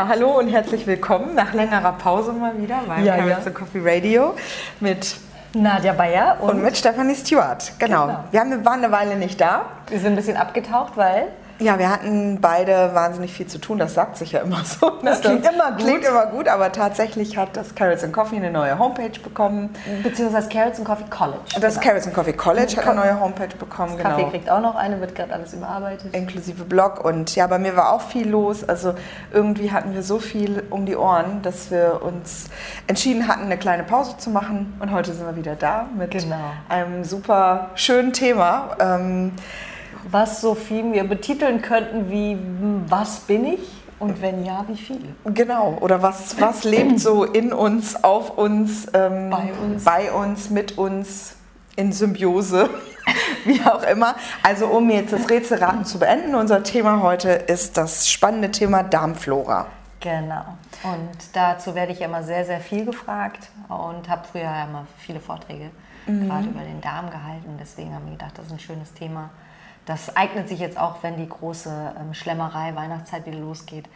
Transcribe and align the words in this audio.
Ja, 0.00 0.08
hallo 0.08 0.38
und 0.38 0.48
herzlich 0.48 0.86
willkommen 0.86 1.34
nach 1.34 1.52
längerer 1.52 1.92
Pause 1.92 2.32
mal 2.32 2.56
wieder 2.56 2.80
beim 2.86 3.04
Ja, 3.04 3.16
Carrots 3.16 3.40
ja. 3.40 3.46
and 3.48 3.54
Coffee 3.54 3.82
Radio 3.84 4.34
mit 4.80 5.16
Nadja 5.52 5.92
Bayer 5.92 6.38
und, 6.40 6.48
und 6.48 6.62
mit 6.62 6.74
Stephanie 6.74 7.14
Stewart. 7.14 7.72
Genau. 7.78 8.06
Genau. 8.06 8.24
Wir 8.30 8.40
haben, 8.40 8.64
waren 8.64 8.82
eine 8.82 8.92
Weile 8.92 9.16
nicht 9.16 9.38
da. 9.42 9.66
wir 9.90 9.98
sind 9.98 10.12
ein 10.12 10.16
bisschen 10.16 10.38
abgetaucht, 10.38 10.96
weil 10.96 11.26
Ja, 11.60 11.78
wir 11.78 11.90
hatten 11.90 12.38
beide 12.40 12.90
wahnsinnig 12.94 13.32
viel 13.32 13.46
zu 13.46 13.58
tun. 13.58 13.78
Das 13.78 13.94
sagt 13.94 14.16
sich 14.16 14.32
ja 14.32 14.40
immer 14.40 14.64
so. 14.64 14.86
ne? 14.86 14.96
Das 15.04 15.20
klingt 15.20 15.46
immer 15.46 15.72
gut. 15.72 15.80
Klingt 15.80 16.04
immer 16.04 16.26
gut, 16.26 16.48
aber 16.48 16.72
tatsächlich 16.72 17.36
hat 17.36 17.56
das 17.56 17.74
Carrots 17.74 18.02
and 18.02 18.12
Coffee 18.12 18.36
eine 18.36 18.50
neue 18.50 18.78
Homepage 18.78 19.18
bekommen. 19.22 19.70
beziehungsweise 20.02 20.48
Carrots 20.48 20.78
and 20.78 20.86
Coffee 20.88 21.04
College. 21.10 21.38
Das 21.60 21.74
genau. 21.74 21.86
Carrots 21.86 22.06
and 22.06 22.14
Coffee 22.14 22.32
College 22.32 22.76
hat 22.76 22.86
eine 22.88 23.00
neue 23.00 23.20
Homepage 23.20 23.54
bekommen. 23.58 23.98
Kaffee 23.98 24.16
Genau. 24.20 24.30
kriegt 24.30 24.50
auch 24.50 24.60
noch 24.60 24.74
eine, 24.74 25.00
wird 25.00 25.14
gerade 25.14 25.32
alles 25.34 25.52
überarbeitet. 25.52 26.14
inklusive 26.14 26.64
Blog. 26.64 27.04
Und 27.04 27.36
ja, 27.36 27.46
bei 27.46 27.58
mir 27.58 27.76
war 27.76 27.92
auch 27.92 28.00
viel 28.02 28.28
los. 28.28 28.66
Also 28.68 28.94
irgendwie 29.32 29.70
hatten 29.70 29.92
wir 29.94 30.02
so 30.02 30.18
viel 30.18 30.62
um 30.70 30.86
die 30.86 30.96
Ohren, 30.96 31.42
dass 31.42 31.70
wir 31.70 32.00
uns 32.02 32.46
entschieden 32.86 33.28
hatten, 33.28 33.42
eine 33.42 33.58
kleine 33.58 33.82
Pause 33.84 34.16
zu 34.16 34.30
machen. 34.30 34.74
Und 34.80 34.92
heute 34.92 35.12
sind 35.12 35.26
wir 35.26 35.36
wieder 35.36 35.56
da 35.56 35.86
mit 35.96 36.10
Genau. 36.12 36.36
einem 36.70 37.04
super 37.04 37.70
schönen 37.74 38.12
Thema. 38.14 38.70
Ähm, 38.80 39.32
Was 40.08 40.40
so 40.40 40.54
viel 40.54 40.92
wir 40.92 41.04
betiteln 41.04 41.62
könnten 41.62 42.10
wie 42.10 42.32
hm, 42.32 42.84
Was 42.88 43.20
bin 43.20 43.44
ich? 43.44 43.60
Und 43.98 44.22
wenn 44.22 44.46
ja, 44.46 44.64
wie 44.66 44.76
viel? 44.76 45.14
genau. 45.26 45.76
Oder 45.80 46.00
was, 46.00 46.40
was 46.40 46.64
lebt 46.64 47.00
so 47.00 47.24
in 47.24 47.52
uns, 47.52 48.02
auf 48.02 48.38
uns, 48.38 48.86
ähm, 48.94 49.28
Bei 49.28 49.52
uns. 49.62 49.84
bei 49.84 50.10
uns, 50.10 50.48
mit 50.48 50.78
uns, 50.78 51.36
in 51.76 51.92
Symbiose, 51.92 52.70
wie 53.44 53.60
auch 53.62 53.82
immer. 53.82 54.14
Also 54.42 54.68
um 54.68 54.88
jetzt 54.88 55.12
das 55.12 55.28
Rätselraten 55.28 55.84
zu 55.84 55.98
beenden, 55.98 56.34
unser 56.34 56.62
Thema 56.62 57.02
heute 57.02 57.28
ist 57.30 57.76
das 57.76 58.08
spannende 58.08 58.50
Thema 58.50 58.82
Darmflora. 58.82 59.66
Genau. 60.00 60.44
Und 60.82 61.10
dazu 61.34 61.74
werde 61.74 61.92
ich 61.92 61.98
ja 62.00 62.06
immer 62.06 62.22
sehr, 62.22 62.46
sehr 62.46 62.60
viel 62.60 62.86
gefragt 62.86 63.50
und 63.68 64.08
habe 64.08 64.22
früher 64.32 64.44
ja 64.44 64.64
immer 64.64 64.86
viele 64.98 65.20
Vorträge 65.20 65.70
gerade 66.06 66.48
über 66.48 66.60
den 66.60 66.80
Darm 66.80 67.10
gehalten. 67.10 67.56
Deswegen 67.60 67.94
haben 67.94 68.06
wir 68.06 68.12
gedacht, 68.12 68.32
das 68.36 68.46
ist 68.46 68.52
ein 68.52 68.58
schönes 68.58 68.92
Thema. 68.94 69.30
Das 69.90 70.14
eignet 70.14 70.48
sich 70.48 70.60
jetzt 70.60 70.78
auch, 70.78 71.02
wenn 71.02 71.16
die 71.16 71.28
große 71.28 71.68
ähm, 71.98 72.14
Schlemmerei 72.14 72.76
Weihnachtszeit 72.76 73.26
wieder 73.26 73.38
losgeht. 73.38 73.86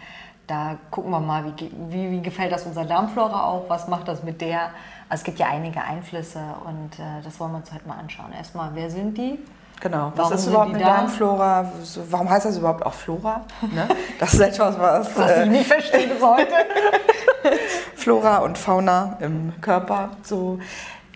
Da 0.48 0.76
gucken 0.90 1.12
wir 1.12 1.20
mal, 1.20 1.44
wie, 1.44 1.70
wie, 1.88 2.10
wie 2.10 2.20
gefällt 2.20 2.50
das 2.50 2.66
unserer 2.66 2.84
Darmflora 2.84 3.44
auch, 3.44 3.66
was 3.68 3.86
macht 3.86 4.08
das 4.08 4.24
mit 4.24 4.40
der. 4.40 4.70
Also 5.08 5.20
es 5.20 5.22
gibt 5.22 5.38
ja 5.38 5.46
einige 5.46 5.80
Einflüsse 5.80 6.40
und 6.64 6.98
äh, 6.98 7.22
das 7.22 7.38
wollen 7.38 7.52
wir 7.52 7.58
uns 7.58 7.72
heute 7.72 7.86
mal 7.86 7.96
anschauen. 7.96 8.32
Erstmal, 8.36 8.70
wer 8.74 8.90
sind 8.90 9.16
die? 9.16 9.38
Genau. 9.80 10.10
Was 10.16 10.18
Warum 10.18 10.32
ist 10.32 10.42
sind 10.42 10.52
überhaupt 10.52 10.74
eine 10.74 10.82
da? 10.82 10.96
Darmflora? 10.96 11.72
Warum 12.10 12.28
heißt 12.28 12.46
das 12.46 12.58
überhaupt 12.58 12.84
auch 12.84 12.94
Flora? 12.94 13.42
Ne? 13.72 13.86
Das 14.18 14.34
ist 14.34 14.40
etwas, 14.40 14.76
was 14.76 15.16
Was 15.16 15.30
ich 15.30 15.36
äh, 15.36 15.46
nicht 15.46 15.66
verstehe 15.68 16.08
bis 16.08 16.20
heute. 16.20 16.54
Flora 17.94 18.38
und 18.38 18.58
Fauna 18.58 19.16
im 19.20 19.60
Körper 19.60 20.10
so. 20.24 20.58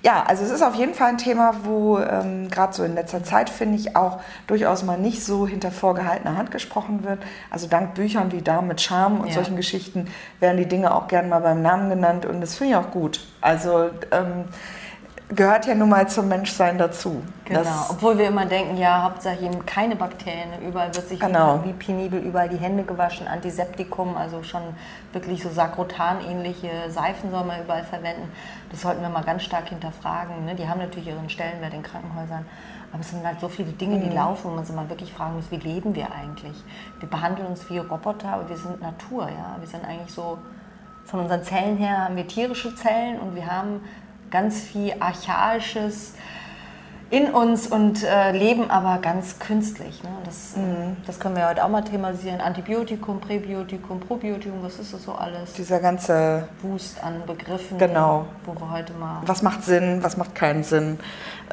Ja, 0.02 0.22
also 0.26 0.44
es 0.44 0.50
ist 0.50 0.62
auf 0.62 0.74
jeden 0.74 0.94
Fall 0.94 1.08
ein 1.08 1.18
Thema, 1.18 1.54
wo 1.64 1.98
ähm, 1.98 2.48
gerade 2.50 2.72
so 2.72 2.84
in 2.84 2.94
letzter 2.94 3.24
Zeit, 3.24 3.50
finde 3.50 3.76
ich, 3.78 3.96
auch 3.96 4.20
durchaus 4.46 4.82
mal 4.84 4.98
nicht 4.98 5.24
so 5.24 5.46
hinter 5.46 5.70
vorgehaltener 5.70 6.36
Hand 6.36 6.50
gesprochen 6.50 7.04
wird. 7.04 7.18
Also 7.50 7.66
dank 7.66 7.94
Büchern 7.94 8.30
wie 8.32 8.42
Darm 8.42 8.68
mit 8.68 8.80
Charme 8.80 9.20
und 9.20 9.28
Ja. 9.28 9.34
solchen 9.34 9.56
Geschichten 9.56 10.08
werden 10.40 10.56
die 10.56 10.66
Dinge 10.66 10.94
auch 10.94 11.08
gern 11.08 11.28
mal 11.28 11.40
beim 11.40 11.62
Namen 11.62 11.90
genannt 11.90 12.26
und 12.26 12.40
das 12.40 12.54
finde 12.56 12.74
ich 12.74 12.76
auch 12.78 12.90
gut. 12.90 13.20
Also 13.40 13.90
ähm, 14.12 14.44
gehört 15.30 15.66
ja 15.66 15.74
nun 15.74 15.90
mal 15.90 16.08
zum 16.08 16.28
Menschsein 16.28 16.78
dazu. 16.78 17.22
Genau, 17.44 17.60
Das- 17.60 17.90
obwohl 17.90 18.16
wir 18.18 18.28
immer 18.28 18.46
denken, 18.46 18.76
ja, 18.78 19.02
Hauptsache 19.02 19.36
eben 19.44 19.64
keine 19.66 19.94
Bakterien, 19.96 20.48
überall 20.66 20.94
wird 20.94 21.06
sich 21.08 21.20
Genau. 21.20 21.62
wie 21.64 21.72
penibel 21.74 22.18
überall 22.20 22.48
die 22.48 22.56
Hände 22.56 22.82
gewaschen, 22.82 23.28
Antiseptikum, 23.28 24.16
also 24.16 24.42
schon 24.42 24.62
wirklich 25.12 25.42
so 25.42 25.50
Sakrotan-ähnliche 25.50 26.70
Seifen 26.90 27.30
soll 27.30 27.44
man 27.44 27.60
überall 27.62 27.84
verwenden. 27.84 28.30
Das 28.70 28.80
sollten 28.82 29.02
wir 29.02 29.08
mal 29.10 29.22
ganz 29.22 29.42
stark 29.42 29.68
hinterfragen. 29.68 30.44
Ne? 30.46 30.54
Die 30.54 30.68
haben 30.68 30.78
natürlich 30.80 31.08
ihren 31.08 31.28
Stellenwert 31.28 31.74
in 31.74 31.82
Krankenhäusern, 31.82 32.46
aber 32.92 33.00
es 33.00 33.10
sind 33.10 33.24
halt 33.26 33.40
so 33.40 33.48
viele 33.48 33.72
Dinge, 33.72 33.98
die 34.00 34.08
laufen, 34.14 34.50
wo 34.50 34.54
man 34.54 34.64
sich 34.64 34.74
mal 34.74 34.88
wirklich 34.88 35.12
fragen 35.12 35.34
muss, 35.36 35.50
wie 35.50 35.56
leben 35.56 35.94
wir 35.94 36.06
eigentlich? 36.12 36.56
Wir 37.00 37.08
behandeln 37.08 37.48
uns 37.48 37.68
wie 37.68 37.78
Roboter, 37.78 38.28
aber 38.28 38.48
wir 38.48 38.56
sind 38.56 38.80
Natur, 38.80 39.28
ja. 39.28 39.56
Wir 39.58 39.68
sind 39.68 39.84
eigentlich 39.84 40.12
so 40.12 40.38
von 41.04 41.20
unseren 41.20 41.42
Zellen 41.42 41.76
her 41.78 42.04
haben 42.04 42.16
wir 42.16 42.26
tierische 42.26 42.74
Zellen 42.74 43.18
und 43.18 43.34
wir 43.34 43.46
haben 43.46 43.80
ganz 44.30 44.60
viel 44.60 44.94
archaisches 45.00 46.14
in 47.10 47.30
uns 47.30 47.66
und 47.66 48.04
äh, 48.04 48.32
leben 48.32 48.70
aber 48.70 48.98
ganz 49.00 49.38
künstlich. 49.38 50.02
Ne? 50.02 50.10
Das, 50.26 50.54
äh, 50.56 50.58
Mhm. 50.60 50.96
das 51.06 51.18
können 51.18 51.36
wir 51.36 51.48
heute 51.48 51.64
auch 51.64 51.68
mal 51.70 51.80
thematisieren. 51.82 52.42
Antibiotikum, 52.42 53.18
Präbiotikum, 53.20 53.98
Probiotikum, 54.00 54.62
was 54.62 54.78
ist 54.78 54.92
das 54.92 55.04
so 55.04 55.12
alles? 55.12 55.54
Dieser 55.54 55.80
ganze 55.80 56.46
Wust 56.60 57.02
an 57.02 57.22
Begriffen, 57.26 57.78
Genau. 57.78 58.26
wo 58.44 58.52
wir 58.54 58.70
heute 58.70 58.92
mal... 58.92 59.22
was 59.24 59.40
macht 59.42 59.64
Sinn, 59.64 60.02
was 60.02 60.18
macht 60.18 60.34
keinen 60.34 60.62
Sinn. 60.64 60.98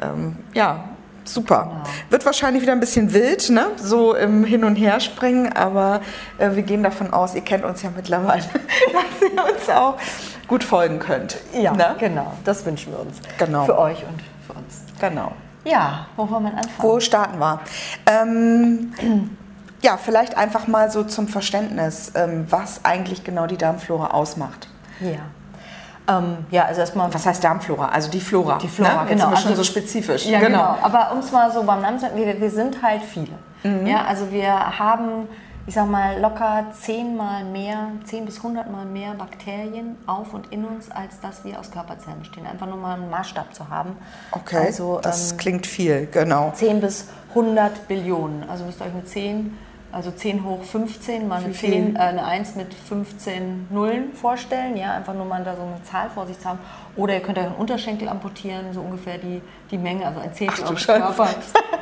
Ähm, 0.02 0.36
ja, 0.52 0.84
super. 1.28 1.68
Genau. 1.70 1.82
Wird 2.10 2.26
wahrscheinlich 2.26 2.62
wieder 2.62 2.72
ein 2.72 2.80
bisschen 2.80 3.12
wild, 3.12 3.50
ne? 3.50 3.66
so 3.76 4.14
im 4.14 4.44
Hin- 4.44 4.64
und 4.64 4.76
Herspringen, 4.76 5.52
aber 5.52 6.00
äh, 6.38 6.50
wir 6.54 6.62
gehen 6.62 6.82
davon 6.82 7.12
aus, 7.12 7.34
ihr 7.34 7.42
kennt 7.42 7.64
uns 7.64 7.82
ja 7.82 7.90
mittlerweile, 7.94 8.42
dass 8.92 9.30
ihr 9.30 9.54
uns 9.54 9.68
auch 9.68 9.96
gut 10.48 10.64
folgen 10.64 10.98
könnt. 10.98 11.38
Ja, 11.52 11.72
ne? 11.72 11.96
genau, 11.98 12.32
das 12.44 12.64
wünschen 12.64 12.92
wir 12.92 13.00
uns. 13.00 13.20
Genau. 13.38 13.64
Für 13.64 13.78
euch 13.78 13.98
und 13.98 14.22
für 14.46 14.58
uns. 14.58 14.82
genau. 15.00 15.32
Ja, 15.64 16.06
wo 16.16 16.30
wollen 16.30 16.44
wir 16.44 16.52
anfangen? 16.52 16.74
Wo 16.78 17.00
starten 17.00 17.38
wir? 17.38 17.60
Ähm, 18.06 18.92
ja, 19.82 19.96
vielleicht 19.96 20.36
einfach 20.36 20.68
mal 20.68 20.90
so 20.90 21.02
zum 21.02 21.26
Verständnis, 21.26 22.12
ähm, 22.14 22.46
was 22.48 22.84
eigentlich 22.84 23.24
genau 23.24 23.46
die 23.46 23.56
Darmflora 23.56 24.08
ausmacht. 24.08 24.68
Ja. 25.00 25.18
Ähm, 26.08 26.38
ja, 26.50 26.64
also 26.64 26.80
erstmal... 26.80 27.12
Was 27.12 27.26
heißt 27.26 27.42
Darmflora? 27.42 27.88
Also 27.88 28.10
die 28.10 28.20
Flora. 28.20 28.58
Die 28.58 28.68
Flora, 28.68 29.04
ne? 29.04 29.10
Jetzt 29.10 29.10
genau. 29.10 29.24
sind 29.24 29.30
wir 29.30 29.36
schon 29.38 29.50
Also- 29.52 29.62
so 29.62 29.68
spezifisch. 29.70 30.26
Ja, 30.26 30.40
genau. 30.40 30.76
Aber 30.82 31.10
um 31.12 31.18
es 31.18 31.32
mal 31.32 31.50
so 31.52 31.62
beim 31.64 31.82
Namen 31.82 31.98
zu 31.98 32.06
sagen, 32.06 32.16
wir, 32.16 32.40
wir 32.40 32.50
sind 32.50 32.82
halt 32.82 33.02
viele. 33.02 33.32
Mhm. 33.64 33.86
Ja, 33.86 34.04
also 34.04 34.30
wir 34.30 34.78
haben, 34.78 35.28
ich 35.66 35.74
sag 35.74 35.88
mal, 35.90 36.20
locker 36.20 36.66
zehnmal 36.72 37.44
mehr, 37.44 37.88
zehn 38.04 38.24
bis 38.24 38.40
hundertmal 38.42 38.84
mehr 38.84 39.14
Bakterien 39.14 39.96
auf 40.06 40.32
und 40.32 40.52
in 40.52 40.64
uns, 40.64 40.90
als 40.92 41.18
dass 41.20 41.44
wir 41.44 41.58
aus 41.58 41.70
Körperzellen 41.72 42.20
bestehen. 42.20 42.46
Einfach 42.46 42.66
nur 42.66 42.76
mal 42.76 42.94
einen 42.94 43.10
Maßstab 43.10 43.52
zu 43.54 43.68
haben. 43.68 43.96
Okay, 44.30 44.58
Also 44.66 45.00
das 45.02 45.32
ähm, 45.32 45.38
klingt 45.38 45.66
viel, 45.66 46.06
genau. 46.06 46.52
10 46.54 46.80
bis 46.80 47.08
100 47.30 47.88
Billionen. 47.88 48.48
Also 48.48 48.64
müsst 48.64 48.80
ihr 48.80 48.86
euch 48.86 48.94
mit 48.94 49.08
10, 49.08 49.58
also 49.96 50.10
10 50.10 50.44
hoch 50.44 50.62
15, 50.62 51.26
mal 51.26 51.36
eine, 51.36 51.48
Wie 51.48 51.54
viel? 51.54 51.70
10, 51.70 51.96
äh, 51.96 51.98
eine 51.98 52.24
1 52.26 52.54
mit 52.56 52.74
15 52.74 53.68
Nullen 53.70 54.12
vorstellen. 54.12 54.76
Ja, 54.76 54.94
einfach 54.94 55.14
nur 55.14 55.24
mal 55.24 55.42
da 55.42 55.56
so 55.56 55.62
eine 55.62 55.82
Zahl 55.84 56.10
vor 56.10 56.26
sich 56.26 56.38
zu 56.38 56.50
haben. 56.50 56.58
Oder 56.96 57.14
ihr 57.14 57.20
könnt 57.20 57.38
euch 57.38 57.46
einen 57.46 57.54
Unterschenkel 57.54 58.10
amputieren, 58.10 58.74
so 58.74 58.82
ungefähr 58.82 59.16
die, 59.16 59.40
die 59.70 59.78
Menge, 59.78 60.06
also 60.06 60.20
ein 60.20 60.34
Zehntel 60.34 60.66
eures. 60.66 60.86
Körpers 60.86 61.36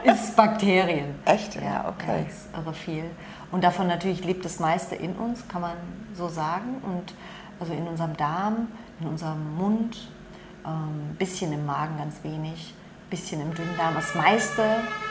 ist 0.04 0.36
Bakterien. 0.36 1.16
Echt? 1.24 1.56
Ja, 1.56 1.86
okay. 1.88 2.24
Das 2.28 2.36
ist 2.36 2.48
irre 2.56 2.72
viel. 2.72 3.04
Und 3.50 3.64
davon 3.64 3.88
natürlich 3.88 4.24
lebt 4.24 4.44
das 4.44 4.60
meiste 4.60 4.94
in 4.94 5.16
uns, 5.16 5.48
kann 5.48 5.62
man 5.62 5.76
so 6.14 6.28
sagen. 6.28 6.82
Und 6.84 7.14
also 7.58 7.72
in 7.72 7.88
unserem 7.88 8.16
Darm, 8.16 8.68
in 9.00 9.08
unserem 9.08 9.56
Mund, 9.56 10.08
ein 10.62 11.16
bisschen 11.18 11.52
im 11.52 11.66
Magen 11.66 11.98
ganz 11.98 12.22
wenig, 12.22 12.74
bisschen 13.10 13.40
im 13.40 13.52
Dünndarm. 13.52 13.94
Das 13.96 14.14
meiste 14.14 14.62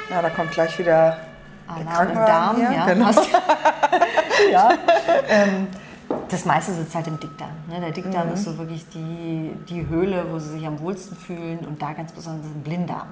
Ja, 0.09 0.21
da 0.21 0.29
kommt 0.29 0.51
gleich 0.51 0.79
wieder 0.79 1.17
Alarm 1.67 1.81
im 1.81 1.87
Krankenwagen 1.87 2.25
Darm, 2.27 2.55
her. 2.57 2.71
ja. 2.71 2.85
Genau. 2.93 3.09
Ja. 4.51 4.69
Ähm, 5.29 5.67
das 6.29 6.45
meiste 6.45 6.73
sitzt 6.73 6.93
halt 6.95 7.07
im 7.07 7.19
Dickdarm. 7.19 7.51
Ne? 7.69 7.79
Der 7.79 7.91
Dickdarm 7.91 8.27
Mhm. 8.27 8.33
ist 8.33 8.43
so 8.43 8.57
wirklich 8.57 8.87
die, 8.89 9.51
die 9.69 9.87
Höhle, 9.87 10.25
wo 10.31 10.39
sie 10.39 10.49
sich 10.49 10.65
am 10.67 10.79
wohlsten 10.79 11.15
fühlen 11.15 11.59
und 11.59 11.81
da 11.81 11.93
ganz 11.93 12.11
besonders 12.11 12.47
im 12.47 12.61
Blinddarm. 12.61 13.07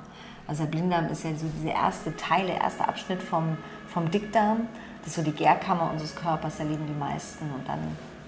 Also 0.48 0.64
der 0.64 0.72
Blinddarm 0.72 1.08
ist 1.08 1.24
ja 1.24 1.30
so 1.36 1.46
dieser 1.60 1.74
erste 1.76 2.16
Teil, 2.18 2.48
der 2.48 2.60
erste 2.62 2.88
Abschnitt 2.88 3.22
vom, 3.22 3.58
vom 3.88 4.10
Dickdarm. 4.12 4.68
Das 5.00 5.10
ist 5.10 5.16
so 5.16 5.22
die 5.22 5.32
Gärkammer 5.32 5.90
unseres 5.92 6.16
Körpers, 6.16 6.58
da 6.58 6.64
leben 6.64 6.86
die 6.88 7.00
meisten 7.00 7.46
und 7.54 7.68
dann 7.68 7.80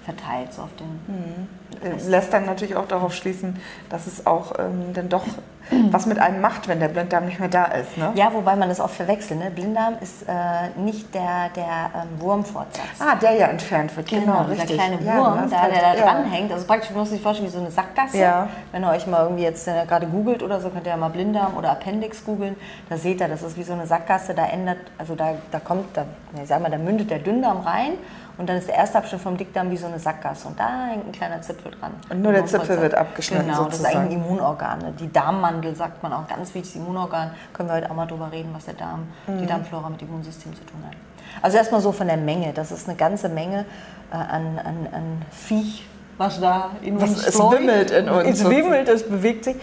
verteilt 0.03 0.53
so 0.53 0.63
auf 0.63 0.69
den 0.79 1.47
Äh, 1.83 2.09
Lässt 2.09 2.33
dann 2.33 2.45
natürlich 2.45 2.75
auch 2.75 2.87
darauf 2.87 3.13
schließen, 3.13 3.59
dass 3.89 4.05
es 4.07 4.25
auch 4.27 4.53
ähm, 4.59 4.93
dann 4.93 5.09
doch 5.09 5.23
was 5.91 6.05
mit 6.05 6.19
einem 6.19 6.41
macht, 6.41 6.67
wenn 6.67 6.79
der 6.81 6.89
Blinddarm 6.89 7.25
nicht 7.25 7.39
mehr 7.39 7.47
da 7.47 7.65
ist. 7.65 7.97
Ne? 7.97 8.11
Ja, 8.15 8.33
wobei 8.33 8.55
man 8.57 8.67
das 8.67 8.81
oft 8.81 8.95
verwechselt. 8.95 9.39
Ne? 9.39 9.49
Blinddarm 9.49 9.95
ist 10.01 10.23
äh, 10.23 10.77
nicht 10.77 11.13
der, 11.15 11.49
der 11.55 11.89
ähm, 11.95 12.19
Wurmfortsatz. 12.19 12.85
Ah, 12.99 13.15
der 13.15 13.31
ja 13.35 13.47
entfernt 13.47 13.95
wird. 13.95 14.07
Genau, 14.09 14.21
Genau, 14.25 14.43
dieser 14.43 14.61
richtig. 14.63 14.77
kleine 14.77 15.01
Ja, 15.03 15.13
du 15.15 15.19
Wurm, 15.19 15.39
hast 15.39 15.53
da, 15.53 15.67
der 15.67 15.81
da 15.81 15.95
ja. 15.95 16.03
dranhängt. 16.03 16.51
Also 16.51 16.65
praktisch, 16.67 16.89
man 16.89 16.99
muss 16.99 17.09
sich 17.11 17.21
vorstellen, 17.21 17.47
wie 17.49 17.53
so 17.53 17.59
eine 17.61 17.71
Sackgasse. 17.71 18.17
Ja. 18.17 18.49
Wenn 18.73 18.83
ihr 18.83 18.89
euch 18.89 19.07
mal 19.07 19.23
irgendwie 19.23 19.43
jetzt 19.43 19.67
äh, 19.67 19.85
gerade 19.87 20.05
googelt 20.07 20.43
oder 20.43 20.59
so, 20.59 20.69
könnt 20.69 20.85
ihr 20.85 20.91
ja 20.91 20.97
mal 20.97 21.09
Blinddarm 21.09 21.55
oder 21.57 21.71
Appendix 21.71 22.25
googeln. 22.25 22.57
Da 22.89 22.97
seht 22.97 23.21
ihr, 23.21 23.29
das 23.29 23.41
ist 23.41 23.57
wie 23.57 23.63
so 23.63 23.73
eine 23.73 23.87
Sackgasse. 23.87 24.33
Da 24.33 24.45
ändert, 24.47 24.79
also 24.97 25.15
da, 25.15 25.33
da 25.51 25.59
kommt, 25.59 25.95
da, 25.95 26.05
ich 26.41 26.47
sag 26.49 26.61
mal, 26.61 26.71
da 26.71 26.77
mündet 26.77 27.09
der 27.09 27.19
Dünndarm 27.19 27.61
rein. 27.61 27.93
Und 28.37 28.49
dann 28.49 28.57
ist 28.57 28.67
der 28.67 28.75
erste 28.75 28.97
Abschnitt 28.97 29.21
vom 29.21 29.37
Dickdarm 29.37 29.69
wie 29.69 29.77
so 29.77 29.85
eine 29.85 29.99
Sackgasse. 29.99 30.47
Und 30.47 30.59
da 30.59 30.87
hängt 30.87 31.05
ein 31.05 31.11
kleiner 31.11 31.41
Zipfel 31.41 31.71
dran. 31.71 31.91
Und 32.09 32.21
nur 32.21 32.31
der 32.31 32.45
Zipfel 32.45 32.81
wird 32.81 32.95
abgeschnitten 32.95 33.45
Genau, 33.45 33.65
das 33.65 33.75
ist 33.75 33.79
sozusagen. 33.81 34.05
eigentlich 34.05 34.17
ein 34.17 34.25
Immunorgan. 34.25 34.79
ne? 34.79 34.93
Die 34.99 35.11
Darmmantel 35.11 35.43
Darmwandel, 35.43 35.75
sagt 35.75 36.03
man 36.03 36.13
auch, 36.13 36.27
ganz 36.27 36.53
wichtig, 36.55 36.75
Immunorgan, 36.77 37.31
können 37.53 37.69
wir 37.69 37.75
heute 37.75 37.91
auch 37.91 37.95
mal 37.95 38.07
drüber 38.07 38.31
reden, 38.31 38.49
was 38.53 38.65
der 38.65 38.73
Darm, 38.73 39.07
mhm. 39.27 39.37
die 39.37 39.45
Darmflora 39.45 39.89
mit 39.89 40.01
dem 40.01 40.09
Immunsystem 40.09 40.53
zu 40.53 40.65
tun 40.65 40.83
hat. 40.85 40.95
Also 41.41 41.57
erstmal 41.57 41.81
so 41.81 41.91
von 41.91 42.07
der 42.07 42.17
Menge, 42.17 42.53
das 42.53 42.71
ist 42.71 42.87
eine 42.87 42.97
ganze 42.97 43.29
Menge 43.29 43.65
äh, 44.11 44.15
an, 44.15 44.59
an, 44.59 44.87
an 44.91 45.21
Viech, 45.31 45.87
was 46.17 46.39
da 46.39 46.71
in 46.81 47.01
was, 47.01 47.09
uns 47.09 47.27
Es 47.27 47.39
wimmelt 47.39 47.91
in 47.91 48.09
uns. 48.09 48.39
Es 48.39 48.49
wimmelt, 48.49 48.87
es 48.87 49.07
bewegt 49.07 49.45
sich. 49.45 49.55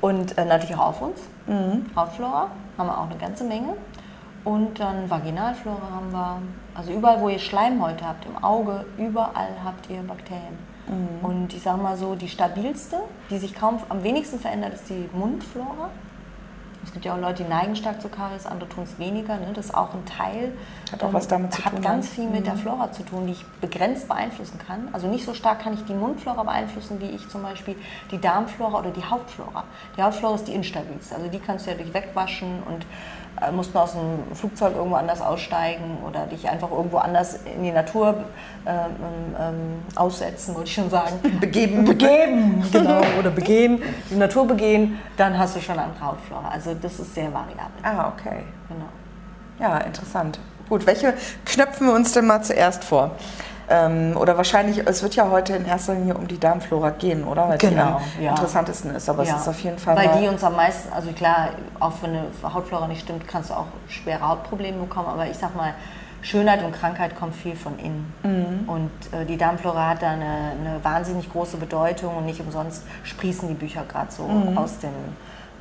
Und 0.00 0.36
äh, 0.36 0.44
natürlich 0.44 0.76
auch 0.76 0.88
auf 0.88 1.02
uns. 1.02 1.20
Mhm. 1.46 1.86
Hautflora 1.96 2.48
haben 2.76 2.86
wir 2.86 2.98
auch 2.98 3.08
eine 3.08 3.18
ganze 3.18 3.44
Menge. 3.44 3.74
Und 4.44 4.78
dann 4.78 5.08
Vaginalflora 5.08 5.90
haben 5.90 6.12
wir. 6.12 6.42
Also 6.74 6.92
überall, 6.92 7.20
wo 7.20 7.28
ihr 7.28 7.38
Schleimhäute 7.38 8.06
habt, 8.06 8.26
im 8.26 8.42
Auge, 8.42 8.84
überall 8.98 9.50
habt 9.64 9.88
ihr 9.88 10.02
Bakterien. 10.02 10.58
Mhm. 10.86 11.24
Und 11.24 11.54
ich 11.54 11.62
sage 11.62 11.80
mal 11.80 11.96
so, 11.96 12.14
die 12.14 12.28
stabilste, 12.28 12.96
die 13.30 13.38
sich 13.38 13.54
kaum 13.54 13.78
am 13.88 14.02
wenigsten 14.02 14.38
verändert, 14.38 14.74
ist 14.74 14.90
die 14.90 15.08
Mundflora. 15.12 15.88
Es 16.82 16.92
gibt 16.92 17.06
ja 17.06 17.14
auch 17.14 17.20
Leute, 17.20 17.44
die 17.44 17.48
neigen 17.48 17.74
stark 17.76 18.02
zu 18.02 18.10
Karies, 18.10 18.44
andere 18.44 18.68
tun 18.68 18.84
es 18.84 18.98
weniger. 18.98 19.36
Ne? 19.36 19.52
Das 19.54 19.66
ist 19.66 19.74
auch 19.74 19.94
ein 19.94 20.04
Teil. 20.04 20.52
Hat 20.92 21.02
auch 21.02 21.14
was 21.14 21.26
damit 21.26 21.54
zu 21.54 21.62
tun. 21.62 21.72
Hat 21.72 21.82
ganz 21.82 22.10
viel 22.10 22.28
mit 22.28 22.40
mhm. 22.40 22.44
der 22.44 22.56
Flora 22.56 22.92
zu 22.92 23.02
tun, 23.04 23.26
die 23.26 23.32
ich 23.32 23.46
begrenzt 23.62 24.06
beeinflussen 24.06 24.58
kann. 24.58 24.88
Also 24.92 25.06
nicht 25.06 25.24
so 25.24 25.32
stark 25.32 25.60
kann 25.60 25.72
ich 25.72 25.84
die 25.86 25.94
Mundflora 25.94 26.42
beeinflussen, 26.42 27.00
wie 27.00 27.08
ich 27.10 27.26
zum 27.30 27.42
Beispiel 27.42 27.76
die 28.10 28.20
Darmflora 28.20 28.80
oder 28.80 28.90
die 28.90 29.04
Hautflora. 29.04 29.64
Die 29.96 30.02
Hautflora 30.02 30.34
ist 30.34 30.46
die 30.46 30.52
instabilste. 30.52 31.14
Also 31.14 31.28
die 31.28 31.38
kannst 31.38 31.66
du 31.66 31.70
ja 31.70 31.76
durch 31.76 31.94
Wegwaschen 31.94 32.62
und 32.64 32.84
äh, 33.40 33.50
musst 33.50 33.74
du 33.74 33.78
aus 33.78 33.92
dem 33.92 34.34
Flugzeug 34.34 34.74
irgendwo 34.76 34.96
anders 34.96 35.20
aussteigen 35.20 35.98
oder 36.06 36.26
dich 36.26 36.48
einfach 36.48 36.70
irgendwo 36.70 36.98
anders 36.98 37.40
in 37.44 37.62
die 37.62 37.72
Natur 37.72 38.24
ähm, 38.66 38.76
ähm, 39.38 39.56
aussetzen, 39.96 40.54
wollte 40.54 40.68
ich 40.68 40.74
schon 40.74 40.90
sagen. 40.90 41.20
Begeben. 41.40 41.84
Begeben, 41.84 42.64
genau. 42.72 43.02
Oder 43.18 43.30
begehen, 43.30 43.82
die 44.10 44.16
Natur 44.16 44.46
begehen, 44.46 44.98
dann 45.16 45.38
hast 45.38 45.56
du 45.56 45.60
schon 45.60 45.78
eine 45.78 45.92
Hautflora. 46.00 46.48
Also 46.48 46.74
das 46.74 47.00
ist 47.00 47.14
sehr 47.14 47.32
variabel. 47.32 47.82
Ah, 47.82 48.08
okay. 48.08 48.42
Genau. 48.68 48.88
Ja, 49.58 49.78
interessant. 49.78 50.38
Gut, 50.68 50.86
welche 50.86 51.14
knöpfen 51.44 51.88
wir 51.88 51.94
uns 51.94 52.12
denn 52.12 52.26
mal 52.26 52.42
zuerst 52.42 52.84
vor? 52.84 53.12
Ähm, 53.68 54.16
oder 54.16 54.36
wahrscheinlich, 54.36 54.86
es 54.86 55.02
wird 55.02 55.14
ja 55.16 55.30
heute 55.30 55.56
in 55.56 55.64
erster 55.64 55.94
Linie 55.94 56.14
um 56.14 56.28
die 56.28 56.38
Darmflora 56.38 56.90
gehen, 56.90 57.24
oder? 57.24 57.48
Weil 57.48 57.58
genau, 57.58 58.00
die 58.14 58.18
am 58.18 58.24
ja. 58.24 58.30
interessantesten 58.30 58.94
ist, 58.94 59.08
aber 59.08 59.24
ja. 59.24 59.34
es 59.34 59.42
ist 59.42 59.48
auf 59.48 59.60
jeden 59.60 59.78
Fall. 59.78 59.96
Weil 59.96 60.20
die 60.20 60.28
uns 60.28 60.44
am 60.44 60.56
meisten, 60.56 60.92
also 60.92 61.12
klar, 61.12 61.50
auch 61.80 61.92
wenn 62.02 62.10
eine 62.10 62.24
Hautflora 62.42 62.86
nicht 62.88 63.02
stimmt, 63.02 63.26
kannst 63.26 63.50
du 63.50 63.54
auch 63.54 63.66
schwere 63.88 64.26
Hautprobleme 64.26 64.78
bekommen, 64.78 65.08
aber 65.08 65.26
ich 65.26 65.38
sag 65.38 65.56
mal, 65.56 65.72
Schönheit 66.24 66.64
und 66.64 66.72
Krankheit 66.72 67.14
kommt 67.16 67.34
viel 67.34 67.54
von 67.54 67.78
innen. 67.78 68.12
Mhm. 68.22 68.68
Und 68.68 68.90
äh, 69.12 69.26
die 69.26 69.36
Darmflora 69.36 69.90
hat 69.90 70.02
da 70.02 70.10
eine, 70.10 70.24
eine, 70.24 70.82
wahnsinnig 70.82 71.30
große 71.30 71.58
Bedeutung 71.58 72.16
und 72.16 72.24
nicht 72.24 72.40
umsonst 72.40 72.82
sprießen 73.04 73.46
die 73.46 73.54
Bücher 73.54 73.84
gerade 73.86 74.10
so 74.10 74.26
mhm. 74.26 74.56
aus, 74.56 74.78
dem, 74.78 74.94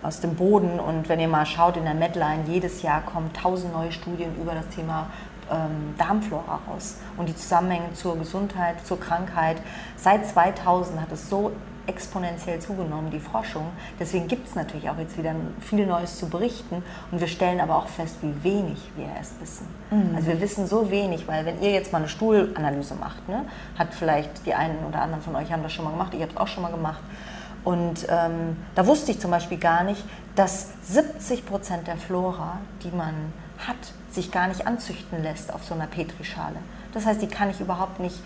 aus 0.02 0.22
dem 0.22 0.36
Boden. 0.36 0.80
Und 0.80 1.10
wenn 1.10 1.20
ihr 1.20 1.28
mal 1.28 1.46
schaut 1.46 1.76
in 1.76 1.84
der 1.84 1.94
Medline, 1.94 2.44
jedes 2.48 2.82
Jahr 2.82 3.02
kommen 3.02 3.32
tausend 3.34 3.74
neue 3.74 3.92
Studien 3.92 4.34
über 4.42 4.54
das 4.54 4.68
Thema 4.70 5.08
ähm, 5.52 5.96
Darmflora 5.98 6.60
raus 6.68 6.98
und 7.18 7.28
die 7.30 7.36
Zusammenhänge 7.36 7.94
zur 7.94 8.18
Gesundheit, 8.18 8.86
zur 8.86 9.00
Krankheit. 9.00 9.58
Seit 9.96 10.26
2000 10.28 11.02
hat 11.02 11.12
es 11.12 11.30
so 11.30 11.52
exponentiell 11.86 12.60
zugenommen, 12.60 13.12
die 13.12 13.20
Forschung. 13.20 13.66
Deswegen 14.00 14.28
gibt 14.28 14.48
es 14.48 14.56
natürlich 14.56 14.90
auch 14.90 14.98
jetzt 14.98 15.18
wieder 15.18 15.36
viel 15.60 15.86
Neues 15.86 16.18
zu 16.18 16.30
berichten. 16.30 16.84
Und 17.12 17.20
wir 17.20 17.28
stellen 17.28 17.60
aber 17.60 17.76
auch 17.76 17.88
fest, 17.88 18.18
wie 18.22 18.44
wenig 18.44 18.80
wir 18.96 19.06
erst 19.06 19.40
wissen. 19.42 19.68
Mhm. 19.92 20.16
Also 20.16 20.28
wir 20.30 20.40
wissen 20.40 20.66
so 20.68 20.90
wenig, 20.90 21.28
weil 21.28 21.46
wenn 21.46 21.62
ihr 21.62 21.72
jetzt 21.72 21.92
mal 21.92 22.00
eine 22.00 22.08
Stuhlanalyse 22.08 22.96
macht, 22.96 23.28
ne, 23.28 23.46
hat 23.78 23.94
vielleicht 23.94 24.46
die 24.46 24.54
einen 24.54 24.84
oder 24.86 25.02
anderen 25.02 25.22
von 25.22 25.36
euch 25.36 25.52
haben 25.52 25.64
das 25.64 25.74
schon 25.74 25.86
mal 25.86 25.92
gemacht, 25.92 26.14
ich 26.14 26.22
habe 26.22 26.32
es 26.32 26.38
auch 26.38 26.48
schon 26.48 26.64
mal 26.64 26.72
gemacht. 26.72 27.02
Und 27.64 28.06
ähm, 28.10 28.58
da 28.76 28.86
wusste 28.86 29.12
ich 29.12 29.20
zum 29.20 29.32
Beispiel 29.32 29.58
gar 29.58 29.84
nicht, 29.84 30.04
dass 30.36 30.70
70 30.84 31.46
Prozent 31.46 31.88
der 31.88 31.98
Flora, 31.98 32.60
die 32.84 32.96
man 32.96 33.14
hat, 33.60 33.76
sich 34.12 34.32
gar 34.32 34.48
nicht 34.48 34.68
anzüchten 34.68 35.24
lässt 35.24 35.54
auf 35.54 35.64
so 35.64 35.74
einer 35.74 35.88
Petrischale. 35.88 36.58
Das 36.94 37.06
heißt, 37.06 37.22
die 37.22 37.28
kann 37.28 37.50
ich 37.50 37.60
überhaupt 37.60 38.00
nicht 38.00 38.18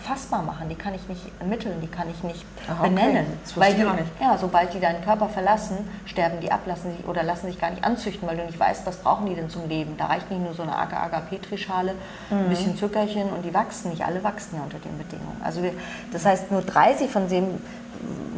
fassbar 0.00 0.42
machen, 0.42 0.68
die 0.68 0.74
kann 0.74 0.94
ich 0.94 1.08
nicht 1.08 1.20
ermitteln, 1.40 1.80
die 1.80 1.88
kann 1.88 2.08
ich 2.10 2.22
nicht 2.22 2.44
Aha, 2.68 2.84
benennen. 2.84 3.26
Okay. 3.44 3.60
weil 3.60 3.74
die, 3.74 3.82
nicht. 3.82 4.20
Ja, 4.20 4.38
sobald 4.38 4.72
die 4.72 4.80
deinen 4.80 5.02
Körper 5.02 5.28
verlassen, 5.28 5.78
sterben 6.06 6.40
die 6.40 6.52
ab 6.52 6.60
lassen 6.66 6.96
sich, 6.96 7.06
oder 7.06 7.22
lassen 7.22 7.46
sich 7.46 7.60
gar 7.60 7.70
nicht 7.70 7.84
anzüchten, 7.84 8.28
weil 8.28 8.36
du 8.36 8.44
nicht 8.44 8.58
weißt, 8.58 8.86
was 8.86 8.98
brauchen 8.98 9.26
die 9.26 9.34
denn 9.34 9.50
zum 9.50 9.68
Leben. 9.68 9.96
Da 9.96 10.06
reicht 10.06 10.30
nicht 10.30 10.42
nur 10.42 10.54
so 10.54 10.62
eine 10.62 10.76
Agar-Agar-Petrischale, 10.76 11.94
mhm. 12.30 12.38
ein 12.38 12.48
bisschen 12.48 12.76
Zuckerchen 12.76 13.30
und 13.30 13.44
die 13.44 13.52
wachsen. 13.52 13.90
Nicht 13.90 14.04
alle 14.04 14.22
wachsen 14.22 14.56
ja 14.56 14.62
unter 14.62 14.78
den 14.78 14.96
Bedingungen. 14.98 15.40
Also 15.42 15.62
wir, 15.62 15.72
das 16.12 16.24
heißt, 16.24 16.50
nur 16.50 16.62
30 16.62 17.10
von 17.10 17.28
dem 17.28 17.60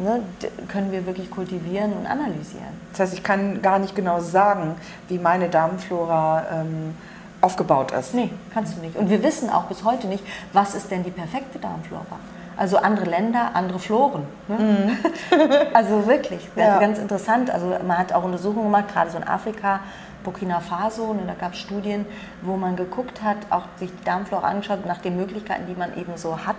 ne, 0.03 0.21
können 0.67 0.91
wir 0.91 1.05
wirklich 1.05 1.29
kultivieren 1.29 1.93
und 1.93 2.05
analysieren. 2.05 2.73
Das 2.91 3.01
heißt, 3.01 3.13
ich 3.13 3.23
kann 3.23 3.61
gar 3.61 3.79
nicht 3.79 3.95
genau 3.95 4.19
sagen, 4.19 4.75
wie 5.07 5.17
meine 5.17 5.49
Darmflora 5.49 6.43
ähm, 6.51 6.95
aufgebaut 7.41 7.91
ist. 7.91 8.13
Nee, 8.13 8.29
kannst 8.53 8.77
du 8.77 8.81
nicht. 8.81 8.95
Und 8.95 9.09
wir 9.09 9.23
wissen 9.23 9.49
auch 9.49 9.63
bis 9.63 9.83
heute 9.83 10.07
nicht, 10.07 10.23
was 10.53 10.75
ist 10.75 10.91
denn 10.91 11.03
die 11.03 11.11
perfekte 11.11 11.59
Darmflora. 11.59 12.19
Also 12.57 12.77
andere 12.77 13.05
Länder, 13.05 13.51
andere 13.53 13.79
Floren. 13.79 14.23
Ne? 14.47 14.57
Mhm. 14.57 14.97
also 15.73 16.07
wirklich, 16.07 16.47
ja. 16.55 16.79
ganz 16.79 16.99
interessant. 16.99 17.49
Also 17.49 17.67
man 17.87 17.97
hat 17.97 18.13
auch 18.13 18.23
Untersuchungen 18.23 18.65
gemacht, 18.65 18.89
gerade 18.93 19.09
so 19.09 19.17
in 19.17 19.23
Afrika, 19.23 19.79
Burkina 20.23 20.59
Faso, 20.59 21.13
ne, 21.13 21.21
da 21.25 21.33
gab 21.33 21.53
es 21.53 21.59
Studien, 21.59 22.05
wo 22.43 22.55
man 22.55 22.75
geguckt 22.75 23.23
hat, 23.23 23.37
auch 23.49 23.63
sich 23.77 23.89
die 23.89 24.03
Darmflora 24.03 24.47
angeschaut, 24.47 24.85
nach 24.85 24.99
den 24.99 25.17
Möglichkeiten, 25.17 25.65
die 25.67 25.73
man 25.73 25.97
eben 25.97 26.15
so 26.15 26.45
hat 26.45 26.57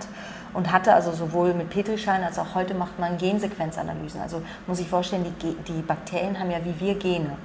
und 0.54 0.72
hatte 0.72 0.94
also 0.94 1.12
sowohl 1.12 1.54
mit 1.54 1.70
Petrischalen 1.70 2.22
als 2.25 2.38
auch 2.38 2.54
heute 2.54 2.75
macht 2.75 2.99
man 2.99 3.16
Gensequenzanalysen. 3.16 4.20
Also 4.20 4.43
muss 4.66 4.81
ich 4.81 4.88
vorstellen, 4.88 5.25
die, 5.43 5.54
die 5.72 5.82
Bakterien 5.82 6.38
haben 6.38 6.50
ja 6.50 6.58
wie 6.64 6.78
wir 6.78 6.94
Gene. 6.94 7.37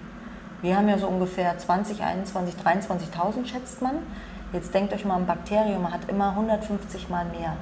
Wir 0.61 0.75
haben 0.75 0.89
ja 0.89 0.97
so 0.97 1.07
ungefähr 1.07 1.57
20, 1.57 2.03
21, 2.03 2.55
23.000 2.55 3.45
schätzt 3.45 3.81
man. 3.81 3.95
Jetzt 4.53 4.73
denkt 4.73 4.93
euch 4.93 5.05
mal, 5.05 5.17
ein 5.17 5.25
Bakterium 5.25 5.91
hat 5.91 6.09
immer 6.09 6.29
150 6.29 7.09
mal 7.09 7.25
mehr. 7.25 7.55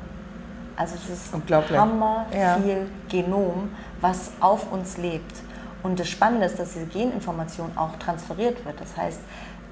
Also 0.78 0.96
es 0.96 1.10
ist 1.10 1.34
hammer 1.72 2.26
ja. 2.34 2.58
viel 2.58 2.88
Genom, 3.10 3.70
was 4.02 4.32
auf 4.40 4.72
uns 4.72 4.98
lebt. 4.98 5.42
Und 5.84 6.00
das 6.00 6.10
Spannende 6.10 6.46
ist, 6.46 6.60
dass 6.60 6.74
diese 6.74 6.86
Geninformation 6.88 7.72
auch 7.76 7.96
transferiert 7.98 8.66
wird. 8.66 8.80
Das 8.80 8.98
heißt, 8.98 9.20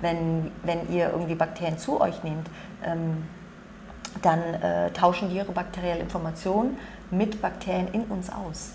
wenn, 0.02 0.52
wenn 0.64 0.92
ihr 0.94 1.10
irgendwie 1.12 1.36
Bakterien 1.36 1.78
zu 1.78 2.00
euch 2.00 2.24
nehmt, 2.24 2.48
ähm, 2.86 3.24
dann 4.22 4.40
äh, 4.40 4.92
tauschen 4.92 5.30
die 5.30 5.38
ihre 5.38 5.52
bakterielle 5.52 6.00
Information 6.00 6.78
mit 7.12 7.42
Bakterien 7.42 7.88
in 7.94 8.04
uns 8.06 8.30
aus. 8.30 8.72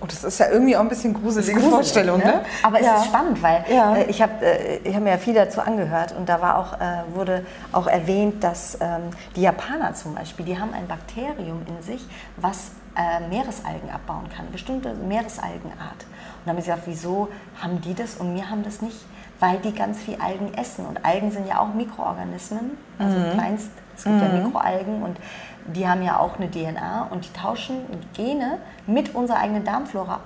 Und 0.00 0.12
das 0.12 0.24
ist 0.24 0.38
ja 0.38 0.50
irgendwie 0.50 0.76
auch 0.76 0.80
ein 0.80 0.88
bisschen 0.88 1.14
gruselige 1.14 1.52
gruselig, 1.52 1.72
Vorstellung, 1.72 2.18
ne? 2.18 2.24
ne? 2.24 2.40
Aber 2.62 2.80
es 2.80 2.86
ja. 2.86 2.96
ist 2.96 3.06
spannend, 3.06 3.42
weil 3.42 3.64
ja. 3.70 3.96
äh, 3.96 4.04
ich 4.04 4.20
habe 4.20 4.44
äh, 4.44 4.92
hab 4.92 5.02
mir 5.02 5.10
ja 5.10 5.18
viel 5.18 5.34
dazu 5.34 5.60
angehört 5.60 6.14
und 6.16 6.28
da 6.28 6.40
war 6.40 6.58
auch, 6.58 6.72
äh, 6.74 7.14
wurde 7.14 7.46
auch 7.72 7.86
erwähnt, 7.86 8.42
dass 8.42 8.76
ähm, 8.80 9.10
die 9.36 9.42
Japaner 9.42 9.94
zum 9.94 10.14
Beispiel, 10.14 10.44
die 10.44 10.58
haben 10.58 10.74
ein 10.74 10.88
Bakterium 10.88 11.62
in 11.66 11.82
sich, 11.82 12.04
was 12.36 12.72
äh, 12.96 13.26
Meeresalgen 13.28 13.90
abbauen 13.90 14.28
kann, 14.34 14.50
bestimmte 14.50 14.94
Meeresalgenart. 14.94 15.70
Und 15.70 16.46
da 16.46 16.50
haben 16.50 16.56
sie 16.58 16.66
gesagt, 16.66 16.82
wieso 16.86 17.28
haben 17.62 17.80
die 17.80 17.94
das 17.94 18.16
und 18.16 18.34
wir 18.34 18.50
haben 18.50 18.62
das 18.62 18.82
nicht? 18.82 19.06
Weil 19.40 19.58
die 19.58 19.72
ganz 19.72 19.98
viel 20.00 20.16
Algen 20.20 20.54
essen 20.54 20.86
und 20.86 21.04
Algen 21.04 21.30
sind 21.30 21.48
ja 21.48 21.60
auch 21.60 21.72
Mikroorganismen, 21.74 22.78
also 22.98 23.18
mhm. 23.18 23.32
kleinst 23.32 23.70
es 23.96 24.04
gibt 24.04 24.16
mhm. 24.16 24.22
ja 24.22 24.28
Mikroalgen 24.28 25.02
und 25.02 25.18
die 25.66 25.88
haben 25.88 26.02
ja 26.02 26.18
auch 26.18 26.38
eine 26.38 26.50
DNA 26.50 27.08
und 27.10 27.24
die 27.24 27.32
tauschen 27.32 27.76
Gene 28.12 28.58
mit 28.86 29.14
unserer 29.14 29.38
eigenen 29.38 29.64
Darmflora 29.64 30.20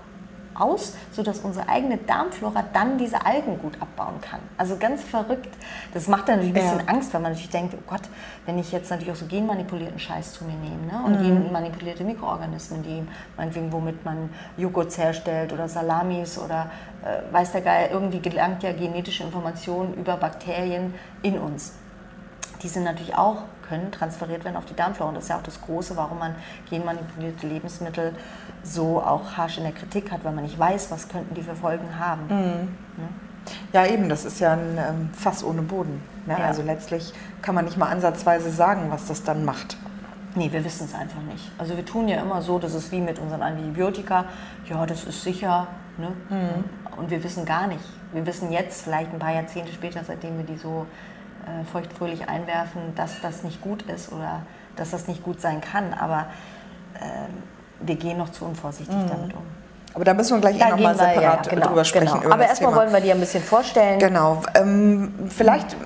aus, 0.58 0.94
sodass 1.12 1.40
unsere 1.40 1.68
eigene 1.68 1.98
Darmflora 1.98 2.64
dann 2.72 2.98
diese 2.98 3.24
Algen 3.24 3.58
gut 3.58 3.80
abbauen 3.80 4.20
kann. 4.20 4.40
Also 4.56 4.76
ganz 4.76 5.02
verrückt. 5.02 5.54
Das 5.94 6.08
macht 6.08 6.28
dann 6.28 6.36
natürlich 6.36 6.56
ein 6.56 6.62
bisschen 6.62 6.86
ja. 6.86 6.92
Angst, 6.92 7.14
weil 7.14 7.20
man 7.20 7.32
natürlich 7.32 7.50
denkt, 7.50 7.74
oh 7.74 7.82
Gott, 7.86 8.02
wenn 8.46 8.58
ich 8.58 8.72
jetzt 8.72 8.90
natürlich 8.90 9.12
auch 9.12 9.16
so 9.16 9.26
genmanipulierten 9.26 9.98
Scheiß 9.98 10.32
zu 10.32 10.44
mir 10.44 10.54
nehme 10.54 10.86
ne? 10.86 11.02
und 11.04 11.20
mhm. 11.20 11.44
genmanipulierte 11.44 12.04
Mikroorganismen, 12.04 12.82
die 12.82 13.02
meinetwegen, 13.36 13.72
womit 13.72 14.04
man 14.04 14.30
Joghurt 14.56 14.96
herstellt 14.96 15.52
oder 15.52 15.68
Salamis 15.68 16.38
oder 16.38 16.70
äh, 17.04 17.32
weiß 17.32 17.52
der 17.52 17.60
Geil, 17.60 17.90
irgendwie 17.92 18.20
gelangt 18.20 18.62
ja 18.62 18.72
genetische 18.72 19.24
Informationen 19.24 19.94
über 19.94 20.16
Bakterien 20.16 20.94
in 21.22 21.38
uns. 21.38 21.74
Die 22.62 22.68
sind 22.68 22.84
natürlich 22.84 23.14
auch 23.14 23.42
können 23.68 23.92
transferiert 23.92 24.44
werden 24.44 24.56
auf 24.56 24.64
die 24.64 24.74
Darmflora. 24.74 25.10
Und 25.10 25.14
das 25.16 25.24
ist 25.24 25.30
ja 25.30 25.36
auch 25.36 25.42
das 25.42 25.60
Große, 25.60 25.96
warum 25.96 26.18
man 26.18 26.34
genmanipulierte 26.70 27.46
Lebensmittel 27.46 28.14
so 28.62 29.00
auch 29.00 29.36
harsch 29.36 29.58
in 29.58 29.64
der 29.64 29.72
Kritik 29.72 30.10
hat, 30.10 30.24
weil 30.24 30.32
man 30.32 30.44
nicht 30.44 30.58
weiß, 30.58 30.90
was 30.90 31.08
könnten 31.08 31.34
die 31.34 31.42
für 31.42 31.54
Folgen 31.54 31.98
haben. 31.98 32.22
Mhm. 32.24 32.68
Ne? 32.96 33.08
Ja, 33.72 33.86
eben, 33.86 34.08
das 34.08 34.24
ist 34.24 34.40
ja 34.40 34.52
ein 34.52 34.78
ähm, 34.78 35.10
Fass 35.12 35.44
ohne 35.44 35.62
Boden. 35.62 36.02
Ne? 36.26 36.36
Ja. 36.38 36.46
Also 36.46 36.62
letztlich 36.62 37.12
kann 37.42 37.54
man 37.54 37.64
nicht 37.64 37.76
mal 37.76 37.88
ansatzweise 37.88 38.50
sagen, 38.50 38.90
was 38.90 39.06
das 39.06 39.22
dann 39.22 39.44
macht. 39.44 39.76
Nee, 40.34 40.52
wir 40.52 40.64
wissen 40.64 40.84
es 40.84 40.94
einfach 40.94 41.22
nicht. 41.22 41.50
Also 41.56 41.76
wir 41.76 41.84
tun 41.84 42.08
ja 42.08 42.20
immer 42.20 42.42
so, 42.42 42.58
das 42.58 42.74
ist 42.74 42.92
wie 42.92 43.00
mit 43.00 43.18
unseren 43.18 43.42
Antibiotika, 43.42 44.26
ja, 44.66 44.84
das 44.86 45.04
ist 45.04 45.22
sicher. 45.22 45.66
Ne? 45.96 46.08
Mhm. 46.28 46.64
Und 46.98 47.10
wir 47.10 47.24
wissen 47.24 47.44
gar 47.44 47.66
nicht. 47.66 47.84
Wir 48.12 48.24
wissen 48.26 48.52
jetzt, 48.52 48.82
vielleicht 48.82 49.12
ein 49.12 49.18
paar 49.18 49.32
Jahrzehnte 49.32 49.72
später, 49.72 50.02
seitdem 50.04 50.36
wir 50.36 50.44
die 50.44 50.56
so 50.56 50.86
äh, 51.48 51.64
feuchtfröhlich 51.64 52.28
einwerfen, 52.28 52.94
dass 52.94 53.20
das 53.20 53.42
nicht 53.42 53.60
gut 53.60 53.82
ist 53.82 54.12
oder 54.12 54.42
dass 54.76 54.90
das 54.90 55.08
nicht 55.08 55.22
gut 55.22 55.40
sein 55.40 55.60
kann. 55.60 55.94
Aber 55.94 56.26
äh, 56.94 57.00
wir 57.80 57.96
gehen 57.96 58.18
noch 58.18 58.30
zu 58.30 58.44
unvorsichtig 58.44 58.94
mhm. 58.94 59.08
damit 59.08 59.34
um. 59.34 59.42
Aber 59.94 60.04
da 60.04 60.14
müssen 60.14 60.36
wir 60.36 60.40
gleich 60.40 60.60
eh 60.60 60.70
nochmal 60.70 60.94
separat 60.94 61.46
ja, 61.46 61.50
genau, 61.50 61.66
drüber 61.66 61.84
sprechen. 61.84 62.20
Genau. 62.20 62.34
Aber 62.34 62.46
erstmal 62.46 62.74
wollen 62.74 62.92
wir 62.92 63.00
die 63.00 63.10
ein 63.10 63.20
bisschen 63.20 63.42
vorstellen. 63.42 63.98
Genau. 63.98 64.42
Ähm, 64.54 65.12
vielleicht 65.28 65.76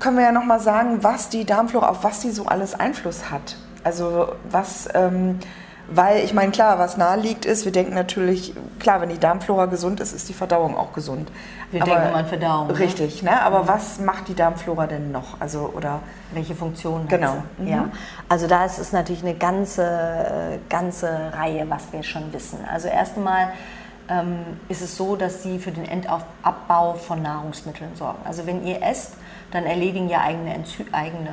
können 0.00 0.16
wir 0.16 0.24
ja 0.24 0.32
noch 0.32 0.44
mal 0.44 0.60
sagen, 0.60 1.04
was 1.04 1.28
die 1.28 1.44
Darmflora, 1.44 1.88
auf 1.88 2.02
was 2.02 2.20
die 2.20 2.30
so 2.30 2.46
alles 2.46 2.78
Einfluss 2.78 3.30
hat. 3.30 3.56
Also 3.84 4.32
was, 4.50 4.88
ähm, 4.94 5.38
weil 5.88 6.24
ich 6.24 6.32
meine, 6.32 6.50
klar, 6.52 6.78
was 6.78 6.96
nahe 6.96 7.18
liegt 7.18 7.44
ist, 7.44 7.64
wir 7.64 7.72
denken 7.72 7.94
natürlich, 7.94 8.54
klar, 8.78 9.00
wenn 9.00 9.08
die 9.10 9.18
Darmflora 9.18 9.66
gesund 9.66 10.00
ist, 10.00 10.12
ist 10.12 10.28
die 10.28 10.34
Verdauung 10.34 10.76
auch 10.76 10.92
gesund. 10.92 11.30
Wir 11.70 11.80
denken 11.82 12.08
immer 12.08 12.16
an 12.18 12.26
Verdauung, 12.26 12.68
ne? 12.68 12.78
Richtig, 12.78 13.22
ne? 13.22 13.42
Aber 13.42 13.66
was 13.68 13.98
macht 14.00 14.28
die 14.28 14.34
Darmflora 14.34 14.86
denn 14.86 15.12
noch? 15.12 15.40
Also, 15.40 15.72
oder 15.74 16.00
Welche 16.32 16.54
Funktionen 16.54 17.06
Genau. 17.08 17.28
hat 17.28 17.36
sie? 17.58 17.62
Mhm. 17.64 17.68
Ja. 17.68 17.88
Also 18.28 18.46
da 18.46 18.64
ist 18.64 18.78
es 18.78 18.92
natürlich 18.92 19.22
eine 19.22 19.34
ganze, 19.34 19.82
äh, 19.84 20.58
ganze 20.68 21.08
Reihe, 21.36 21.66
was 21.68 21.92
wir 21.92 22.02
schon 22.02 22.32
wissen. 22.32 22.58
Also 22.72 22.88
erst 22.88 23.16
einmal 23.16 23.42
ähm, 23.42 23.48
ist 24.68 24.82
es 24.82 24.96
so, 24.96 25.16
dass 25.16 25.42
sie 25.42 25.58
für 25.58 25.70
den 25.70 25.86
Endabbau 25.86 26.94
von 26.94 27.22
Nahrungsmitteln 27.22 27.96
sorgen. 27.96 28.18
Also 28.24 28.46
wenn 28.46 28.66
ihr 28.66 28.82
esst, 28.82 29.16
dann 29.50 29.64
erledigen 29.64 30.08
ja 30.08 30.20
eigene, 30.20 30.52
Enzy 30.52 30.84
eigene 30.92 31.30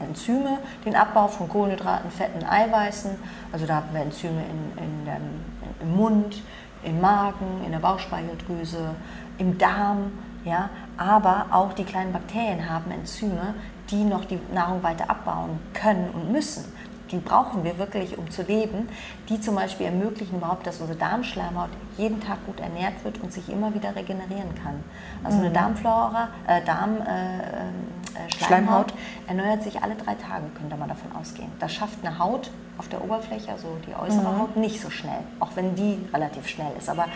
äh, 0.00 0.04
Enzyme 0.04 0.58
den 0.84 0.94
Abbau 0.94 1.26
von 1.28 1.48
Kohlenhydraten, 1.48 2.10
Fetten, 2.10 2.44
Eiweißen. 2.44 3.10
Also 3.50 3.66
da 3.66 3.76
haben 3.76 3.88
wir 3.92 4.00
Enzyme 4.00 4.40
in, 4.42 4.84
in 4.84 5.04
dem, 5.04 5.42
im 5.82 5.96
Mund, 5.96 6.42
im 6.84 7.00
Magen, 7.00 7.62
in 7.64 7.72
der 7.72 7.80
Bauchspeicheldrüse, 7.80 8.94
im 9.38 9.58
Darm. 9.58 10.12
Ja? 10.44 10.70
Aber 10.96 11.46
auch 11.50 11.72
die 11.72 11.84
kleinen 11.84 12.12
Bakterien 12.12 12.70
haben 12.70 12.90
Enzyme, 12.90 13.54
die 13.90 14.04
noch 14.04 14.24
die 14.24 14.38
Nahrung 14.54 14.82
weiter 14.82 15.10
abbauen 15.10 15.58
können 15.74 16.10
und 16.10 16.30
müssen. 16.32 16.72
Die 17.12 17.18
brauchen 17.18 17.62
wir 17.62 17.78
wirklich, 17.78 18.18
um 18.18 18.30
zu 18.30 18.42
leben. 18.42 18.88
Die 19.28 19.40
zum 19.40 19.54
Beispiel 19.54 19.86
ermöglichen 19.86 20.38
überhaupt, 20.38 20.66
dass 20.66 20.80
unsere 20.80 20.98
Darmschleimhaut 20.98 21.70
jeden 21.98 22.20
Tag 22.20 22.44
gut 22.46 22.58
ernährt 22.58 23.04
wird 23.04 23.22
und 23.22 23.32
sich 23.32 23.48
immer 23.48 23.74
wieder 23.74 23.94
regenerieren 23.94 24.54
kann. 24.62 24.82
Also 25.22 25.38
eine 25.38 25.50
Darmflora, 25.50 26.28
äh, 26.46 26.64
Darm, 26.64 26.96
äh, 27.06 27.38
äh, 27.38 28.01
Schleimhaut 28.28 28.46
Schleimhaut. 28.46 28.94
erneuert 29.26 29.62
sich 29.62 29.82
alle 29.82 29.94
drei 29.94 30.14
Tage, 30.14 30.44
könnte 30.58 30.76
man 30.76 30.88
davon 30.88 31.10
ausgehen. 31.12 31.50
Das 31.58 31.72
schafft 31.72 31.98
eine 32.04 32.18
Haut 32.18 32.50
auf 32.78 32.88
der 32.88 33.04
Oberfläche, 33.04 33.52
also 33.52 33.76
die 33.86 33.94
äußere 33.94 34.38
Haut, 34.38 34.56
nicht 34.56 34.80
so 34.80 34.90
schnell, 34.90 35.20
auch 35.40 35.50
wenn 35.54 35.74
die 35.74 35.98
relativ 36.12 36.48
schnell 36.48 36.72
ist. 36.78 36.88
Aber 36.88 37.06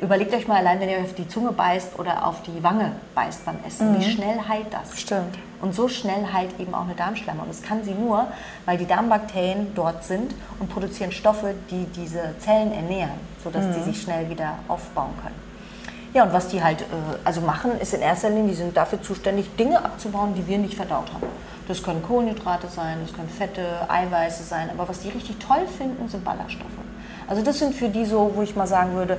überlegt 0.00 0.32
euch 0.32 0.46
mal 0.46 0.58
allein, 0.58 0.80
wenn 0.80 0.88
ihr 0.88 1.00
auf 1.00 1.14
die 1.14 1.28
Zunge 1.28 1.52
beißt 1.52 1.98
oder 1.98 2.26
auf 2.26 2.42
die 2.42 2.62
Wange 2.62 2.92
beißt 3.14 3.44
beim 3.44 3.58
Essen, 3.66 3.98
wie 3.98 4.04
schnell 4.04 4.40
heilt 4.48 4.72
das? 4.72 4.98
Stimmt. 4.98 5.36
Und 5.60 5.74
so 5.74 5.88
schnell 5.88 6.32
heilt 6.32 6.58
eben 6.58 6.74
auch 6.74 6.84
eine 6.84 6.94
Darmschleimhaut. 6.94 7.46
Und 7.46 7.54
das 7.54 7.62
kann 7.62 7.84
sie 7.84 7.92
nur, 7.92 8.28
weil 8.64 8.78
die 8.78 8.86
Darmbakterien 8.86 9.74
dort 9.74 10.04
sind 10.04 10.32
und 10.58 10.70
produzieren 10.70 11.12
Stoffe, 11.12 11.54
die 11.70 11.84
diese 11.86 12.34
Zellen 12.38 12.72
ernähren, 12.72 13.18
sodass 13.42 13.76
die 13.76 13.82
sich 13.82 14.00
schnell 14.00 14.30
wieder 14.30 14.54
aufbauen 14.68 15.12
können. 15.22 15.49
Ja, 16.12 16.24
und 16.24 16.32
was 16.32 16.48
die 16.48 16.62
halt 16.62 16.80
äh, 16.82 16.84
also 17.24 17.40
machen, 17.40 17.72
ist 17.80 17.94
in 17.94 18.00
erster 18.00 18.30
Linie, 18.30 18.48
die 18.50 18.54
sind 18.54 18.76
dafür 18.76 19.00
zuständig, 19.00 19.54
Dinge 19.56 19.84
abzubauen, 19.84 20.34
die 20.34 20.46
wir 20.46 20.58
nicht 20.58 20.74
verdaut 20.74 21.12
haben. 21.12 21.26
Das 21.68 21.82
können 21.82 22.02
Kohlenhydrate 22.02 22.66
sein, 22.68 22.98
das 23.06 23.14
können 23.14 23.28
Fette, 23.28 23.62
Eiweiße 23.88 24.42
sein, 24.42 24.70
aber 24.76 24.88
was 24.88 25.00
die 25.00 25.10
richtig 25.10 25.36
toll 25.38 25.66
finden, 25.78 26.08
sind 26.08 26.24
Ballaststoffe. 26.24 26.66
Also 27.28 27.42
das 27.42 27.60
sind 27.60 27.74
für 27.76 27.88
die 27.88 28.04
so, 28.04 28.32
wo 28.34 28.42
ich 28.42 28.56
mal 28.56 28.66
sagen 28.66 28.94
würde, 28.94 29.18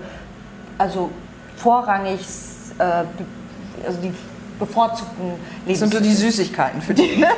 also 0.78 1.10
vorrangig, 1.56 2.20
äh, 2.78 2.84
also 3.86 4.02
die 4.02 4.14
bevorzugten 4.60 5.32
das 5.66 5.80
sind 5.80 5.94
so 5.94 6.00
die 6.02 6.14
Süßigkeiten 6.14 6.82
für 6.82 6.94
die. 6.94 7.26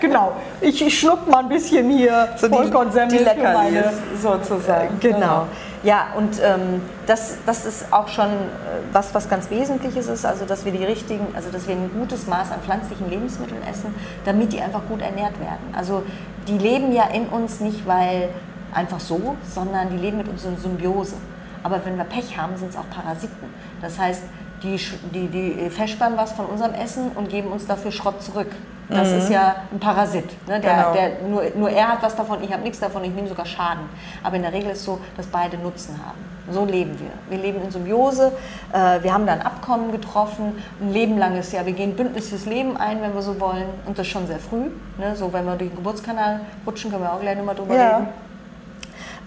Genau. 0.00 0.32
Ich, 0.62 0.80
ich 0.84 0.98
schluck 0.98 1.28
mal 1.28 1.40
ein 1.40 1.48
bisschen 1.50 1.90
hier 1.90 2.28
So 2.36 2.48
die, 2.48 2.54
Vollkornsemmel 2.54 3.18
für 3.18 3.42
meine- 3.42 3.92
sozusagen. 4.20 4.98
Genau. 4.98 5.46
Ja, 5.82 6.08
und 6.14 6.38
ähm, 6.42 6.82
das, 7.06 7.38
das 7.46 7.64
ist 7.64 7.90
auch 7.90 8.08
schon 8.08 8.26
äh, 8.26 8.82
was, 8.92 9.14
was 9.14 9.30
ganz 9.30 9.48
Wesentliches 9.48 10.08
ist, 10.08 10.26
also 10.26 10.44
dass 10.44 10.66
wir 10.66 10.72
die 10.72 10.84
richtigen, 10.84 11.26
also 11.34 11.50
dass 11.50 11.66
wir 11.66 11.74
ein 11.74 11.90
gutes 11.90 12.26
Maß 12.26 12.52
an 12.52 12.60
pflanzlichen 12.60 13.08
Lebensmitteln 13.08 13.62
essen, 13.62 13.94
damit 14.26 14.52
die 14.52 14.60
einfach 14.60 14.82
gut 14.88 15.00
ernährt 15.00 15.40
werden. 15.40 15.74
Also 15.74 16.02
die 16.46 16.58
leben 16.58 16.92
ja 16.92 17.04
in 17.04 17.26
uns 17.28 17.60
nicht, 17.60 17.86
weil 17.86 18.28
einfach 18.74 19.00
so, 19.00 19.36
sondern 19.48 19.88
die 19.90 19.96
leben 19.96 20.18
mit 20.18 20.28
uns 20.28 20.44
in 20.44 20.58
Symbiose. 20.58 21.16
Aber 21.62 21.84
wenn 21.84 21.96
wir 21.96 22.04
Pech 22.04 22.36
haben, 22.36 22.56
sind 22.56 22.70
es 22.70 22.76
auch 22.76 22.88
Parasiten. 22.90 23.48
Das 23.80 23.98
heißt, 23.98 24.22
die, 24.62 24.76
die, 25.14 25.28
die 25.28 25.70
was 26.16 26.32
von 26.32 26.46
unserem 26.46 26.74
Essen 26.74 27.12
und 27.14 27.30
geben 27.30 27.50
uns 27.50 27.66
dafür 27.66 27.90
Schrott 27.90 28.22
zurück. 28.22 28.48
Das 28.90 29.12
ist 29.12 29.30
ja 29.30 29.56
ein 29.72 29.78
Parasit. 29.78 30.24
Ne? 30.48 30.58
Der, 30.60 30.74
Genau. 30.74 30.92
der, 30.92 31.10
nur, 31.28 31.42
nur 31.56 31.70
er 31.70 31.88
hat 31.88 32.02
was 32.02 32.16
davon, 32.16 32.42
ich 32.42 32.52
habe 32.52 32.62
nichts 32.62 32.80
davon, 32.80 33.04
ich 33.04 33.12
nehme 33.12 33.28
sogar 33.28 33.46
Schaden. 33.46 33.82
Aber 34.24 34.36
in 34.36 34.42
der 34.42 34.52
Regel 34.52 34.70
ist 34.70 34.78
es 34.80 34.84
so, 34.84 34.98
dass 35.16 35.26
beide 35.26 35.56
Nutzen 35.58 35.94
haben. 36.04 36.18
So 36.50 36.64
leben 36.64 36.98
wir. 36.98 37.10
Wir 37.28 37.38
leben 37.42 37.62
in 37.62 37.70
Symbiose, 37.70 38.32
äh, 38.72 39.02
wir 39.02 39.14
haben 39.14 39.26
da 39.26 39.34
ein 39.34 39.42
Abkommen 39.42 39.92
getroffen, 39.92 40.60
ein 40.80 40.92
Leben 40.92 41.18
lang 41.18 41.36
ist 41.36 41.52
ja, 41.52 41.64
wir 41.64 41.72
gehen 41.72 41.94
Bündnis 41.94 42.28
fürs 42.30 42.46
Leben 42.46 42.76
ein, 42.76 43.00
wenn 43.02 43.14
wir 43.14 43.22
so 43.22 43.38
wollen, 43.38 43.66
und 43.86 43.96
das 43.98 44.06
schon 44.08 44.26
sehr 44.26 44.40
früh. 44.40 44.70
Ne? 44.98 45.14
So, 45.14 45.32
wenn 45.32 45.44
wir 45.44 45.54
durch 45.56 45.70
den 45.70 45.76
Geburtskanal 45.76 46.40
rutschen, 46.66 46.90
können 46.90 47.04
wir 47.04 47.12
auch 47.12 47.20
gleich 47.20 47.36
nochmal 47.38 47.54
drüber 47.54 47.74
Ja. 47.76 47.96
reden. 47.98 48.08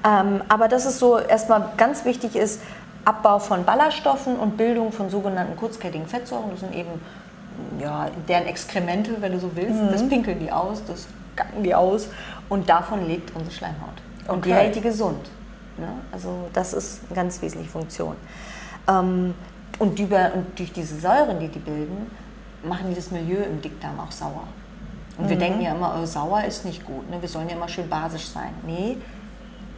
Ähm, 0.05 0.41
aber 0.49 0.67
dass 0.67 0.85
es 0.85 0.99
so 0.99 1.17
erstmal 1.17 1.69
ganz 1.77 2.03
wichtig 2.03 2.35
ist, 2.35 2.61
Abbau 3.05 3.39
von 3.39 3.63
Ballaststoffen 3.65 4.35
und 4.37 4.57
Bildung 4.57 4.91
von 4.91 5.09
sogenannten 5.09 5.55
kurzkettigen 5.57 6.07
Fettsäuren. 6.07 6.49
Das 6.51 6.59
sind 6.61 6.73
eben 6.75 6.89
ja, 7.79 8.09
deren 8.27 8.45
Exkremente, 8.45 9.15
wenn 9.19 9.31
du 9.33 9.39
so 9.39 9.51
willst. 9.55 9.79
Das 9.91 10.07
pinkeln 10.07 10.39
die 10.39 10.51
aus, 10.51 10.83
das 10.85 11.07
gacken 11.35 11.63
die 11.63 11.73
aus. 11.73 12.07
Und 12.49 12.69
davon 12.69 13.07
lebt 13.07 13.35
unsere 13.35 13.51
Schleimhaut. 13.53 14.01
Und 14.27 14.45
die 14.45 14.51
Okay. 14.51 14.59
hält 14.59 14.75
die 14.75 14.81
gesund. 14.81 15.29
Ne? 15.77 15.87
Also 16.11 16.47
das 16.53 16.73
ist 16.73 17.01
eine 17.07 17.15
ganz 17.15 17.41
wesentliche 17.41 17.71
Funktion. 17.71 18.15
Ähm, 18.87 19.33
und, 19.79 19.99
über, 19.99 20.31
und 20.35 20.57
durch 20.57 20.71
diese 20.71 20.99
Säuren, 20.99 21.39
die 21.39 21.47
die 21.47 21.59
bilden, 21.59 22.11
machen 22.63 22.89
die 22.89 22.95
das 22.95 23.11
Milieu 23.11 23.43
im 23.43 23.61
Dickdarm 23.61 23.99
auch 23.99 24.11
sauer. 24.11 24.43
Und 25.17 25.29
wir 25.29 25.37
denken 25.37 25.61
ja 25.61 25.75
immer, 25.75 25.95
oh, 26.01 26.05
sauer 26.05 26.43
ist 26.43 26.65
nicht 26.65 26.85
gut. 26.85 27.09
Ne? 27.09 27.21
Wir 27.21 27.29
sollen 27.29 27.47
ja 27.49 27.55
immer 27.55 27.67
schön 27.67 27.87
basisch 27.87 28.27
sein. 28.27 28.49
Nee, 28.65 28.97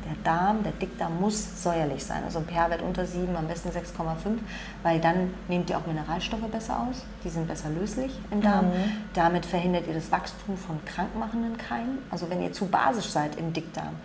der 0.05 0.15
Darm, 0.24 0.63
der 0.63 0.71
Dickdarm 0.74 1.19
muss 1.19 1.63
säuerlich 1.63 2.03
sein. 2.03 2.24
Also 2.24 2.39
ein 2.39 2.45
pH-Wert 2.45 2.81
unter 2.81 3.05
7, 3.05 3.35
am 3.35 3.47
besten 3.47 3.69
6,5, 3.69 4.38
weil 4.83 5.00
dann 5.00 5.33
nehmt 5.47 5.69
ihr 5.69 5.77
auch 5.77 5.85
Mineralstoffe 5.88 6.47
besser 6.51 6.79
aus. 6.79 7.03
Die 7.24 7.29
sind 7.29 7.47
besser 7.47 7.69
löslich 7.69 8.12
im 8.31 8.41
Darm. 8.41 8.71
Damit 9.13 9.45
verhindert 9.45 9.88
ihr 9.88 9.93
das 9.93 10.12
Wachstum 10.12 10.57
von 10.57 10.83
krankmachenden 10.85 11.57
Keimen. 11.57 12.00
Also 12.12 12.29
wenn 12.29 12.41
ihr 12.41 12.53
zu 12.53 12.67
basisch 12.67 13.09
seid 13.09 13.35
im 13.38 13.53
Dickdarm, 13.53 13.95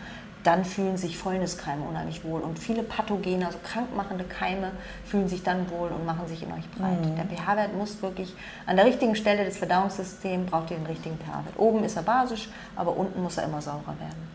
dann 0.43 0.65
fühlen 0.65 0.97
sich 0.97 1.19
Fäulniskeime 1.19 1.85
unheimlich 1.85 2.25
wohl. 2.25 2.41
Und 2.41 2.59
viele 2.59 2.83
Pathogene, 2.83 3.45
also 3.45 3.59
krankmachende 3.63 4.25
Keime, 4.25 4.71
fühlen 5.05 5.29
sich 5.29 5.43
dann 5.43 5.71
wohl 5.71 5.91
und 5.91 6.07
machen 6.07 6.27
sich 6.27 6.43
in 6.43 6.51
euch 6.53 6.71
breit. 6.71 6.97
Der 7.19 7.27
pH-Wert 7.27 7.77
muss 7.77 8.01
wirklich 8.01 8.35
an 8.65 8.77
der 8.77 8.87
richtigen 8.87 9.15
Stelle 9.15 9.45
des 9.45 9.59
Verdauungssystems, 9.59 10.51
braucht 10.51 10.71
ihr 10.71 10.79
den 10.79 10.87
richtigen 10.87 11.19
pH-Wert. 11.19 11.59
Oben 11.59 11.85
ist 11.85 11.97
er 11.97 12.03
basisch, 12.03 12.49
aber 12.75 12.97
unten 12.97 13.23
muss 13.23 13.37
er 13.37 13.45
immer 13.45 13.61
saurer 13.61 13.95
werden. 13.99 14.30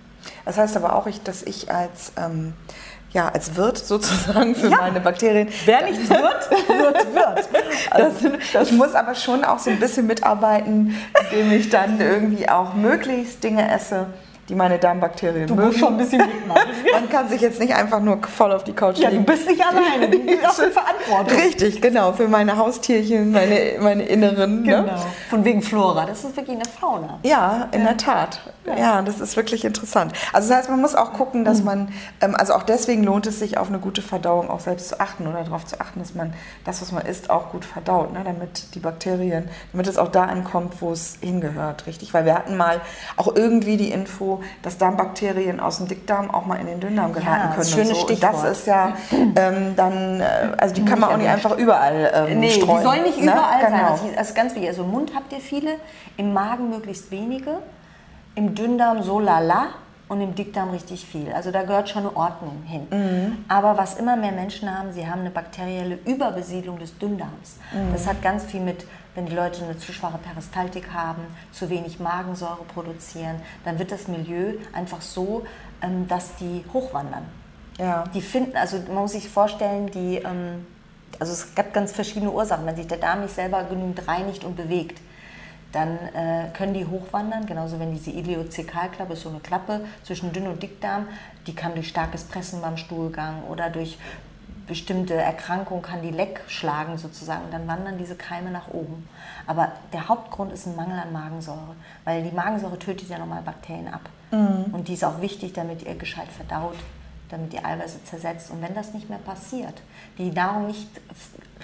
Das 0.45 0.57
heißt 0.57 0.75
aber 0.77 0.95
auch, 0.95 1.07
ich, 1.07 1.21
dass 1.23 1.43
ich 1.43 1.71
als, 1.71 2.11
ähm, 2.17 2.53
ja, 3.11 3.29
als 3.29 3.55
Wirt 3.55 3.77
sozusagen 3.77 4.55
für 4.55 4.69
meine 4.69 4.99
Bakterien. 4.99 5.49
Wer 5.65 5.83
nichts 5.83 6.09
wird, 6.09 6.51
wird, 6.51 7.15
wird. 7.15 7.49
Das, 7.95 8.13
das 8.51 8.71
muss 8.71 8.93
aber 8.93 9.15
schon 9.15 9.45
auch 9.45 9.59
so 9.59 9.69
ein 9.69 9.79
bisschen 9.79 10.07
mitarbeiten, 10.07 10.97
indem 11.31 11.51
ich 11.51 11.69
dann 11.69 12.01
irgendwie 12.01 12.49
auch 12.49 12.73
möglichst 12.73 13.43
Dinge 13.43 13.71
esse, 13.71 14.07
die 14.49 14.55
meine 14.55 14.77
Darmbakterien 14.77 15.47
Du 15.47 15.55
mögen. 15.55 15.67
musst 15.67 15.79
schon 15.79 15.93
ein 15.93 15.97
bisschen 15.97 16.19
mitmachen. 16.19 16.61
Man 16.93 17.09
kann 17.09 17.27
sich 17.29 17.41
jetzt 17.41 17.59
nicht 17.59 17.73
einfach 17.73 17.99
nur 17.99 18.19
voll 18.23 18.51
auf 18.51 18.63
die 18.63 18.73
Couch 18.73 18.97
Ja, 18.99 19.09
du 19.09 19.15
legen. 19.15 19.25
bist 19.25 19.47
nicht 19.47 19.61
alleine, 19.65 20.09
du 20.09 20.19
bist 20.19 20.45
auch 20.47 20.59
in 20.59 20.71
Verantwortung. 20.71 21.37
Richtig, 21.39 21.81
genau, 21.81 22.13
für 22.13 22.27
meine 22.27 22.55
Haustierchen, 22.57 23.31
meine, 23.31 23.75
meine 23.79 24.03
Inneren. 24.03 24.61
Ne? 24.63 24.83
Genau. 24.83 25.05
Von 25.29 25.43
wegen 25.45 25.61
Flora, 25.61 26.05
das 26.05 26.23
ist 26.23 26.35
wirklich 26.37 26.55
eine 26.57 26.65
Fauna. 26.65 27.19
Ja, 27.23 27.69
in 27.71 27.83
der 27.83 27.97
Tat. 27.97 28.39
Ja. 28.77 29.01
das 29.03 29.19
ist 29.19 29.35
wirklich 29.37 29.63
interessant. 29.63 30.13
Also 30.33 30.49
das 30.49 30.57
heißt, 30.57 30.69
man 30.71 30.81
muss 30.81 30.95
auch 30.95 31.13
gucken, 31.13 31.45
dass 31.45 31.61
man, 31.63 31.89
ähm, 32.21 32.35
also 32.35 32.53
auch 32.53 32.63
deswegen 32.63 33.03
lohnt 33.03 33.27
es 33.27 33.37
sich 33.39 33.57
auf 33.59 33.67
eine 33.69 33.77
gute 33.77 34.01
Verdauung 34.01 34.49
auch 34.49 34.59
selbst 34.59 34.89
zu 34.89 34.99
achten 34.99 35.27
oder 35.27 35.43
darauf 35.43 35.65
zu 35.65 35.79
achten, 35.79 35.99
dass 35.99 36.15
man 36.15 36.33
das, 36.65 36.81
was 36.81 36.91
man 36.91 37.05
isst, 37.05 37.29
auch 37.29 37.51
gut 37.51 37.63
verdaut, 37.63 38.11
ne? 38.13 38.21
damit 38.25 38.73
die 38.73 38.79
Bakterien, 38.79 39.49
damit 39.71 39.87
es 39.87 39.97
auch 39.99 40.07
da 40.09 40.23
ankommt, 40.23 40.81
wo 40.81 40.91
es 40.91 41.17
hingehört, 41.21 41.85
richtig? 41.85 42.13
Weil 42.15 42.25
wir 42.25 42.33
hatten 42.33 42.57
mal 42.57 42.81
auch 43.17 43.35
irgendwie 43.35 43.77
die 43.77 43.91
Info, 43.91 44.34
dass 44.61 44.77
Darmbakterien 44.77 45.59
aus 45.59 45.77
dem 45.77 45.87
Dickdarm 45.87 46.31
auch 46.31 46.45
mal 46.45 46.55
in 46.55 46.67
den 46.67 46.79
Dünndarm 46.79 47.13
geraten 47.13 47.49
können. 47.49 47.55
das 47.57 47.71
schöne 47.71 47.89
und 47.89 47.95
so. 47.95 48.01
Stichwort. 48.03 48.33
das 48.33 48.59
ist 48.59 48.67
ja 48.67 48.93
ähm, 49.11 49.75
dann, 49.75 50.21
äh, 50.21 50.25
also 50.57 50.75
die 50.75 50.85
kann 50.85 50.99
man 50.99 51.11
auch 51.11 51.17
nicht 51.17 51.29
einfach 51.29 51.57
überall 51.57 52.27
ähm, 52.29 52.39
Nee, 52.39 52.51
streuen. 52.51 52.77
die 52.77 52.83
sollen 52.83 53.03
nicht 53.03 53.17
ne? 53.21 53.31
überall 53.31 53.61
sein. 53.61 53.73
Genau. 53.73 53.89
Das 53.89 54.01
ist 54.03 54.17
also 54.17 54.33
ganz 54.33 54.53
wichtig. 54.55 54.69
Also 54.69 54.83
im 54.83 54.91
Mund 54.91 55.11
habt 55.15 55.31
ihr 55.33 55.39
viele, 55.39 55.71
im 56.17 56.33
Magen 56.33 56.69
möglichst 56.69 57.11
wenige, 57.11 57.57
im 58.35 58.55
Dünndarm 58.55 59.01
so 59.03 59.19
lala 59.19 59.67
und 60.07 60.21
im 60.21 60.35
Dickdarm 60.35 60.69
richtig 60.69 61.05
viel. 61.05 61.31
Also 61.33 61.51
da 61.51 61.63
gehört 61.63 61.89
schon 61.89 62.03
eine 62.03 62.15
Ordnung 62.15 62.61
hin. 62.65 62.87
Mhm. 62.91 63.45
Aber 63.47 63.77
was 63.77 63.95
immer 63.95 64.15
mehr 64.15 64.31
Menschen 64.31 64.69
haben, 64.77 64.91
sie 64.93 65.07
haben 65.07 65.21
eine 65.21 65.31
bakterielle 65.31 65.97
Überbesiedlung 66.05 66.77
des 66.77 66.97
Dünndarms. 66.97 67.57
Mhm. 67.73 67.91
Das 67.93 68.07
hat 68.07 68.21
ganz 68.21 68.43
viel 68.43 68.61
mit, 68.61 68.85
wenn 69.15 69.25
die 69.25 69.35
Leute 69.35 69.63
eine 69.63 69.77
zu 69.77 69.93
schwache 69.93 70.17
Peristaltik 70.17 70.93
haben, 70.93 71.23
zu 71.51 71.69
wenig 71.69 71.99
Magensäure 71.99 72.63
produzieren, 72.73 73.41
dann 73.63 73.79
wird 73.79 73.91
das 73.91 74.07
Milieu 74.07 74.53
einfach 74.73 75.01
so, 75.01 75.45
ähm, 75.81 76.07
dass 76.07 76.35
die 76.35 76.63
hochwandern. 76.73 77.25
Ja. 77.79 78.03
Die 78.13 78.21
finden, 78.21 78.55
also 78.55 78.77
man 78.87 79.03
muss 79.03 79.13
sich 79.13 79.27
vorstellen, 79.27 79.89
die, 79.91 80.17
ähm, 80.17 80.65
also 81.19 81.33
es 81.33 81.55
gab 81.55 81.73
ganz 81.73 81.91
verschiedene 81.91 82.31
Ursachen. 82.31 82.65
Wenn 82.65 82.75
sich 82.75 82.87
der 82.87 82.97
Darm 82.97 83.21
nicht 83.21 83.33
selber 83.33 83.63
genügend 83.63 84.07
reinigt 84.07 84.43
und 84.43 84.55
bewegt, 84.55 84.99
dann 85.71 85.97
äh, 86.13 86.47
können 86.53 86.73
die 86.73 86.85
hochwandern, 86.85 87.45
genauso 87.45 87.79
wenn 87.79 87.93
diese 87.93 88.11
Iliozekalklappe 88.11 89.13
ist 89.13 89.23
so 89.23 89.29
eine 89.29 89.39
Klappe 89.39 89.81
zwischen 90.03 90.31
Dünn- 90.31 90.47
und 90.47 90.63
Dickdarm, 90.63 91.07
die 91.47 91.53
kann 91.53 91.73
durch 91.73 91.89
starkes 91.89 92.23
Pressen 92.23 92.61
beim 92.61 92.77
Stuhlgang 92.77 93.43
oder 93.49 93.69
durch 93.69 93.97
bestimmte 94.67 95.13
Erkrankungen 95.13 95.83
kann 95.83 96.01
die 96.01 96.11
Leck 96.11 96.41
schlagen 96.47 96.97
sozusagen 96.97 97.45
und 97.45 97.53
dann 97.53 97.67
wandern 97.67 97.97
diese 97.97 98.15
Keime 98.15 98.51
nach 98.51 98.67
oben. 98.69 99.07
Aber 99.45 99.71
der 99.93 100.07
Hauptgrund 100.07 100.51
ist 100.51 100.65
ein 100.65 100.75
Mangel 100.75 100.99
an 100.99 101.11
Magensäure, 101.11 101.75
weil 102.03 102.23
die 102.23 102.35
Magensäure 102.35 102.79
tötet 102.79 103.09
ja 103.09 103.19
nochmal 103.19 103.41
Bakterien 103.41 103.87
ab. 103.87 104.01
Und 104.73 104.87
die 104.87 104.93
ist 104.93 105.03
auch 105.03 105.21
wichtig, 105.21 105.53
damit 105.53 105.83
ihr 105.83 105.95
gescheit 105.95 106.29
verdaut, 106.29 106.75
damit 107.29 107.53
die 107.53 107.63
Eiweiße 107.63 108.03
zersetzt. 108.03 108.51
Und 108.51 108.61
wenn 108.61 108.73
das 108.73 108.93
nicht 108.93 109.09
mehr 109.09 109.19
passiert, 109.19 109.81
die 110.17 110.31
Nahrung 110.31 110.67
nicht 110.67 110.89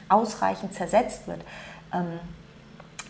ausreichend 0.09 0.73
zersetzt 0.73 1.27
wird, 1.27 1.41
ähm, 1.93 2.19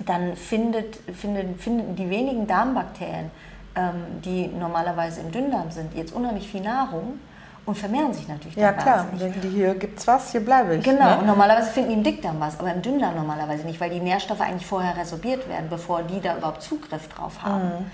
dann 0.05 0.35
findet, 0.35 0.95
findet, 1.13 1.61
finden 1.61 1.95
die 1.95 2.09
wenigen 2.09 2.47
Darmbakterien, 2.47 3.29
ähm, 3.75 4.21
die 4.23 4.47
normalerweise 4.47 5.21
im 5.21 5.31
Dünndarm 5.31 5.71
sind, 5.71 5.93
jetzt 5.95 6.13
unheimlich 6.13 6.49
viel 6.49 6.61
Nahrung 6.61 7.19
und 7.65 7.77
vermehren 7.77 8.13
sich 8.13 8.27
natürlich 8.27 8.55
Ja, 8.55 8.71
dann 8.71 8.81
klar. 8.81 8.97
wahnsinnig. 8.99 9.19
Denken 9.33 9.41
die, 9.41 9.49
hier 9.55 9.75
gibt's 9.75 10.07
was, 10.07 10.31
hier 10.31 10.43
bleibe 10.43 10.75
ich. 10.75 10.83
Genau, 10.83 11.11
Ne? 11.11 11.17
und 11.19 11.27
normalerweise 11.27 11.69
finden 11.71 11.89
die 11.89 11.95
im 11.95 12.03
Dickdarm 12.03 12.39
was, 12.39 12.59
aber 12.59 12.71
im 12.73 12.81
Dünndarm 12.81 13.15
normalerweise 13.15 13.65
nicht, 13.65 13.79
weil 13.79 13.89
die 13.91 13.99
Nährstoffe 13.99 14.41
eigentlich 14.41 14.65
vorher 14.65 14.97
resorbiert 14.97 15.47
werden, 15.47 15.67
bevor 15.69 16.03
die 16.03 16.19
da 16.19 16.37
überhaupt 16.37 16.61
Zugriff 16.63 17.07
drauf 17.09 17.41
haben. 17.43 17.63
Mhm. 17.65 17.91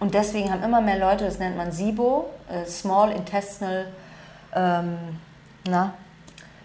Und 0.00 0.14
deswegen 0.14 0.50
haben 0.50 0.62
immer 0.64 0.80
mehr 0.80 0.98
Leute, 0.98 1.24
das 1.24 1.38
nennt 1.38 1.56
man 1.56 1.70
SIBO, 1.72 2.26
äh, 2.50 2.64
Small 2.66 3.12
Intestinal 3.12 3.86
ähm, 4.54 4.96
na, 5.68 5.92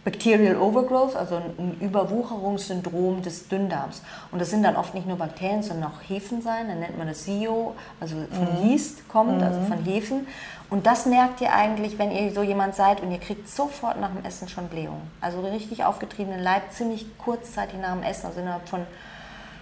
Bacterial 0.08 0.56
Overgrowth, 0.56 1.18
also 1.18 1.36
ein 1.36 1.76
Überwucherungssyndrom 1.82 3.22
des 3.24 3.50
Dünndarms. 3.50 4.02
Und 4.32 4.40
das 4.40 4.52
sind 4.52 4.64
dann 4.64 4.78
oft 4.78 4.94
nicht 4.94 5.06
nur 5.06 5.18
Bakterien, 5.18 5.64
sondern 5.64 5.92
auch 5.92 6.00
Hefen 6.10 6.42
sein. 6.42 6.70
Dann 6.70 6.80
nennt 6.80 6.98
man 6.98 7.08
das 7.08 7.26
SIO, 7.26 7.76
also 8.00 8.16
von 8.32 8.66
Yeast 8.66 9.10
kommt, 9.10 9.44
also 9.44 9.60
von 9.64 9.84
Hefen. 9.84 10.26
Und 10.70 10.86
das 10.86 11.08
merkt 11.08 11.42
ihr 11.42 11.52
eigentlich, 11.52 12.00
wenn 12.00 12.12
ihr 12.12 12.32
so 12.32 12.42
jemand 12.42 12.74
seid 12.74 13.02
und 13.02 13.12
ihr 13.12 13.20
kriegt 13.20 13.50
sofort 13.50 14.00
nach 14.00 14.14
dem 14.14 14.24
Essen 14.24 14.48
schon 14.48 14.70
Blähung. 14.70 15.02
Also 15.20 15.42
richtig 15.42 15.84
aufgetriebenen 15.84 16.40
Leib, 16.40 16.72
ziemlich 16.72 17.06
kurzzeitig 17.18 17.78
nach 17.78 17.92
dem 17.92 18.04
Essen, 18.04 18.28
also 18.28 18.40
innerhalb 18.40 18.70
von 18.70 18.88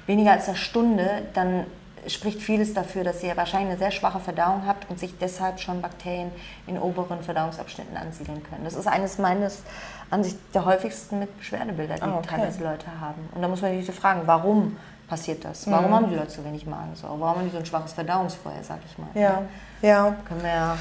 weniger 0.05 0.33
als 0.33 0.47
einer 0.47 0.57
Stunde, 0.57 1.23
dann 1.33 1.65
spricht 2.07 2.41
vieles 2.41 2.73
dafür, 2.73 3.03
dass 3.03 3.23
ihr 3.23 3.35
wahrscheinlich 3.35 3.71
eine 3.71 3.79
sehr 3.79 3.91
schwache 3.91 4.19
Verdauung 4.19 4.63
habt 4.65 4.89
und 4.89 4.99
sich 4.99 5.17
deshalb 5.17 5.59
schon 5.59 5.81
Bakterien 5.81 6.31
in 6.67 6.77
oberen 6.77 7.21
Verdauungsabschnitten 7.23 7.97
ansiedeln 7.97 8.43
können. 8.43 8.63
Das 8.63 8.75
ist 8.75 8.87
eines 8.87 9.17
meines 9.17 9.63
Ansicht 10.11 10.37
der 10.53 10.65
häufigsten 10.65 11.19
mit 11.19 11.37
Beschwerdebilder, 11.37 11.95
die 11.95 12.01
Ah, 12.03 12.17
okay. 12.17 12.27
teilweise 12.35 12.63
Leute 12.63 12.85
haben. 12.99 13.27
Und 13.33 13.41
da 13.41 13.47
muss 13.47 13.61
man 13.61 13.71
sich 13.81 13.95
fragen, 13.95 14.21
warum 14.25 14.77
passiert 15.07 15.43
das? 15.45 15.69
Warum 15.69 15.89
Mhm. 15.89 15.93
haben 15.95 16.09
die 16.09 16.15
Leute 16.15 16.31
so 16.31 16.43
wenig 16.45 16.65
Magensäure? 16.65 17.19
Warum 17.19 17.37
haben 17.39 17.45
die 17.45 17.51
so 17.51 17.57
ein 17.57 17.65
schwaches 17.65 17.93
Verdauungsfeuer, 17.93 18.61
sag 18.63 18.79
ich 18.85 18.97
mal? 18.97 19.07
Ja, 19.13 19.41
ja. 19.81 20.15
Können 20.27 20.41
wir 20.43 20.49
ja 20.49 20.77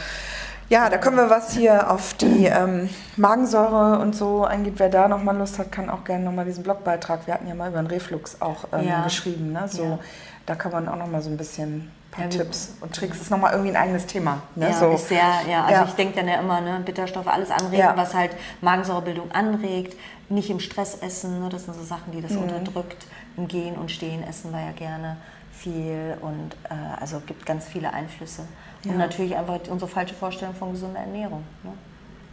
Ja, 0.70 0.88
da 0.88 0.96
können 0.96 1.16
wir 1.18 1.28
was 1.28 1.52
hier 1.52 1.90
auf 1.90 2.14
die 2.14 2.46
ähm, 2.46 2.88
Magensäure 3.18 3.98
und 3.98 4.16
so 4.16 4.44
eingeht. 4.44 4.74
Wer 4.78 4.88
da 4.88 5.08
nochmal 5.08 5.36
Lust 5.36 5.58
hat, 5.58 5.70
kann 5.70 5.90
auch 5.90 6.04
gerne 6.04 6.24
nochmal 6.24 6.46
diesen 6.46 6.62
Blogbeitrag. 6.64 7.26
Wir 7.26 7.34
hatten 7.34 7.46
ja 7.46 7.54
mal 7.54 7.68
über 7.68 7.82
den 7.82 7.86
Reflux 7.86 8.40
auch 8.40 8.64
ähm, 8.72 8.88
Ja. 8.88 9.02
geschrieben. 9.04 9.52
Ne? 9.52 9.68
So, 9.68 9.84
Ja. 9.84 9.98
Da 10.46 10.54
kann 10.54 10.72
man 10.72 10.88
auch 10.88 10.96
nochmal 10.96 11.20
so 11.22 11.28
ein 11.30 11.36
bisschen 11.36 11.90
paar 12.14 12.24
Ja, 12.24 12.30
Tipps 12.30 12.74
und 12.80 12.94
Tricks. 12.94 13.20
Ist 13.20 13.30
nochmal 13.30 13.52
irgendwie 13.52 13.70
ein 13.70 13.76
eigenes 13.82 14.06
Thema. 14.06 14.42
Ne? 14.54 14.68
Ja, 14.68 14.72
so. 14.72 14.90
ist 14.92 15.08
sehr, 15.08 15.18
ja, 15.50 15.64
also 15.64 15.72
Ja. 15.82 15.84
ich 15.84 15.94
denke 15.94 16.16
dann 16.16 16.28
ja 16.28 16.40
immer, 16.40 16.60
ne, 16.60 16.80
Bitterstoffe, 16.84 17.26
alles 17.26 17.50
anregen, 17.50 17.78
Ja. 17.78 17.96
was 17.96 18.14
halt 18.14 18.30
Magensäurebildung 18.60 19.30
anregt, 19.32 19.96
nicht 20.28 20.50
im 20.50 20.60
Stress 20.60 20.96
essen, 21.02 21.40
ne, 21.42 21.48
das 21.48 21.64
sind 21.64 21.74
so 21.74 21.82
Sachen, 21.82 22.12
die 22.12 22.20
das 22.20 22.32
Mhm. 22.32 22.42
unterdrückt. 22.44 23.06
Im 23.36 23.48
Gehen 23.48 23.74
und 23.76 23.90
Stehen 23.90 24.22
essen 24.22 24.52
wir 24.52 24.60
ja 24.60 24.72
gerne 24.72 25.16
viel 25.52 26.16
und 26.20 26.54
äh, 26.70 27.00
also 27.00 27.20
gibt 27.26 27.44
ganz 27.46 27.66
viele 27.66 27.92
Einflüsse. 27.92 28.42
Und 28.86 28.98
natürlich 28.98 29.34
einfach 29.36 29.58
unsere 29.70 29.90
falsche 29.90 30.14
Vorstellung 30.14 30.54
von 30.54 30.72
gesunder 30.72 31.00
Ernährung. 31.00 31.42
Ne? 31.62 31.70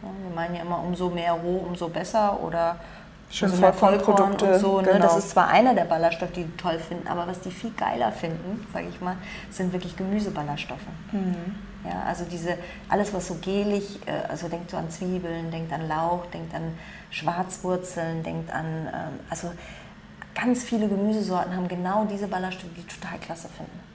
Wir 0.02 0.34
meinen 0.34 0.54
ja 0.56 0.62
immer, 0.62 0.82
umso 0.82 1.08
mehr 1.08 1.32
roh, 1.32 1.64
umso 1.66 1.88
besser 1.88 2.40
oder 2.42 2.76
Schön 3.32 3.60
mehr 3.60 3.72
Vollkornprodukte, 3.72 4.52
und 4.52 4.60
so. 4.60 4.80
Ne? 4.82 4.92
genau. 4.92 4.98
Das 4.98 5.16
ist 5.16 5.30
zwar 5.30 5.48
einer 5.48 5.74
der 5.74 5.84
Ballaststoffe, 5.84 6.32
die 6.32 6.44
die 6.44 6.56
toll 6.56 6.78
finden, 6.78 7.08
aber 7.08 7.26
was 7.26 7.40
die 7.40 7.50
viel 7.50 7.70
geiler 7.70 8.12
finden, 8.12 8.66
sage 8.72 8.88
ich 8.88 9.00
mal, 9.00 9.16
sind 9.50 9.72
wirklich 9.72 9.96
Gemüseballaststoffe. 9.96 10.80
Ja, 11.84 12.02
also 12.06 12.24
diese, 12.30 12.58
alles 12.88 13.12
was 13.12 13.26
so 13.26 13.34
gelig, 13.40 13.98
äh, 14.06 14.28
also 14.28 14.48
denkt 14.48 14.70
so 14.70 14.76
an 14.76 14.88
Zwiebeln, 14.90 15.50
denkt 15.50 15.72
an 15.72 15.88
Lauch, 15.88 16.26
denkt 16.26 16.54
an 16.54 16.74
Schwarzwurzeln, 17.10 18.22
denkt 18.22 18.52
an, 18.52 18.86
ähm, 18.86 19.20
also 19.28 19.50
ganz 20.34 20.62
viele 20.62 20.86
Gemüsesorten 20.86 21.56
haben 21.56 21.66
genau 21.66 22.04
diese 22.04 22.28
Ballaststoffe, 22.28 22.70
die 22.76 22.86
total 22.86 23.18
klasse 23.18 23.48
finden. 23.48 23.91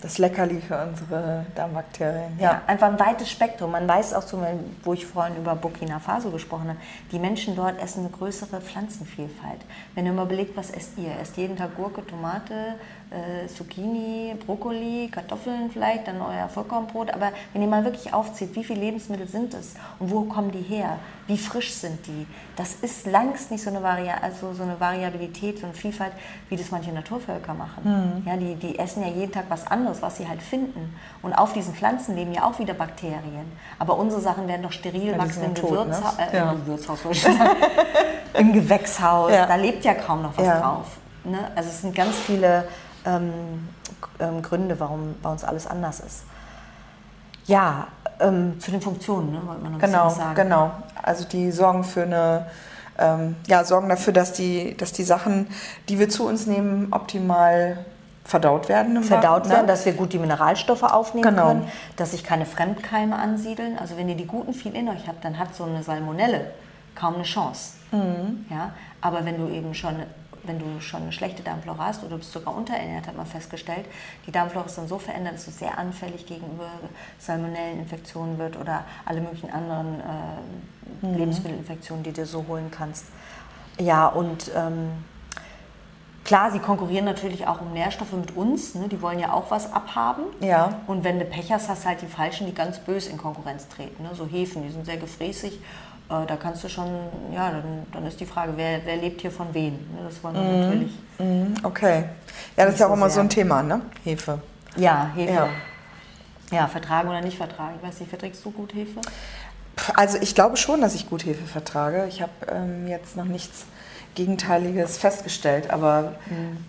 Das 0.00 0.18
Leckerli 0.18 0.60
für 0.60 0.80
unsere 0.80 1.44
Darmbakterien. 1.56 2.38
Ja. 2.38 2.62
einfach 2.68 2.86
ein 2.86 3.00
weites 3.00 3.30
Spektrum. 3.30 3.72
Man 3.72 3.88
weiß 3.88 4.14
auch 4.14 4.22
so, 4.22 4.40
wo 4.84 4.92
ich 4.92 5.04
vorhin 5.04 5.36
über 5.36 5.56
Burkina 5.56 5.98
Faso 5.98 6.30
gesprochen 6.30 6.68
habe, 6.68 6.78
die 7.10 7.18
Menschen 7.18 7.56
dort 7.56 7.82
essen 7.82 8.00
eine 8.00 8.10
größere 8.10 8.60
Pflanzenvielfalt. 8.60 9.60
Wenn 9.94 10.06
ihr 10.06 10.12
mal 10.12 10.26
überlegt, 10.26 10.56
was 10.56 10.70
esst 10.70 10.96
ihr? 10.98 11.10
Esst 11.20 11.36
jeden 11.36 11.56
Tag 11.56 11.76
Gurke, 11.76 12.06
Tomate, 12.06 12.74
äh, 13.10 13.46
Zucchini, 13.48 14.34
Brokkoli, 14.46 15.08
Kartoffeln 15.10 15.70
vielleicht, 15.70 16.06
dann 16.08 16.20
euer 16.20 16.48
Vollkornbrot. 16.48 17.12
Aber 17.12 17.32
wenn 17.52 17.62
ihr 17.62 17.68
mal 17.68 17.84
wirklich 17.84 18.12
aufzieht, 18.12 18.54
wie 18.54 18.64
viele 18.64 18.80
Lebensmittel 18.80 19.26
sind 19.26 19.54
es 19.54 19.74
und 19.98 20.10
wo 20.10 20.22
kommen 20.22 20.50
die 20.50 20.62
her? 20.62 20.98
Wie 21.26 21.38
frisch 21.38 21.72
sind 21.72 22.06
die? 22.06 22.26
Das 22.56 22.74
ist 22.76 23.06
längst 23.06 23.50
nicht 23.50 23.62
so 23.62 23.70
eine, 23.70 23.82
Varia 23.82 24.14
also 24.22 24.52
so 24.52 24.62
eine 24.62 24.78
Variabilität, 24.80 25.58
so 25.58 25.66
eine 25.66 25.74
Vielfalt, 25.74 26.12
wie 26.48 26.56
das 26.56 26.70
manche 26.70 26.90
Naturvölker 26.92 27.54
machen. 27.54 28.22
Ja, 28.26 28.36
die, 28.36 28.54
die 28.54 28.78
essen 28.78 29.02
ja 29.02 29.08
jeden 29.08 29.32
Tag 29.32 29.44
was 29.48 29.66
anderes, 29.66 30.00
was 30.00 30.16
sie 30.16 30.28
halt 30.28 30.42
finden. 30.42 30.94
Und 31.22 31.34
auf 31.34 31.52
diesen 31.52 31.74
Pflanzen 31.74 32.16
leben 32.16 32.32
ja 32.32 32.44
auch 32.44 32.58
wieder 32.58 32.74
Bakterien. 32.74 33.52
Aber 33.78 33.98
unsere 33.98 34.20
Sachen 34.20 34.48
werden 34.48 34.62
doch 34.62 34.72
steril 34.72 35.12
Ja, 35.12 35.18
wachsen 35.18 35.44
im, 35.44 35.54
tot, 35.54 35.70
Gewürzha 35.70 36.12
ne? 36.18 36.32
äh, 36.32 36.36
Ja. 36.36 36.52
im 36.52 36.64
Gewürzhaus, 36.64 37.00
Gewächshaus. 38.52 39.32
Ja. 39.32 39.46
Da 39.46 39.56
lebt 39.56 39.84
ja 39.84 39.94
kaum 39.94 40.22
noch 40.22 40.36
was 40.36 40.46
drauf. 40.60 40.86
Ne? 41.24 41.38
Also 41.54 41.68
es 41.68 41.82
sind 41.82 41.94
ganz 41.94 42.16
viele 42.16 42.68
ähm, 43.08 43.32
ähm, 44.20 44.42
Gründe, 44.42 44.78
warum 44.78 45.14
bei 45.22 45.30
uns 45.30 45.44
alles 45.44 45.66
anders 45.66 46.00
ist. 46.00 46.22
Ja, 47.46 47.88
ähm, 48.20 48.60
zu 48.60 48.70
den 48.70 48.80
Funktionen, 48.82 49.32
ne, 49.32 49.40
wollte 49.46 49.62
man 49.62 49.72
noch 49.72 49.78
Genau, 49.80 50.08
sagen. 50.10 50.34
genau. 50.34 50.70
Also 51.02 51.24
die 51.24 51.50
sorgen 51.50 51.82
für 51.84 52.02
eine, 52.02 52.46
ähm, 52.98 53.36
ja, 53.46 53.64
sorgen 53.64 53.88
dafür, 53.88 54.12
dass 54.12 54.32
die, 54.34 54.76
dass 54.76 54.92
die 54.92 55.04
Sachen, 55.04 55.46
die 55.88 55.98
wir 55.98 56.08
zu 56.08 56.26
uns 56.26 56.46
nehmen, 56.46 56.88
optimal 56.90 57.78
verdaut 58.24 58.68
werden. 58.68 59.02
verdaut 59.02 59.44
Magen, 59.44 59.50
werden, 59.50 59.66
ne? 59.66 59.72
dass 59.72 59.86
wir 59.86 59.94
gut 59.94 60.12
die 60.12 60.18
Mineralstoffe 60.18 60.82
aufnehmen 60.82 61.22
Genau. 61.30 61.46
können, 61.48 61.68
dass 61.96 62.10
sich 62.10 62.22
keine 62.22 62.44
Fremdkeime 62.44 63.16
ansiedeln. 63.16 63.78
Also 63.78 63.96
wenn 63.96 64.08
ihr 64.10 64.16
die 64.16 64.26
guten 64.26 64.52
viel 64.52 64.74
in 64.74 64.86
euch 64.90 65.08
habt, 65.08 65.24
dann 65.24 65.38
hat 65.38 65.54
so 65.54 65.64
eine 65.64 65.82
Salmonelle 65.82 66.50
kaum 66.94 67.14
eine 67.14 67.22
Chance. 67.22 67.74
Mhm. 67.90 68.44
Ja? 68.50 68.72
Aber 69.00 69.24
wenn 69.24 69.38
du 69.38 69.48
eben 69.50 69.72
schon 69.74 69.94
wenn 70.48 70.58
du 70.58 70.80
schon 70.80 71.02
eine 71.02 71.12
schlechte 71.12 71.42
Darmflora 71.42 71.86
hast 71.86 72.02
oder 72.02 72.16
bist 72.16 72.32
sogar 72.32 72.56
unterernährt, 72.56 73.06
hat 73.06 73.16
man 73.16 73.26
festgestellt, 73.26 73.86
die 74.26 74.32
Darmflora 74.32 74.66
ist 74.66 74.78
dann 74.78 74.88
so 74.88 74.98
verändert, 74.98 75.34
dass 75.34 75.44
du 75.44 75.50
sehr 75.52 75.78
anfällig 75.78 76.26
gegenüber 76.26 76.70
Salmonelleninfektionen 77.18 78.38
wird 78.38 78.56
oder 78.56 78.84
alle 79.04 79.20
möglichen 79.20 79.50
anderen 79.50 80.00
äh, 80.00 80.04
Mhm. 81.00 81.14
Lebensmittelinfektionen, 81.14 82.02
die 82.02 82.12
du 82.12 82.26
so 82.26 82.46
holen 82.46 82.70
kannst. 82.70 83.06
Ja, 83.78 84.06
und 84.06 84.50
ähm, 84.54 84.90
Klar, 86.24 86.50
sie 86.50 86.58
konkurrieren 86.58 87.06
natürlich 87.06 87.46
auch 87.46 87.62
um 87.62 87.72
Nährstoffe 87.72 88.12
mit 88.12 88.36
uns. 88.36 88.74
Ne? 88.74 88.88
Die 88.88 89.00
wollen 89.00 89.18
ja 89.18 89.32
auch 89.32 89.50
was 89.50 89.72
abhaben. 89.72 90.24
Ja. 90.40 90.82
Und 90.86 91.02
wenn 91.02 91.18
du 91.18 91.24
Pech 91.24 91.50
hast, 91.50 91.70
hast 91.70 91.84
du 91.84 91.88
halt 91.88 92.02
die 92.02 92.06
Falschen, 92.06 92.46
die 92.46 92.52
ganz 92.52 92.80
böse 92.80 93.08
in 93.08 93.16
Konkurrenz 93.16 93.66
treten. 93.68 94.02
Ne? 94.02 94.10
So 94.12 94.26
Hefen, 94.26 94.62
die 94.62 94.68
sind 94.68 94.84
sehr 94.84 94.98
gefräßig. 94.98 95.58
Äh, 96.10 96.26
da 96.26 96.36
kannst 96.36 96.64
du 96.64 96.68
schon, 96.68 96.88
ja, 97.34 97.50
dann, 97.50 97.86
dann 97.92 98.06
ist 98.06 98.18
die 98.20 98.26
Frage, 98.26 98.52
wer, 98.56 98.80
wer 98.84 98.96
lebt 98.96 99.20
hier 99.20 99.30
von 99.30 99.52
wem? 99.52 99.74
Ne? 99.74 100.00
Das 100.08 100.22
wollen 100.24 100.34
wir 100.34 100.42
natürlich. 100.42 100.92
Mhm, 101.18 101.54
Okay. 101.62 102.04
Ja, 102.56 102.64
das 102.64 102.74
ist 102.74 102.80
ja 102.80 102.86
auch 102.86 102.90
so 102.90 102.96
immer 102.96 103.08
so 103.10 103.14
sehr. 103.14 103.22
ein 103.24 103.28
Thema, 103.28 103.62
ne? 103.62 103.80
Hefe. 104.04 104.40
Ja, 104.76 105.10
Hefe. 105.14 105.32
Ja. 105.32 105.48
Ja. 106.50 106.66
vertragen 106.66 107.08
oder 107.08 107.20
nicht 107.20 107.36
vertragen. 107.36 107.74
Ich 107.80 107.86
weiß 107.88 108.00
nicht, 108.00 108.08
verträgst 108.08 108.44
du 108.44 108.50
gut 108.50 108.74
Hefe? 108.74 109.00
Also 109.94 110.18
ich 110.20 110.34
glaube 110.34 110.56
schon, 110.56 110.80
dass 110.80 110.94
ich 110.94 111.08
gut 111.08 111.24
Hefe 111.24 111.46
vertrage. 111.46 112.06
Ich 112.08 112.20
habe 112.22 112.32
ähm, 112.50 112.88
jetzt 112.88 113.16
noch 113.16 113.24
nichts 113.26 113.64
Gegenteiliges 114.22 114.98
festgestellt, 114.98 115.70
aber 115.70 116.14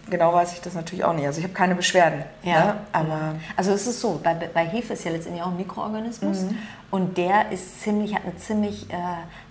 genau 0.10 0.34
weiß 0.34 0.54
ich 0.54 0.62
das 0.62 0.76
natürlich 0.76 1.04
auch 1.04 1.14
nicht. 1.14 1.26
Also 1.26 1.40
ich 1.40 1.44
habe 1.46 1.54
keine 1.56 1.74
Beschwerden. 1.74 2.24
Ne? 2.66 2.76
Aber 2.94 3.36
Also 3.56 3.72
es 3.72 3.88
ist 3.88 4.00
so, 4.02 4.20
bei, 4.24 4.34
bei 4.36 4.66
Hefe 4.68 4.94
ist 4.94 5.04
ja 5.04 5.12
letztendlich 5.12 5.44
auch 5.44 5.48
ein 5.50 5.58
Mikroorganismus 5.58 6.44
Mhm. 6.44 6.58
und 6.92 7.18
der 7.18 7.52
ist 7.52 7.82
ziemlich, 7.82 8.14
hat 8.14 8.24
eine 8.24 8.36
ziemlich 8.38 8.88
äh, 8.92 8.96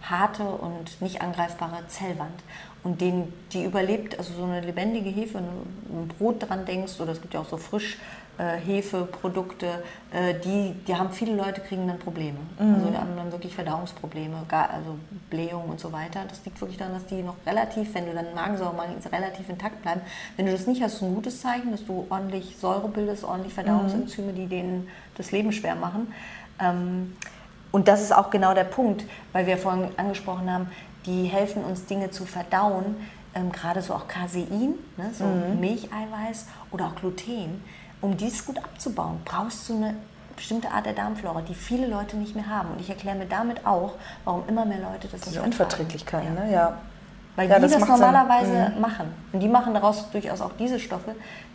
harte 0.09 0.45
und 0.45 1.03
nicht 1.03 1.21
angreifbare 1.23 1.87
Zellwand. 1.89 2.41
Und 2.85 3.01
den, 3.01 3.33
die 3.53 3.65
überlebt, 3.65 4.17
also 4.19 4.33
so 4.33 4.45
eine 4.45 4.61
lebendige 4.61 5.11
Hefe, 5.11 5.35
wenn 5.35 5.45
du 5.47 6.03
ein 6.05 6.09
Brot 6.09 6.49
dran 6.49 6.65
denkst, 6.65 7.01
oder 7.01 7.11
es 7.13 7.21
gibt 7.21 7.35
ja 7.35 7.41
auch 7.41 7.49
so 7.49 7.57
frisch 7.57 7.99
Hefeprodukte, 8.43 9.83
äh, 10.13 10.35
die, 10.45 10.75
die 10.87 10.95
haben 10.95 11.11
viele 11.11 11.35
Leute 11.35 11.61
kriegen 11.61 11.89
dann 11.89 11.99
Probleme. 11.99 12.39
Mhm. 12.59 12.75
Also 12.75 12.91
die 12.91 12.97
haben 12.97 13.17
dann 13.17 13.33
wirklich 13.33 13.55
Verdauungsprobleme, 13.55 14.37
also 14.49 14.97
Blähung 15.29 15.69
und 15.69 15.81
so 15.81 15.93
weiter. 15.93 16.21
Das 16.29 16.45
liegt 16.45 16.61
wirklich 16.61 16.79
daran, 16.79 16.95
dass 16.95 17.07
die 17.07 17.23
noch 17.23 17.35
relativ, 17.47 17.95
wenn 17.95 18.07
du 18.07 18.15
dann 18.15 18.35
Magensäure 18.35 18.75
mangst, 18.75 19.11
relativ 19.13 19.49
intakt 19.49 19.83
bleiben. 19.83 20.01
Wenn 20.37 20.47
du 20.47 20.53
das 20.53 20.67
nicht 20.67 20.83
hast, 20.83 20.95
ist 20.95 21.03
ein 21.03 21.15
gutes 21.15 21.41
Zeichen, 21.41 21.73
dass 21.73 21.85
du 21.85 22.07
ordentlich 22.11 22.57
Säure 22.59 22.89
bildest, 22.89 23.25
ordentlich 23.25 23.55
Verdauungsenzyme, 23.55 24.33
die 24.33 24.47
denen 24.47 24.89
das 25.17 25.33
Leben 25.33 25.53
schwer 25.53 25.75
machen. 25.75 26.13
Ähm, 26.61 27.17
und 27.71 27.89
das 27.89 28.01
ist 28.01 28.13
auch 28.13 28.31
genau 28.31 28.55
der 28.55 28.65
Punkt, 28.65 29.05
weil 29.33 29.47
wir 29.47 29.59
vorhin 29.59 29.89
angesprochen 29.97 30.51
haben, 30.51 30.69
die 31.07 31.25
helfen 31.25 31.65
uns 31.65 31.87
Dinge 31.87 32.11
zu 32.11 32.25
verdauen, 32.25 32.97
ähm, 33.35 33.53
gerade 33.53 33.83
so 33.83 33.95
auch 33.95 34.09
Casein, 34.09 34.75
ne, 34.97 35.11
so 35.13 35.25
mhm. 35.25 35.61
Milcheiweiß 35.61 36.47
oder 36.71 36.87
auch 36.87 36.97
Gluten. 36.97 37.63
Um 38.01 38.17
dies 38.17 38.45
gut 38.45 38.59
abzubauen, 38.59 39.21
brauchst 39.25 39.69
du 39.69 39.77
eine 39.77 39.95
bestimmte 40.37 40.71
Art 40.71 40.87
der 40.87 40.93
Darmflora, 40.93 41.43
die 41.43 41.55
viele 41.55 41.87
Leute 41.87 42.17
nicht 42.17 42.35
mehr 42.35 42.47
haben. 42.47 42.71
Und 42.71 42.81
ich 42.81 42.89
erkläre 42.89 43.17
mir 43.17 43.27
damit 43.27 43.67
auch, 43.67 43.95
warum 44.25 44.45
immer 44.49 44.65
mehr 44.65 44.79
Leute 44.79 45.09
das 45.09 45.23
Diese 45.23 45.43
Unverträglichkeiten, 45.43 46.37
ja. 46.37 46.45
ne? 46.45 46.53
Ja. 46.53 46.79
Weil 47.37 47.49
ja, 47.49 47.57
die 47.57 47.63
das, 47.63 47.73
das 47.73 47.89
normalerweise 47.89 48.73
mhm. 48.75 48.81
machen. 48.81 49.13
Und 49.33 49.41
die 49.41 49.49
machen 49.49 49.75
daraus 49.75 50.11
durchaus 50.11 50.41
auch 50.41 50.53
diese 50.59 50.81
Stoffe, 50.81 51.15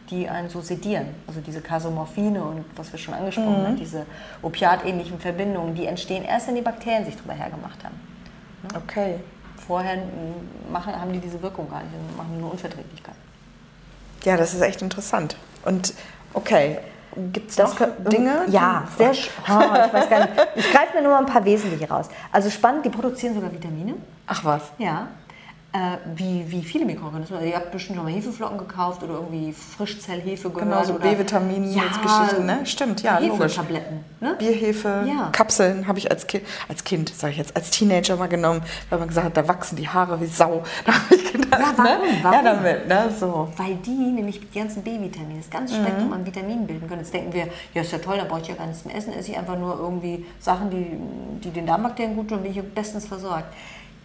die 0.09 0.29
einen 0.29 0.49
so 0.49 0.61
sedieren. 0.61 1.07
Also 1.27 1.41
diese 1.41 1.61
Kasomorphine 1.61 2.43
und 2.43 2.65
was 2.75 2.91
wir 2.91 2.99
schon 2.99 3.13
angesprochen 3.13 3.61
mhm. 3.61 3.67
haben, 3.67 3.75
diese 3.77 4.05
opiatähnlichen 4.41 5.19
Verbindungen, 5.19 5.75
die 5.75 5.85
entstehen 5.85 6.23
erst, 6.23 6.47
wenn 6.47 6.55
die 6.55 6.61
Bakterien 6.61 7.05
sich 7.05 7.17
drüber 7.17 7.33
hergemacht 7.33 7.83
haben. 7.83 7.99
Ne? 8.63 8.69
Okay. 8.77 9.19
Vorher 9.67 9.97
machen, 10.71 10.93
haben 10.93 11.13
die 11.13 11.19
diese 11.19 11.41
Wirkung 11.41 11.69
gar 11.69 11.81
nicht, 11.83 11.91
machen 12.17 12.39
nur 12.39 12.51
Unverträglichkeit. 12.51 13.15
Ja, 14.23 14.37
das 14.37 14.53
ist 14.53 14.61
echt 14.61 14.81
interessant. 14.81 15.35
Und 15.65 15.93
okay, 16.33 16.79
Gibt 17.31 17.51
es 17.51 17.57
noch 17.59 17.75
Dinge? 18.09 18.45
Ja, 18.47 18.85
sehr 18.97 19.11
oh, 19.11 19.13
ich 19.13 19.93
weiß 19.93 20.09
gar 20.09 20.19
nicht. 20.21 20.47
Ich 20.55 20.71
greife 20.71 20.95
mir 20.95 21.03
nur 21.03 21.11
mal 21.11 21.19
ein 21.19 21.27
paar 21.27 21.45
wesentliche 21.45 21.87
raus. 21.87 22.09
Also 22.31 22.49
spannend, 22.49 22.85
die 22.85 22.89
produzieren 22.89 23.35
sogar 23.35 23.51
Vitamine. 23.51 23.93
Ach 24.25 24.43
was? 24.43 24.63
Ja 24.79 25.09
äh, 25.73 25.97
wie, 26.15 26.45
wie 26.51 26.61
viele 26.61 26.85
Mikroorganismen. 26.85 27.39
Also 27.39 27.49
ihr 27.49 27.55
habt 27.55 27.71
bestimmt 27.71 27.97
schon 27.97 28.05
mal 28.05 28.13
Hefeflocken 28.13 28.59
gekauft 28.59 29.01
oder 29.01 29.15
irgendwie 29.15 29.53
Frischzellhefe 29.53 30.51
gehört. 30.51 30.69
Genau, 30.69 30.83
so 30.83 30.93
B-Vitamin, 30.93 31.73
ja, 31.73 31.83
Geschichten, 31.85 32.45
ne? 32.45 32.63
Stimmt, 32.63 33.01
ja, 33.01 33.17
logisch. 33.17 33.55
Tabletten. 33.55 34.05
Ne? 34.19 34.35
Bierhefe, 34.37 35.03
ja. 35.07 35.29
Kapseln 35.31 35.87
habe 35.87 35.97
ich 35.97 36.11
als 36.11 36.27
Kind, 36.27 36.43
als 36.69 36.83
Kind, 36.83 37.09
sage 37.09 37.31
ich 37.31 37.39
jetzt, 37.39 37.55
als 37.55 37.71
Teenager 37.71 38.15
mal 38.17 38.27
genommen, 38.27 38.61
weil 38.91 38.99
man 38.99 39.07
gesagt 39.07 39.25
hat, 39.25 39.35
da 39.35 39.47
wachsen 39.47 39.75
die 39.75 39.89
Haare 39.89 40.21
wie 40.21 40.27
Sau. 40.27 40.63
Da 40.85 40.93
habe 40.93 41.15
ich 41.15 41.31
gedacht, 41.31 41.59
ja, 41.59 41.73
warum? 41.75 42.01
Ne? 42.01 42.19
warum? 42.21 42.33
Ja, 42.33 42.53
damit, 42.53 42.87
ne? 42.87 43.09
So. 43.19 43.51
Weil 43.57 43.75
die 43.75 43.91
nämlich 43.91 44.39
die 44.39 44.59
ganzen 44.59 44.83
B-Vitamine, 44.83 45.39
das 45.39 45.49
ganze 45.49 45.75
Spektrum 45.75 46.07
mhm. 46.07 46.13
an 46.13 46.25
Vitaminen 46.25 46.67
bilden 46.67 46.87
können. 46.87 47.01
Jetzt 47.01 47.13
denken 47.13 47.33
wir, 47.33 47.47
ja, 47.73 47.81
ist 47.81 47.91
ja 47.91 47.97
toll, 47.97 48.17
da 48.17 48.25
brauche 48.25 48.41
ich 48.41 48.47
ja 48.47 48.55
gar 48.55 48.67
nichts 48.67 48.85
mehr 48.85 48.95
essen, 48.95 49.13
esse 49.13 49.31
ich 49.31 49.37
einfach 49.37 49.57
nur 49.57 49.79
irgendwie 49.79 50.25
Sachen, 50.39 50.69
die, 50.69 50.97
die 51.43 51.51
den 51.51 51.65
Darmbakterien 51.65 52.15
gut 52.15 52.27
tun 52.27 52.37
und 52.37 52.43
bin 52.43 52.51
ich 52.51 52.61
bestens 52.73 53.07
versorgt. 53.07 53.53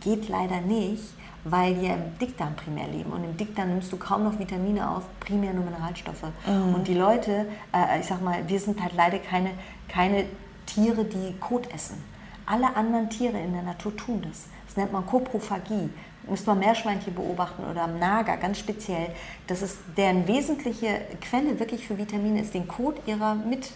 Geht 0.00 0.28
leider 0.28 0.60
nicht, 0.60 1.02
weil 1.44 1.80
wir 1.80 1.94
im 1.94 2.18
Dickdarm 2.20 2.54
primär 2.56 2.88
leben. 2.88 3.12
Und 3.12 3.24
im 3.24 3.36
Dickdarm 3.36 3.68
nimmst 3.68 3.92
du 3.92 3.96
kaum 3.96 4.24
noch 4.24 4.38
Vitamine 4.38 4.88
auf, 4.88 5.04
primär 5.20 5.52
nur 5.52 5.64
Mineralstoffe. 5.64 6.24
Mhm. 6.46 6.74
Und 6.74 6.88
die 6.88 6.94
Leute, 6.94 7.46
äh, 7.72 8.00
ich 8.00 8.06
sag 8.06 8.22
mal, 8.22 8.48
wir 8.48 8.60
sind 8.60 8.82
halt 8.82 8.94
leider 8.94 9.18
keine, 9.18 9.50
keine 9.88 10.24
Tiere, 10.66 11.04
die 11.04 11.34
Kot 11.40 11.72
essen. 11.72 12.02
Alle 12.46 12.74
anderen 12.76 13.10
Tiere 13.10 13.38
in 13.38 13.52
der 13.52 13.62
Natur 13.62 13.96
tun 13.96 14.22
das. 14.22 14.46
Das 14.66 14.76
nennt 14.76 14.92
man 14.92 15.04
Koprophagie. 15.06 15.90
Müsste 16.28 16.50
man 16.50 16.58
Meerschweinchen 16.58 17.14
beobachten 17.14 17.64
oder 17.70 17.84
am 17.84 17.98
Nager 17.98 18.36
ganz 18.36 18.58
speziell. 18.58 19.08
Das 19.46 19.62
ist 19.62 19.78
deren 19.96 20.26
wesentliche 20.28 21.00
Quelle 21.22 21.58
wirklich 21.58 21.86
für 21.86 21.96
Vitamine 21.96 22.42
ist 22.42 22.52
den 22.52 22.68
Kot 22.68 22.96
ihrer 23.06 23.34
mit. 23.34 23.70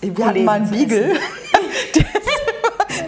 Wir 0.00 0.26
hatten 0.26 0.44
mal 0.44 0.60
einen 0.60 0.70
Beagle. 0.70 1.14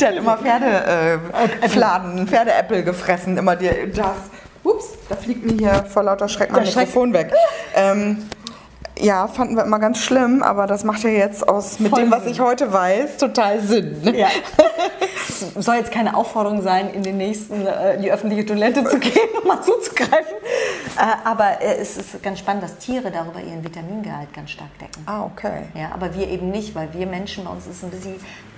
Der 0.00 0.08
hat 0.08 0.16
immer 0.16 0.38
Pferdefladen, 0.38 2.18
äh, 2.18 2.26
Pferdeäppel 2.26 2.82
gefressen, 2.82 3.36
immer 3.36 3.56
dir 3.56 3.88
das. 3.88 4.16
Ups, 4.62 4.92
da 5.08 5.16
fliegt 5.16 5.44
mir 5.44 5.58
hier 5.58 5.84
vor 5.84 6.02
lauter 6.04 6.28
Schreck 6.28 6.50
mein 6.50 6.64
Mikrofon 6.64 7.12
weg. 7.12 7.32
Ähm, 7.74 8.28
ja, 8.98 9.26
fanden 9.26 9.56
wir 9.56 9.64
immer 9.64 9.78
ganz 9.78 9.98
schlimm, 9.98 10.42
aber 10.42 10.66
das 10.66 10.84
macht 10.84 11.02
ja 11.02 11.10
jetzt 11.10 11.46
aus 11.48 11.80
mit 11.80 11.90
Voll 11.90 12.04
dem, 12.04 12.10
was 12.10 12.26
ich 12.26 12.40
heute 12.40 12.72
weiß, 12.72 13.16
total 13.18 13.60
Sinn. 13.60 14.00
Ne? 14.02 14.16
Ja. 14.16 14.28
Soll 15.60 15.76
jetzt 15.76 15.90
keine 15.90 16.16
Aufforderung 16.16 16.62
sein, 16.62 16.90
in 16.90 17.02
den 17.02 17.16
nächsten 17.16 17.66
äh, 17.66 18.00
die 18.00 18.12
öffentliche 18.12 18.46
Toilette 18.46 18.84
zu 18.84 18.98
gehen, 18.98 19.28
um 19.42 19.48
mal 19.48 19.60
zuzugreifen. 19.60 20.34
Äh, 20.96 21.28
aber 21.28 21.60
äh, 21.60 21.76
es 21.80 21.96
ist 21.96 22.22
ganz 22.22 22.38
spannend, 22.38 22.62
dass 22.62 22.78
Tiere 22.78 23.10
darüber 23.10 23.40
ihren 23.40 23.64
Vitamingehalt 23.64 24.32
ganz 24.32 24.50
stark 24.50 24.70
decken. 24.78 25.02
Ah, 25.06 25.24
okay. 25.24 25.64
Ja, 25.74 25.90
aber 25.92 26.14
wir 26.14 26.28
eben 26.28 26.50
nicht, 26.50 26.74
weil 26.74 26.88
wir 26.92 27.06
Menschen, 27.06 27.44
bei 27.44 27.50
uns 27.50 27.66
ist 27.66 27.82
ein 27.82 27.90
bisschen 27.90 28.14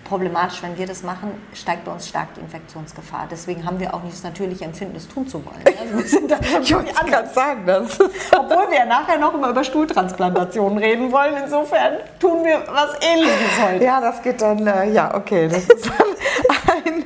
problematisch, 0.09 0.63
wenn 0.63 0.77
wir 0.79 0.87
das 0.87 1.03
machen, 1.03 1.31
steigt 1.53 1.85
bei 1.85 1.93
uns 1.93 2.09
stark 2.09 2.35
die 2.35 2.41
Infektionsgefahr. 2.41 3.27
Deswegen 3.31 3.65
haben 3.65 3.79
wir 3.81 3.95
auch 3.95 4.03
nicht 4.03 4.15
das 4.15 4.23
natürliche 4.23 4.65
Empfinden, 4.65 4.95
das 4.95 5.09
tun 5.09 5.27
zu 5.27 5.45
wollen. 5.45 5.63
Also 5.79 5.99
wir 5.99 6.05
sind 6.05 6.31
da 6.31 6.39
ich 6.61 6.75
wollte 6.75 6.93
gerade 7.05 7.29
sagen, 7.29 7.67
das. 7.67 8.01
Obwohl 8.01 8.71
wir 8.71 8.79
ja 8.79 8.87
nachher 8.87 9.19
noch 9.19 9.35
immer 9.35 9.51
über 9.51 9.65
Stuhltransplantationen 9.65 10.79
reden 10.79 11.13
wollen. 11.13 11.35
Insofern 11.45 11.95
tun 12.19 12.45
wir 12.45 12.63
was 12.69 12.95
Ähnliches 13.03 13.63
heute. 13.63 13.85
Ja, 13.85 14.01
das 14.01 14.23
geht 14.23 14.41
dann, 14.41 14.67
äh, 14.67 14.91
ja, 14.93 15.15
okay. 15.15 15.49
Das 15.49 15.65
ist 15.65 15.87
dann 15.87 16.85
ein, 16.85 17.05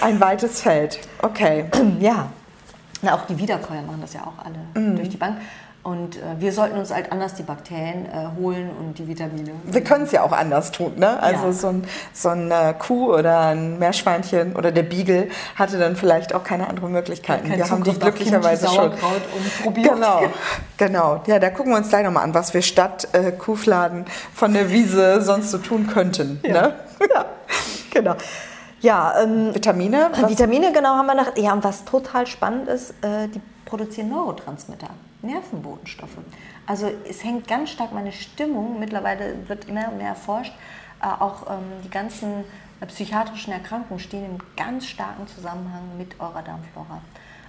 ein 0.00 0.20
weites 0.20 0.60
Feld. 0.60 1.00
Okay. 1.22 1.66
Ja. 2.00 2.28
Na, 3.02 3.14
auch 3.14 3.26
die 3.26 3.38
Wiederkäuer 3.38 3.82
machen 3.82 4.00
das 4.00 4.14
ja 4.14 4.20
auch 4.22 4.44
alle 4.44 4.58
mhm. 4.74 4.96
durch 4.96 5.08
die 5.08 5.16
Bank. 5.16 5.38
Und 5.86 6.16
äh, 6.16 6.20
wir 6.38 6.52
sollten 6.52 6.76
uns 6.78 6.92
halt 6.92 7.12
anders 7.12 7.34
die 7.34 7.44
Bakterien 7.44 8.06
äh, 8.06 8.36
holen 8.36 8.70
und 8.76 8.98
die 8.98 9.06
Vitamine. 9.06 9.52
Wir 9.62 9.84
können 9.84 10.02
es 10.02 10.10
ja 10.10 10.24
auch 10.24 10.32
anders 10.32 10.72
tun. 10.72 10.94
Ne? 10.96 11.22
Also 11.22 11.46
ja. 11.46 11.52
so 11.52 11.68
ein, 11.68 11.84
so 12.12 12.28
ein 12.30 12.50
äh, 12.50 12.74
Kuh 12.76 13.14
oder 13.14 13.42
ein 13.42 13.78
Meerschweinchen 13.78 14.56
oder 14.56 14.72
der 14.72 14.82
Beagle 14.82 15.28
hatte 15.54 15.78
dann 15.78 15.94
vielleicht 15.94 16.34
auch 16.34 16.42
keine 16.42 16.68
andere 16.68 16.88
Möglichkeiten. 16.88 17.48
wir 17.48 17.70
haben 17.70 17.84
die 17.84 17.92
glücklicherweise 17.92 18.66
schon. 18.66 18.94
probiert. 19.62 19.94
Genau, 19.94 20.22
genau. 20.76 21.22
Ja, 21.28 21.38
da 21.38 21.50
gucken 21.50 21.70
wir 21.70 21.78
uns 21.78 21.88
gleich 21.88 22.02
nochmal 22.02 22.24
an, 22.24 22.34
was 22.34 22.52
wir 22.52 22.62
statt 22.62 23.06
äh, 23.12 23.30
Kuhfladen 23.30 24.06
von 24.34 24.54
der 24.54 24.72
Wiese 24.72 25.22
sonst 25.22 25.52
so 25.52 25.58
tun 25.58 25.86
könnten. 25.86 26.40
Ja, 26.42 26.52
ne? 26.52 26.74
ja. 27.14 27.26
genau. 27.94 28.16
Ja, 28.80 29.22
ähm, 29.22 29.54
Vitamine? 29.54 30.10
Was? 30.10 30.28
Vitamine, 30.28 30.72
genau, 30.72 30.96
haben 30.96 31.06
wir 31.06 31.14
nach. 31.14 31.36
Ja, 31.36 31.52
und 31.52 31.62
was 31.62 31.84
total 31.84 32.26
spannend 32.26 32.66
ist, 32.66 32.90
äh, 33.02 33.28
die 33.28 33.40
produzieren 33.64 34.08
Neurotransmitter. 34.08 34.88
Nervenbotenstoffe. 35.26 36.18
Also 36.66 36.90
es 37.08 37.22
hängt 37.24 37.48
ganz 37.48 37.70
stark 37.70 37.92
meine 37.92 38.12
Stimmung, 38.12 38.78
mittlerweile 38.78 39.48
wird 39.48 39.66
immer 39.66 39.90
mehr 39.90 40.08
erforscht, 40.08 40.52
äh, 41.02 41.06
auch 41.06 41.50
ähm, 41.50 41.64
die 41.84 41.90
ganzen 41.90 42.44
äh, 42.80 42.86
psychiatrischen 42.86 43.52
Erkrankungen 43.52 44.00
stehen 44.00 44.24
im 44.24 44.38
ganz 44.56 44.86
starken 44.86 45.26
Zusammenhang 45.26 45.96
mit 45.98 46.18
eurer 46.20 46.42
Darmflora. 46.42 47.00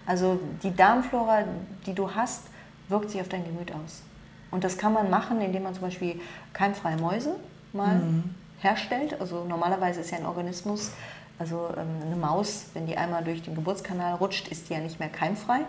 Also 0.05 0.39
die 0.63 0.75
Darmflora, 0.75 1.43
die 1.85 1.93
du 1.93 2.13
hast, 2.13 2.43
wirkt 2.87 3.11
sich 3.11 3.21
auf 3.21 3.29
dein 3.29 3.43
Gemüt 3.43 3.71
aus. 3.71 4.03
Und 4.51 4.63
das 4.63 4.77
kann 4.77 4.93
man 4.93 5.09
machen, 5.09 5.41
indem 5.41 5.63
man 5.63 5.73
zum 5.73 5.83
Beispiel 5.83 6.21
keimfreie 6.53 6.97
Mäuse 6.97 7.35
mal 7.73 7.95
mhm. 7.95 8.35
herstellt. 8.59 9.19
Also 9.19 9.43
normalerweise 9.43 10.01
ist 10.01 10.11
ja 10.11 10.17
ein 10.17 10.25
Organismus, 10.25 10.91
also 11.39 11.69
ähm, 11.77 11.87
eine 12.05 12.15
Maus, 12.15 12.67
wenn 12.73 12.87
die 12.87 12.97
einmal 12.97 13.23
durch 13.23 13.43
den 13.43 13.55
Geburtskanal 13.55 14.15
rutscht, 14.15 14.47
ist 14.47 14.69
die 14.69 14.73
ja 14.73 14.79
nicht 14.79 14.99
mehr 14.99 15.09
keimfrei. 15.09 15.59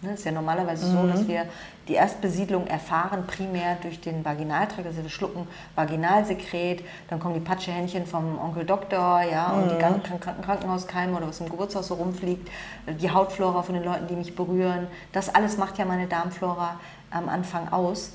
Es 0.00 0.06
ne, 0.06 0.14
ist 0.14 0.24
ja 0.24 0.30
normalerweise 0.30 0.86
mhm. 0.86 0.92
so, 0.92 1.06
dass 1.08 1.22
mhm. 1.22 1.28
wir 1.28 1.46
die 1.88 1.94
Erstbesiedlung 1.94 2.68
erfahren 2.68 3.26
primär 3.26 3.76
durch 3.82 4.00
den 4.00 4.24
Vaginaltrakt, 4.24 4.86
also 4.86 5.02
wir 5.02 5.10
schlucken 5.10 5.48
Vaginalsekret, 5.74 6.84
dann 7.10 7.18
kommen 7.18 7.34
die 7.34 7.40
Patschehändchen 7.40 8.06
vom 8.06 8.38
Onkel 8.38 8.64
Doktor, 8.64 9.22
ja, 9.22 9.48
mhm. 9.48 9.62
und 9.62 9.70
die 9.70 9.74
mhm. 9.74 9.80
ganzen 9.80 10.20
Krankenhauskeime 10.20 11.16
oder 11.16 11.26
was 11.26 11.40
im 11.40 11.48
Geburtshaus 11.48 11.88
so 11.88 11.94
rumfliegt, 11.94 12.48
die 12.86 13.10
Hautflora 13.10 13.62
von 13.62 13.74
den 13.74 13.82
Leuten, 13.82 14.06
die 14.06 14.14
mich 14.14 14.36
berühren, 14.36 14.86
das 15.12 15.34
alles 15.34 15.56
macht 15.56 15.78
ja 15.78 15.84
meine 15.84 16.06
Darmflora 16.06 16.78
am 17.10 17.28
Anfang 17.28 17.72
aus. 17.72 18.12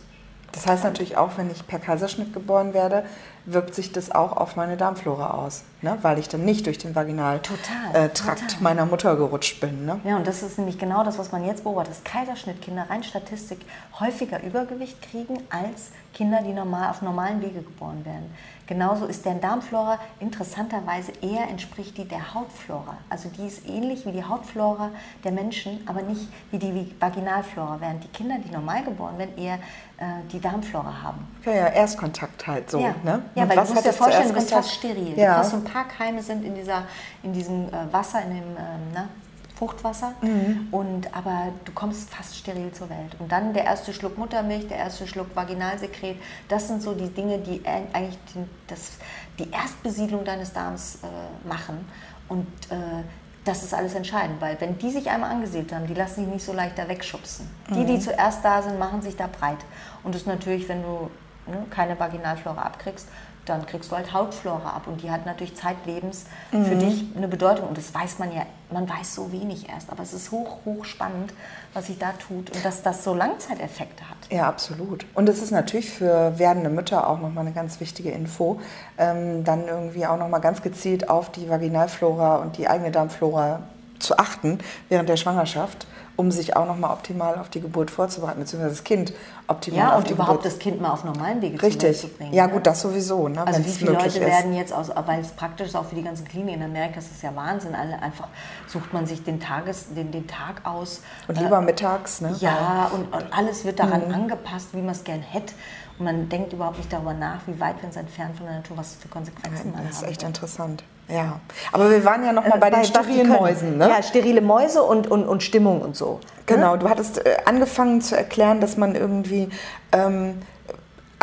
Das 0.53 0.67
heißt 0.67 0.83
natürlich 0.85 1.17
auch, 1.17 1.31
wenn 1.35 1.51
ich 1.51 1.67
per 1.67 1.79
Kaiserschnitt 1.79 2.31
geboren 2.31 2.73
werde, 2.73 3.03
wirkt 3.45 3.75
sich 3.75 3.91
das 3.91 4.11
auch 4.11 4.37
auf 4.37 4.55
meine 4.55 4.77
Darmflora 4.77 5.31
aus, 5.31 5.63
ne? 5.81 5.97
weil 6.01 6.17
ich 6.19 6.29
dann 6.29 6.45
nicht 6.45 6.65
durch 6.65 6.77
den 6.77 6.95
Vaginaltrakt 6.95 7.93
äh, 7.93 8.61
meiner 8.63 8.85
Mutter 8.85 9.15
gerutscht 9.15 9.59
bin. 9.59 9.85
Ne? 9.85 9.99
Ja, 10.03 10.15
und 10.15 10.25
das 10.27 10.43
ist 10.43 10.57
nämlich 10.57 10.77
genau 10.77 11.03
das, 11.03 11.17
was 11.19 11.31
man 11.31 11.45
jetzt 11.45 11.63
beobachtet, 11.63 11.95
dass 11.95 12.03
Kaiserschnittkinder 12.03 12.89
rein 12.89 13.03
Statistik 13.03 13.59
häufiger 13.99 14.41
Übergewicht 14.43 15.01
kriegen 15.01 15.37
als 15.49 15.91
Kinder, 16.13 16.41
die 16.41 16.53
normal 16.53 16.89
auf 16.89 17.01
normalen 17.01 17.41
Wege 17.41 17.61
geboren 17.61 18.05
werden. 18.05 18.31
Genauso 18.65 19.05
ist 19.05 19.25
deren 19.25 19.41
Darmflora 19.41 19.99
interessanterweise 20.19 21.11
eher 21.21 21.49
entspricht 21.49 21.97
die 21.97 22.07
der 22.07 22.33
Hautflora. 22.33 22.97
Also 23.09 23.29
die 23.29 23.45
ist 23.45 23.67
ähnlich 23.67 24.05
wie 24.05 24.11
die 24.13 24.23
Hautflora 24.23 24.89
der 25.23 25.33
Menschen, 25.33 25.81
aber 25.85 26.01
nicht 26.01 26.29
wie 26.51 26.59
die 26.59 26.95
Vaginalflora, 26.99 27.81
während 27.81 28.03
die 28.03 28.07
Kinder, 28.09 28.35
die 28.43 28.51
normal 28.51 28.83
geboren 28.83 29.17
werden, 29.17 29.37
eher 29.37 29.55
äh, 29.97 30.05
die 30.31 30.39
Darmflora 30.39 31.01
haben. 31.01 31.27
Ja, 31.45 31.51
ja, 31.51 31.67
Erstkontakt 31.67 32.47
halt 32.47 32.69
so. 32.69 32.79
Ja, 32.79 32.95
ne? 33.03 33.23
Ja 33.35 33.49
weil 33.49 33.55
du 33.55 33.73
musst 33.73 33.85
dir 33.85 33.93
vorstellen, 33.93 34.27
du 34.27 34.33
bist 34.33 34.51
fast 34.51 34.71
steril. 34.71 35.17
Ja. 35.17 35.33
Du 35.33 35.37
hast 35.39 35.51
so 35.51 35.57
ein 35.57 35.63
paar 35.63 35.87
Keime 35.87 36.21
sind 36.21 36.43
in, 36.43 36.55
dieser, 36.55 36.83
in 37.23 37.33
diesem 37.33 37.67
äh, 37.67 37.91
Wasser, 37.91 38.21
in 38.23 38.29
dem 38.29 38.43
ähm, 38.57 38.81
na, 38.93 39.07
Fruchtwasser. 39.55 40.13
Mhm. 40.21 40.67
Und, 40.71 41.15
aber 41.15 41.49
du 41.63 41.71
kommst 41.71 42.09
fast 42.09 42.35
steril 42.35 42.71
zur 42.71 42.89
Welt. 42.89 43.15
Und 43.19 43.31
dann 43.31 43.53
der 43.53 43.65
erste 43.65 43.93
Schluck 43.93 44.17
Muttermilch, 44.17 44.67
der 44.67 44.77
erste 44.77 45.07
Schluck 45.07 45.35
Vaginalsekret, 45.35 46.17
das 46.47 46.67
sind 46.67 46.81
so 46.81 46.93
die 46.93 47.09
Dinge, 47.09 47.39
die 47.39 47.61
eigentlich 47.65 48.17
die, 48.33 48.43
das, 48.67 48.93
die 49.39 49.49
Erstbesiedlung 49.51 50.25
deines 50.25 50.53
Darms 50.53 50.99
äh, 51.03 51.47
machen. 51.47 51.87
Und 52.27 52.47
äh, 52.69 53.03
das 53.45 53.63
ist 53.63 53.73
alles 53.73 53.93
entscheidend, 53.93 54.39
weil 54.39 54.59
wenn 54.61 54.77
die 54.77 54.89
sich 54.89 55.09
einmal 55.09 55.31
angesiedelt 55.31 55.73
haben, 55.73 55.87
die 55.87 55.93
lassen 55.93 56.23
sich 56.23 56.33
nicht 56.33 56.45
so 56.45 56.53
leicht 56.53 56.77
da 56.77 56.87
wegschubsen. 56.87 57.47
Mhm. 57.69 57.75
Die, 57.75 57.85
die 57.85 57.93
mhm. 57.93 58.01
zuerst 58.01 58.43
da 58.43 58.61
sind, 58.61 58.79
machen 58.79 59.01
sich 59.01 59.15
da 59.15 59.27
breit. 59.27 59.59
Und 60.03 60.15
das 60.15 60.21
ist 60.21 60.27
natürlich, 60.27 60.67
wenn 60.69 60.81
du 60.81 61.09
ne, 61.47 61.65
keine 61.69 61.99
Vaginalflora 61.99 62.61
abkriegst, 62.61 63.07
dann 63.45 63.65
kriegst 63.65 63.91
du 63.91 63.95
halt 63.95 64.13
Hautflora 64.13 64.69
ab 64.69 64.87
und 64.87 65.01
die 65.01 65.11
hat 65.11 65.25
natürlich 65.25 65.55
zeitlebens 65.55 66.25
mhm. 66.51 66.65
für 66.65 66.75
dich 66.75 67.05
eine 67.15 67.27
Bedeutung 67.27 67.67
und 67.67 67.77
das 67.77 67.93
weiß 67.93 68.19
man 68.19 68.31
ja, 68.31 68.45
man 68.71 68.89
weiß 68.89 69.15
so 69.15 69.31
wenig 69.31 69.69
erst, 69.69 69.89
aber 69.91 70.01
es 70.01 70.13
ist 70.13 70.31
hoch, 70.31 70.59
hoch 70.65 70.85
spannend, 70.85 71.33
was 71.73 71.87
sich 71.87 71.99
da 71.99 72.13
tut 72.13 72.51
und 72.51 72.63
dass 72.63 72.81
das 72.83 73.03
so 73.03 73.13
Langzeiteffekte 73.13 74.09
hat. 74.09 74.17
Ja, 74.31 74.47
absolut. 74.47 75.05
Und 75.13 75.27
es 75.27 75.41
ist 75.41 75.51
natürlich 75.51 75.89
für 75.89 76.39
werdende 76.39 76.69
Mütter 76.69 77.07
auch 77.07 77.19
nochmal 77.19 77.45
eine 77.45 77.53
ganz 77.53 77.79
wichtige 77.79 78.11
Info, 78.11 78.61
ähm, 78.97 79.43
dann 79.43 79.67
irgendwie 79.67 80.05
auch 80.05 80.17
nochmal 80.17 80.41
ganz 80.41 80.61
gezielt 80.61 81.09
auf 81.09 81.31
die 81.31 81.49
Vaginalflora 81.49 82.37
und 82.37 82.57
die 82.57 82.67
eigene 82.67 82.91
Darmflora 82.91 83.59
zu 83.99 84.17
achten 84.17 84.59
während 84.89 85.09
der 85.09 85.17
Schwangerschaft 85.17 85.87
um 86.15 86.29
sich 86.31 86.55
auch 86.55 86.67
nochmal 86.67 86.91
optimal 86.91 87.39
auf 87.39 87.49
die 87.49 87.59
Geburt 87.59 87.89
vorzubereiten, 87.89 88.39
beziehungsweise 88.39 88.75
das 88.75 88.83
Kind 88.83 89.13
optimal 89.47 89.79
ja, 89.79 89.95
auf 89.95 90.03
die 90.03 90.13
überhaupt 90.13 90.43
Geburt. 90.43 90.53
das 90.53 90.59
Kind 90.59 90.79
mal 90.79 90.91
auf 90.91 91.03
normalen 91.03 91.41
Wege 91.41 91.61
Richtig. 91.61 91.99
zu 91.99 92.07
bringen. 92.07 92.33
Ja, 92.33 92.47
ne? 92.47 92.53
gut, 92.53 92.67
das 92.67 92.81
sowieso. 92.81 93.27
Ne, 93.27 93.45
also 93.45 93.65
wie 93.65 93.69
viele 93.69 93.93
Leute 93.93 94.07
ist. 94.07 94.19
werden 94.19 94.53
jetzt, 94.53 94.73
aus, 94.73 94.89
weil 95.05 95.21
es 95.21 95.31
praktisch 95.31 95.67
ist 95.67 95.75
auch 95.75 95.85
für 95.85 95.95
die 95.95 96.03
ganzen 96.03 96.25
Kliniken 96.27 96.61
in 96.61 96.63
Amerika, 96.63 96.95
das 96.95 97.07
ist 97.07 97.23
ja 97.23 97.35
Wahnsinn, 97.35 97.73
alle 97.73 97.99
einfach 98.01 98.27
sucht 98.67 98.93
man 98.93 99.05
sich 99.07 99.23
den, 99.23 99.39
Tages, 99.39 99.93
den, 99.93 100.11
den 100.11 100.27
Tag 100.27 100.61
aus. 100.65 101.01
Und 101.27 101.39
lieber 101.39 101.57
äh, 101.57 101.61
mittags, 101.61 102.21
ne? 102.21 102.35
Ja, 102.39 102.91
und, 102.93 103.11
und 103.13 103.33
alles 103.33 103.65
wird 103.65 103.79
daran 103.79 104.07
mhm. 104.07 104.13
angepasst, 104.13 104.69
wie 104.73 104.81
man 104.81 104.91
es 104.91 105.03
gern 105.03 105.21
hätte. 105.21 105.53
Und 105.99 106.05
man 106.05 106.29
denkt 106.29 106.53
überhaupt 106.53 106.77
nicht 106.77 106.91
darüber 106.91 107.13
nach, 107.13 107.39
wie 107.45 107.59
weit 107.59 107.81
wir 107.81 107.87
uns 107.87 107.95
entfernen 107.95 108.33
von 108.35 108.45
der 108.45 108.55
Natur, 108.55 108.77
was 108.77 108.95
für 108.95 109.07
Konsequenzen 109.07 109.67
ja, 109.67 109.71
man 109.71 109.83
hat. 109.83 109.91
Das 109.91 110.01
ist 110.01 110.09
echt 110.09 110.23
interessant. 110.23 110.83
Ja, 111.09 111.39
aber 111.71 111.89
wir 111.89 112.03
waren 112.05 112.23
ja 112.23 112.31
noch 112.31 112.47
mal 112.47 112.55
äh, 112.55 112.59
bei, 112.59 112.69
bei 112.69 112.77
den 112.77 112.85
sterilen 112.85 113.27
Mäusen. 113.27 113.77
Ne? 113.77 113.89
Ja, 113.89 114.01
sterile 114.01 114.41
Mäuse 114.41 114.81
und, 114.83 115.07
und, 115.07 115.27
und 115.27 115.43
Stimmung 115.43 115.81
und 115.81 115.95
so. 115.95 116.19
Genau, 116.45 116.73
ne? 116.73 116.79
du 116.79 116.89
hattest 116.89 117.25
äh, 117.25 117.37
angefangen 117.45 118.01
zu 118.01 118.15
erklären, 118.15 118.61
dass 118.61 118.77
man 118.77 118.95
irgendwie 118.95 119.49
ähm, 119.91 120.41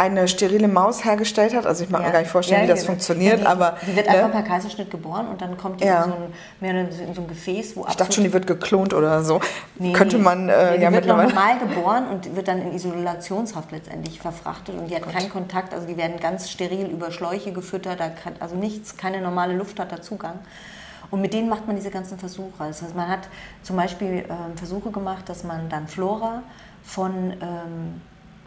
eine 0.00 0.28
sterile 0.28 0.66
Maus 0.66 1.04
hergestellt 1.04 1.54
hat. 1.54 1.66
Also 1.66 1.84
ich 1.84 1.90
mag 1.90 2.00
ja. 2.00 2.06
mir 2.06 2.12
gar 2.14 2.20
nicht 2.20 2.30
vorstellen, 2.30 2.62
ja, 2.62 2.68
wie 2.68 2.70
das 2.70 2.86
funktioniert. 2.86 3.40
Die, 3.40 3.46
aber, 3.46 3.76
die 3.86 3.94
wird 3.94 4.06
ne? 4.06 4.12
einfach 4.14 4.32
per 4.32 4.42
Kaiserschnitt 4.42 4.90
geboren 4.90 5.28
und 5.28 5.42
dann 5.42 5.58
kommt 5.58 5.82
die 5.82 5.84
ja. 5.84 6.04
in, 6.04 6.10
so 6.10 6.16
ein, 6.16 6.32
mehr 6.60 6.74
in 6.74 7.14
so 7.14 7.20
ein 7.20 7.28
Gefäß, 7.28 7.76
wo 7.76 7.86
Ich 7.86 7.96
dachte 7.96 8.14
schon, 8.14 8.24
die 8.24 8.32
wird 8.32 8.46
geklont 8.46 8.94
oder 8.94 9.22
so. 9.22 9.40
Nee, 9.78 9.92
Könnte 9.92 10.18
man 10.18 10.48
äh, 10.48 10.78
nee, 10.78 10.84
ja 10.84 10.92
wird 10.92 11.04
normal 11.04 11.58
geboren 11.58 12.08
und 12.08 12.34
wird 12.34 12.48
dann 12.48 12.62
in 12.62 12.72
Isolationshaft 12.72 13.72
letztendlich 13.72 14.20
verfrachtet 14.20 14.76
und 14.76 14.88
die 14.88 14.96
hat 14.96 15.02
Gott. 15.02 15.12
keinen 15.12 15.28
Kontakt. 15.28 15.74
Also 15.74 15.86
die 15.86 15.98
werden 15.98 16.18
ganz 16.18 16.48
steril 16.48 16.86
über 16.86 17.10
Schläuche 17.10 17.52
gefüttert. 17.52 18.00
Da 18.00 18.08
kann, 18.08 18.32
also 18.40 18.56
nichts, 18.56 18.96
keine 18.96 19.20
normale 19.20 19.54
Luft 19.54 19.78
hat 19.78 19.92
da 19.92 20.00
Zugang. 20.00 20.38
Und 21.10 21.20
mit 21.20 21.34
denen 21.34 21.50
macht 21.50 21.66
man 21.66 21.76
diese 21.76 21.90
ganzen 21.90 22.18
Versuche. 22.18 22.52
Das 22.58 22.80
heißt, 22.80 22.96
man 22.96 23.08
hat 23.08 23.28
zum 23.62 23.76
Beispiel 23.76 24.20
äh, 24.20 24.56
Versuche 24.56 24.90
gemacht, 24.90 25.28
dass 25.28 25.44
man 25.44 25.68
dann 25.68 25.88
Flora 25.88 26.42
von 26.84 27.32
ähm, 27.42 28.00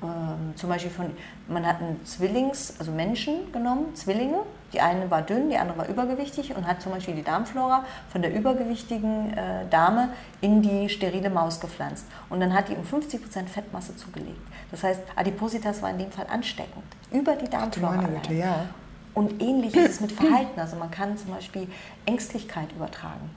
ähm, 0.03 0.55
zum 0.55 0.69
Beispiel 0.69 0.91
von, 0.91 1.11
man 1.47 1.65
hat 1.65 1.79
einen 1.79 2.05
Zwillings, 2.05 2.75
also 2.79 2.91
Menschen 2.91 3.51
genommen, 3.51 3.95
Zwillinge. 3.95 4.39
Die 4.73 4.81
eine 4.81 5.09
war 5.11 5.21
dünn, 5.21 5.49
die 5.49 5.57
andere 5.57 5.77
war 5.77 5.87
übergewichtig 5.87 6.55
und 6.55 6.65
hat 6.67 6.81
zum 6.81 6.91
Beispiel 6.91 7.15
die 7.15 7.23
Darmflora 7.23 7.85
von 8.09 8.21
der 8.21 8.35
übergewichtigen 8.35 9.33
äh, 9.37 9.67
Dame 9.69 10.09
in 10.41 10.61
die 10.61 10.89
sterile 10.89 11.29
Maus 11.29 11.59
gepflanzt. 11.59 12.05
Und 12.29 12.39
dann 12.39 12.53
hat 12.53 12.69
die 12.69 12.75
um 12.75 12.83
50% 12.83 13.47
Fettmasse 13.47 13.95
zugelegt. 13.95 14.41
Das 14.71 14.83
heißt, 14.83 15.01
Adipositas 15.15 15.81
war 15.81 15.91
in 15.91 15.99
dem 15.99 16.11
Fall 16.11 16.25
ansteckend 16.27 16.83
über 17.11 17.35
die 17.35 17.49
Darmflora. 17.49 17.97
Bitte, 17.97 18.33
ja. 18.33 18.65
Und 19.13 19.41
ähnlich 19.41 19.75
ist 19.75 19.91
es 19.91 20.01
mit 20.01 20.11
Verhalten. 20.11 20.59
Also 20.59 20.75
man 20.75 20.89
kann 20.89 21.17
zum 21.17 21.31
Beispiel 21.31 21.67
Ängstlichkeit 22.05 22.71
übertragen. 22.71 23.29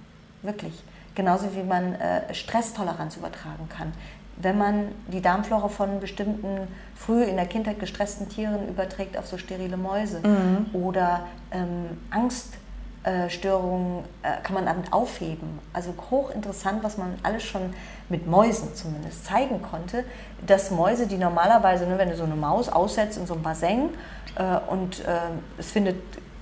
Wirklich. 0.43 0.83
Genauso 1.15 1.55
wie 1.55 1.63
man 1.63 1.95
äh, 1.95 2.33
Stresstoleranz 2.35 3.17
übertragen 3.17 3.69
kann 3.69 3.93
wenn 4.37 4.59
man 4.59 4.89
die 5.09 5.23
Darmflora 5.23 5.69
von 5.69 6.01
bestimmten 6.01 6.69
früh 6.95 7.23
in 7.23 7.37
der 7.37 7.47
Kindheit 7.47 7.79
gestressten 7.79 8.29
Tieren 8.29 8.69
überträgt 8.69 9.17
auf 9.17 9.27
so 9.27 9.39
sterile 9.39 9.77
Mäuse 9.77 10.21
mhm. 10.21 10.67
oder 10.75 11.27
ähm, 11.51 11.99
Angststörungen 12.11 14.05
äh, 14.23 14.43
kann 14.43 14.55
man 14.55 14.67
damit 14.67 14.93
aufheben. 14.93 15.59
Also 15.73 15.95
hochinteressant, 16.11 16.83
was 16.85 16.99
man 16.99 17.15
alles 17.23 17.45
schon 17.45 17.73
mit 18.09 18.27
Mäusen 18.27 18.75
zumindest 18.75 19.25
zeigen 19.25 19.63
konnte, 19.63 20.05
dass 20.47 20.71
Mäuse, 20.71 21.07
die 21.07 21.19
normalerweise, 21.19 21.87
ne, 21.87 21.97
wenn 21.99 22.11
du 22.11 22.17
so 22.17 22.25
eine 22.25 22.37
Maus 22.37 22.69
aussetzt 22.69 23.19
in 23.19 23.27
so 23.27 23.35
einem 23.35 23.43
Bassin 23.43 23.91
äh, 24.37 24.71
und 24.71 25.01
äh, 25.01 25.19
es 25.59 25.71
findet 25.71 25.97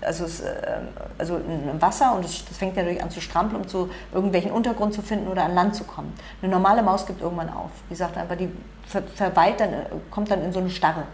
also, 0.05 0.25
es, 0.25 0.41
ähm, 0.41 0.89
also 1.19 1.37
im 1.37 1.81
Wasser 1.81 2.15
und 2.15 2.25
es, 2.25 2.45
das 2.45 2.57
fängt 2.57 2.77
dadurch 2.77 3.03
an 3.03 3.11
zu 3.11 3.21
strampeln, 3.21 3.63
um 3.63 3.69
zu 3.69 3.91
irgendwelchen 4.13 4.51
Untergrund 4.51 4.95
zu 4.95 5.03
finden 5.03 5.29
oder 5.29 5.45
an 5.45 5.55
Land 5.55 5.75
zu 5.75 5.85
kommen. 5.85 6.13
Eine 6.43 6.53
normale 6.53 6.83
Maus 6.83 7.07
gibt 7.07 7.23
irgendwann 7.23 7.51
auf. 7.51 7.71
Die 7.91 7.95
sagt 7.95 8.17
einfach, 8.17 8.37
die 8.37 8.51
ver, 8.87 9.03
verweilt 9.03 9.61
dann, 9.61 9.73
äh, 9.73 9.85
kommt 10.11 10.31
dann 10.31 10.43
in 10.43 10.53
so 10.53 10.61
eine 10.61 10.71
Starre. 10.71 11.05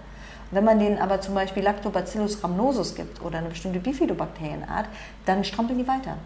Wenn 0.50 0.64
man 0.64 0.79
denen 0.79 0.98
aber 0.98 1.20
zum 1.20 1.35
Beispiel 1.35 1.62
Lactobacillus 1.62 2.42
rhamnosus 2.42 2.94
gibt 2.94 3.22
oder 3.22 3.38
eine 3.38 3.48
bestimmte 3.50 3.79
Bifidobakterienart, 3.79 4.87
dann 5.24 5.44
strampeln 5.44 5.79
die 5.79 5.87
weiter. 5.87 6.16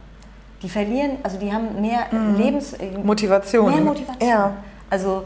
Die 0.62 0.68
verlieren, 0.68 1.18
also 1.22 1.38
die 1.38 1.52
haben 1.52 1.80
mehr 1.80 2.06
mhm. 2.10 2.36
Lebens... 2.36 2.72
Äh, 2.74 2.98
Motivation. 3.02 3.70
Mehr 3.70 3.82
Motivation. 3.82 4.28
Ja. 4.28 4.54
Also 4.88 5.24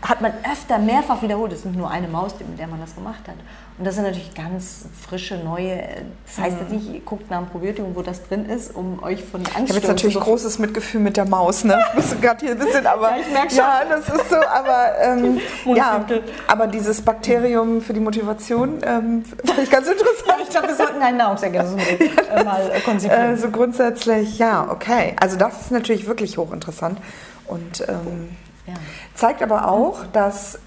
hat 0.00 0.20
man 0.20 0.32
öfter 0.50 0.78
mehrfach 0.78 1.22
wiederholt. 1.22 1.52
Es 1.52 1.60
ist 1.60 1.64
nicht 1.64 1.76
nur 1.76 1.90
eine 1.90 2.06
Maus, 2.06 2.34
mit 2.38 2.58
der 2.58 2.68
man 2.68 2.80
das 2.80 2.94
gemacht 2.94 3.26
hat. 3.26 3.34
Und 3.78 3.84
das 3.84 3.96
sind 3.96 4.04
natürlich 4.04 4.32
ganz 4.34 4.86
frische, 5.00 5.38
neue. 5.38 5.82
Das 6.24 6.38
heißt 6.44 6.56
jetzt 6.60 6.70
nicht, 6.72 6.92
ihr 6.92 7.00
guckt 7.00 7.30
nach 7.30 7.38
einem 7.38 7.48
Probiotikum, 7.48 7.96
wo 7.96 8.02
das 8.02 8.26
drin 8.28 8.46
ist, 8.46 8.74
um 8.74 9.02
euch 9.02 9.24
von 9.24 9.40
Angst 9.40 9.54
Ich 9.54 9.68
habe 9.70 9.74
jetzt 9.74 9.88
natürlich 9.88 10.18
großes 10.18 10.58
Mitgefühl 10.60 11.00
mit 11.00 11.16
der 11.16 11.26
Maus, 11.26 11.64
ne? 11.64 11.78
Bist 11.96 12.20
gerade 12.22 12.44
hier 12.44 12.52
ein 12.52 12.58
bisschen, 12.58 12.86
aber. 12.86 13.10
ja, 13.10 13.16
ich 13.20 13.32
merke 13.32 13.50
schon. 13.50 13.58
Ja, 13.58 13.82
das 13.88 14.08
ist 14.08 14.30
so, 14.30 14.36
aber. 14.36 14.98
Ähm, 15.00 15.40
ja, 15.74 16.04
aber 16.46 16.66
dieses 16.68 17.02
Bakterium 17.02 17.80
für 17.80 17.92
die 17.92 18.00
Motivation 18.00 18.80
ähm, 18.84 19.24
finde 19.24 19.62
ich 19.62 19.70
ganz 19.70 19.88
interessant. 19.90 20.42
ich 20.42 20.50
glaube, 20.50 20.68
wir 20.68 20.76
sollten 20.76 21.02
ein 21.02 21.16
Nahrungsergänzungsmittel 21.16 22.10
äh, 22.36 22.44
mal 22.44 22.70
äh, 22.70 22.80
konzipieren. 22.80 23.26
Also 23.26 23.50
grundsätzlich, 23.50 24.38
ja, 24.38 24.68
okay. 24.70 25.14
Also 25.20 25.36
das 25.36 25.60
ist 25.60 25.70
natürlich 25.72 26.06
wirklich 26.06 26.38
hochinteressant. 26.38 27.00
Und. 27.46 27.80
Ähm, 27.88 28.36
ja. 28.68 28.74
Zeigt 29.14 29.42
aber 29.42 29.68
auch, 29.68 30.04
dass 30.12 30.58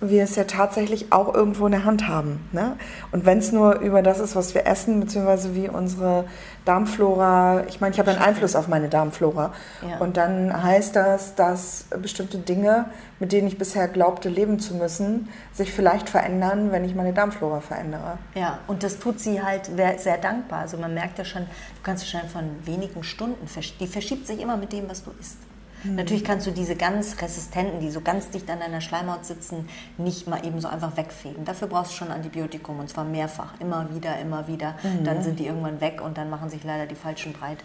wir 0.00 0.24
es 0.24 0.36
ja 0.36 0.44
tatsächlich 0.44 1.10
auch 1.10 1.32
irgendwo 1.34 1.64
in 1.66 1.72
der 1.72 1.84
Hand 1.84 2.06
haben. 2.06 2.46
Ne? 2.52 2.76
Und 3.12 3.24
wenn 3.24 3.38
es 3.38 3.50
nur 3.50 3.76
über 3.80 4.02
das 4.02 4.20
ist, 4.20 4.36
was 4.36 4.54
wir 4.54 4.66
essen, 4.66 5.00
beziehungsweise 5.00 5.54
wie 5.54 5.70
unsere 5.70 6.26
Darmflora, 6.66 7.64
ich 7.66 7.80
meine, 7.80 7.94
ich 7.94 7.98
habe 7.98 8.10
einen 8.10 8.20
Einfluss 8.20 8.56
auf 8.56 8.68
meine 8.68 8.90
Darmflora. 8.90 9.54
Ja. 9.88 9.96
Und 9.98 10.18
dann 10.18 10.62
heißt 10.62 10.94
das, 10.94 11.34
dass 11.34 11.86
bestimmte 12.02 12.36
Dinge, 12.36 12.86
mit 13.20 13.32
denen 13.32 13.48
ich 13.48 13.56
bisher 13.56 13.88
glaubte, 13.88 14.28
leben 14.28 14.60
zu 14.60 14.74
müssen, 14.74 15.30
sich 15.54 15.72
vielleicht 15.72 16.10
verändern, 16.10 16.72
wenn 16.72 16.84
ich 16.84 16.94
meine 16.94 17.14
Darmflora 17.14 17.60
verändere. 17.60 18.18
Ja, 18.34 18.58
und 18.66 18.82
das 18.82 18.98
tut 18.98 19.18
sie 19.18 19.42
halt 19.42 19.70
sehr 19.96 20.18
dankbar. 20.18 20.60
Also 20.60 20.76
man 20.76 20.92
merkt 20.92 21.16
ja 21.16 21.24
schon, 21.24 21.44
du 21.44 21.82
kannst 21.82 22.04
ja 22.04 22.20
schon 22.20 22.28
von 22.28 22.44
wenigen 22.64 23.02
Stunden, 23.02 23.48
die 23.80 23.86
verschiebt 23.86 24.26
sich 24.26 24.42
immer 24.42 24.58
mit 24.58 24.74
dem, 24.74 24.90
was 24.90 25.02
du 25.02 25.12
isst. 25.18 25.38
Mhm. 25.86 25.96
Natürlich 25.96 26.24
kannst 26.24 26.46
du 26.46 26.50
diese 26.50 26.76
ganz 26.76 27.20
resistenten, 27.20 27.80
die 27.80 27.90
so 27.90 28.00
ganz 28.00 28.30
dicht 28.30 28.50
an 28.50 28.60
deiner 28.60 28.80
Schleimhaut 28.80 29.24
sitzen, 29.24 29.68
nicht 29.98 30.26
mal 30.26 30.44
eben 30.44 30.60
so 30.60 30.68
einfach 30.68 30.96
wegfegen. 30.96 31.44
Dafür 31.44 31.68
brauchst 31.68 31.92
du 31.92 31.96
schon 31.96 32.10
Antibiotikum 32.10 32.80
und 32.80 32.88
zwar 32.88 33.04
mehrfach, 33.04 33.54
immer 33.60 33.88
wieder, 33.94 34.18
immer 34.18 34.48
wieder. 34.48 34.74
Mhm. 34.82 35.04
Dann 35.04 35.22
sind 35.22 35.38
die 35.38 35.46
irgendwann 35.46 35.80
weg 35.80 36.00
und 36.02 36.18
dann 36.18 36.30
machen 36.30 36.50
sich 36.50 36.64
leider 36.64 36.86
die 36.86 36.94
falschen 36.94 37.32
breit. 37.32 37.58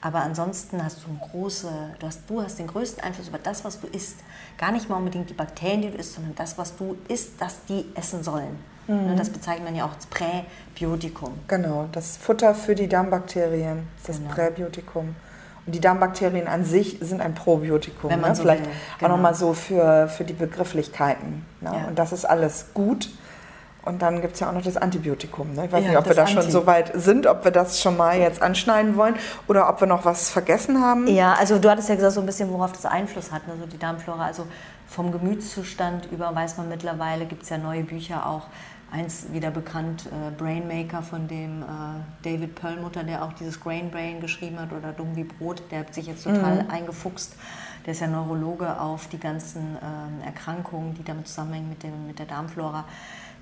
Aber 0.00 0.20
ansonsten 0.20 0.84
hast 0.84 0.98
du 1.04 1.28
große, 1.30 1.68
du 1.98 2.06
hast, 2.06 2.28
du 2.28 2.42
hast 2.42 2.58
den 2.58 2.66
größten 2.66 3.02
Einfluss 3.02 3.28
über 3.28 3.38
das, 3.38 3.64
was 3.64 3.80
du 3.80 3.86
isst. 3.86 4.18
Gar 4.58 4.72
nicht 4.72 4.88
mal 4.88 4.96
unbedingt 4.96 5.30
die 5.30 5.34
Bakterien, 5.34 5.82
die 5.82 5.90
du 5.90 5.96
isst, 5.96 6.14
sondern 6.14 6.34
das, 6.34 6.58
was 6.58 6.76
du 6.76 6.96
isst, 7.08 7.40
das 7.40 7.64
die 7.68 7.86
essen 7.94 8.22
sollen. 8.22 8.58
Mhm. 8.86 9.16
Das 9.16 9.30
bezeichnet 9.30 9.64
man 9.64 9.74
ja 9.74 9.86
auch 9.86 9.94
als 9.94 10.06
Präbiotikum. 10.06 11.32
Genau, 11.48 11.88
das 11.92 12.16
Futter 12.16 12.54
für 12.54 12.74
die 12.74 12.88
Darmbakterien, 12.88 13.88
das 14.06 14.18
genau. 14.18 14.30
Präbiotikum. 14.30 15.16
Und 15.66 15.74
die 15.74 15.80
Darmbakterien 15.80 16.46
an 16.46 16.64
sich 16.64 16.98
sind 17.00 17.20
ein 17.20 17.34
Probiotikum. 17.34 18.10
Wenn 18.10 18.20
man 18.20 18.30
ne? 18.30 18.36
so 18.36 18.42
Vielleicht 18.42 18.64
will. 18.64 18.72
Genau. 18.98 19.12
auch 19.12 19.16
nochmal 19.16 19.34
so 19.34 19.54
für, 19.54 20.08
für 20.08 20.24
die 20.24 20.34
Begrifflichkeiten. 20.34 21.46
Ne? 21.60 21.70
Ja. 21.72 21.88
Und 21.88 21.98
das 21.98 22.12
ist 22.12 22.24
alles 22.24 22.66
gut. 22.74 23.08
Und 23.84 24.00
dann 24.00 24.22
gibt 24.22 24.34
es 24.34 24.40
ja 24.40 24.48
auch 24.48 24.52
noch 24.52 24.62
das 24.62 24.78
Antibiotikum. 24.78 25.52
Ne? 25.52 25.66
Ich 25.66 25.72
weiß 25.72 25.82
ja, 25.82 25.90
nicht, 25.90 25.98
ob 25.98 26.06
wir 26.06 26.14
da 26.14 26.26
schon 26.26 26.50
so 26.50 26.66
weit 26.66 26.92
sind, 26.94 27.26
ob 27.26 27.44
wir 27.44 27.50
das 27.50 27.82
schon 27.82 27.98
mal 27.98 28.18
jetzt 28.18 28.40
anschneiden 28.40 28.96
wollen 28.96 29.14
oder 29.46 29.68
ob 29.68 29.80
wir 29.80 29.86
noch 29.86 30.06
was 30.06 30.30
vergessen 30.30 30.82
haben. 30.82 31.06
Ja, 31.06 31.34
also 31.34 31.58
du 31.58 31.68
hattest 31.68 31.90
ja 31.90 31.94
gesagt, 31.94 32.14
so 32.14 32.20
ein 32.20 32.26
bisschen, 32.26 32.50
worauf 32.50 32.72
das 32.72 32.86
Einfluss 32.86 33.30
hat, 33.30 33.42
also 33.50 33.66
die 33.66 33.78
Darmflora. 33.78 34.24
Also 34.24 34.46
vom 34.88 35.12
Gemütszustand 35.12 36.08
über 36.10 36.34
weiß 36.34 36.56
man 36.56 36.68
mittlerweile, 36.70 37.26
gibt 37.26 37.42
es 37.42 37.50
ja 37.50 37.58
neue 37.58 37.82
Bücher 37.82 38.26
auch, 38.26 38.46
eins 38.94 39.26
wieder 39.32 39.50
bekannt, 39.50 40.06
äh, 40.06 40.30
Brainmaker 40.30 41.02
von 41.02 41.26
dem 41.26 41.62
äh, 41.62 41.66
David 42.22 42.54
Perlmutter, 42.54 43.02
der 43.02 43.24
auch 43.24 43.32
dieses 43.32 43.60
Grain 43.60 43.90
Brain 43.90 44.20
geschrieben 44.20 44.58
hat 44.60 44.72
oder 44.72 44.92
Dumm 44.92 45.16
wie 45.16 45.24
Brot, 45.24 45.62
der 45.70 45.80
hat 45.80 45.94
sich 45.94 46.06
jetzt 46.06 46.24
total 46.24 46.62
mhm. 46.62 46.70
eingefuchst. 46.70 47.34
Der 47.84 47.92
ist 47.92 48.00
ja 48.00 48.06
Neurologe 48.06 48.80
auf 48.80 49.08
die 49.08 49.18
ganzen 49.18 49.76
äh, 49.76 50.26
Erkrankungen, 50.26 50.94
die 50.94 51.02
damit 51.02 51.26
zusammenhängen 51.26 51.68
mit, 51.68 51.82
dem, 51.82 52.06
mit 52.06 52.18
der 52.18 52.26
Darmflora. 52.26 52.84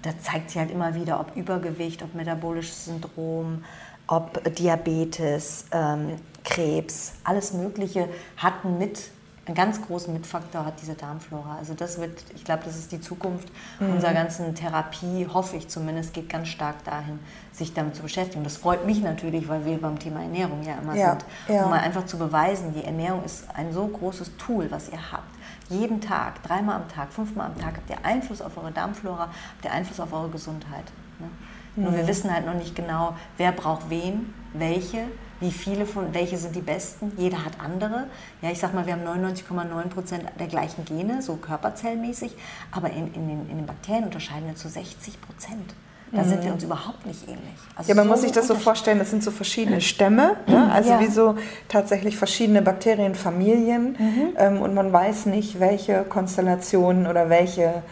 Da 0.01 0.19
zeigt 0.19 0.51
sich 0.51 0.59
halt 0.59 0.71
immer 0.71 0.95
wieder, 0.95 1.21
ob 1.21 1.37
Übergewicht, 1.37 2.03
ob 2.03 2.15
metabolisches 2.15 2.87
Syndrom, 2.87 3.62
ob 4.09 4.43
Diabetes, 4.57 5.67
ähm, 5.71 6.17
Krebs, 6.45 7.12
alles 7.23 7.53
Mögliche 7.53 8.09
hatten 8.37 8.79
mit 8.79 9.11
einen 9.45 9.57
ganz 9.57 9.83
großen 9.83 10.13
Mitfaktor 10.13 10.65
hat 10.65 10.81
diese 10.81 10.95
Darmflora. 10.95 11.57
Also 11.59 11.75
das 11.75 12.01
wird, 12.01 12.23
ich 12.35 12.45
glaube, 12.45 12.63
das 12.65 12.77
ist 12.77 12.93
die 12.93 13.01
Zukunft 13.01 13.49
mhm. 13.81 13.95
unserer 13.95 14.13
ganzen 14.13 14.55
Therapie, 14.55 15.27
hoffe 15.33 15.57
ich 15.57 15.69
zumindest, 15.69 16.15
geht 16.15 16.29
ganz 16.29 16.49
stark 16.49 16.85
dahin, 16.85 17.19
sich 17.51 17.75
damit 17.75 17.97
zu 17.97 18.03
beschäftigen. 18.03 18.45
Das 18.45 18.57
freut 18.57 18.87
mich 18.87 19.03
natürlich, 19.03 19.49
weil 19.49 19.65
wir 19.65 19.81
beim 19.81 19.99
Thema 19.99 20.23
Ernährung 20.23 20.63
ja 20.63 20.75
immer 20.81 20.95
ja, 20.95 21.11
sind. 21.11 21.25
Ja. 21.49 21.65
Um 21.65 21.71
mal 21.71 21.81
einfach 21.81 22.07
zu 22.07 22.19
beweisen, 22.19 22.73
die 22.73 22.85
Ernährung 22.85 23.25
ist 23.25 23.45
ein 23.55 23.73
so 23.73 23.85
großes 23.87 24.37
Tool, 24.37 24.71
was 24.71 24.91
ihr 24.91 25.11
habt. 25.11 25.35
Jeden 25.69 26.01
Tag, 26.01 26.43
dreimal 26.45 26.77
am 26.77 26.89
Tag, 26.89 27.13
fünfmal 27.13 27.47
am 27.47 27.59
Tag 27.59 27.77
habt 27.79 27.91
ihr 27.91 28.05
Einfluss 28.05 28.43
auf 28.43 28.57
eure 28.57 28.71
Darmflora, 28.71 29.23
habt 29.23 29.65
ihr 29.65 29.73
Einfluss 29.73 29.99
auf 29.99 30.13
eure 30.13 30.29
Gesundheit. 30.29 30.85
Ne? 31.19 31.27
Mhm. 31.75 31.83
Nur 31.83 31.97
wir 31.97 32.07
wissen 32.07 32.33
halt 32.33 32.47
noch 32.47 32.55
nicht 32.55 32.77
genau, 32.77 33.17
wer 33.39 33.51
braucht 33.51 33.91
wen, 33.91 34.33
welche 34.53 35.09
wie 35.43 35.51
viele 35.51 35.85
von, 35.85 36.15
welche 36.15 36.39
sind 36.39 36.57
die 36.57 36.61
besten. 36.61 37.13
Jeder 37.19 37.45
hat 37.45 37.53
andere. 37.59 38.07
Ja, 38.41 38.51
ich 38.51 38.59
sag 38.59 38.73
mal, 38.73 38.87
wir 38.87 38.95
haben 38.95 39.07
99,9 39.07 39.89
Prozent 39.89 40.25
der 40.39 40.47
gleichen 40.47 40.85
Gene, 40.85 41.21
so 41.21 41.37
körperzellmäßig, 41.37 42.33
aber 42.71 42.91
in, 42.91 43.13
in, 43.13 43.29
den, 43.29 43.51
in 43.51 43.57
den 43.59 43.67
Bakterien 43.67 44.05
unterscheiden 44.05 44.47
wir 44.47 44.55
zu 44.55 44.69
60 44.69 45.21
Prozent. 45.21 45.75
Da 46.13 46.23
mhm. 46.23 46.29
sind 46.29 46.45
wir 46.45 46.53
uns 46.53 46.63
überhaupt 46.63 47.07
nicht 47.07 47.27
ähnlich. 47.27 47.41
Also 47.75 47.89
ja, 47.89 47.95
man 47.95 48.05
so 48.05 48.11
muss 48.11 48.21
sich 48.21 48.33
das 48.33 48.47
so 48.47 48.55
vorstellen, 48.55 48.99
das 48.99 49.11
sind 49.11 49.25
so 49.25 49.31
verschiedene 49.31 49.81
Stämme, 49.81 50.37
ne? 50.47 50.71
also 50.71 50.91
ja. 50.91 51.01
wie 51.01 51.07
so 51.07 51.37
tatsächlich 51.69 52.19
verschiedene 52.19 52.61
Bakterienfamilien 52.61 53.97
mhm. 53.99 54.29
ähm, 54.37 54.61
und 54.61 54.75
man 54.75 54.93
weiß 54.93 55.27
nicht, 55.27 55.59
welche 55.59 56.05
Konstellationen 56.05 57.07
oder 57.07 57.31
welche 57.31 57.83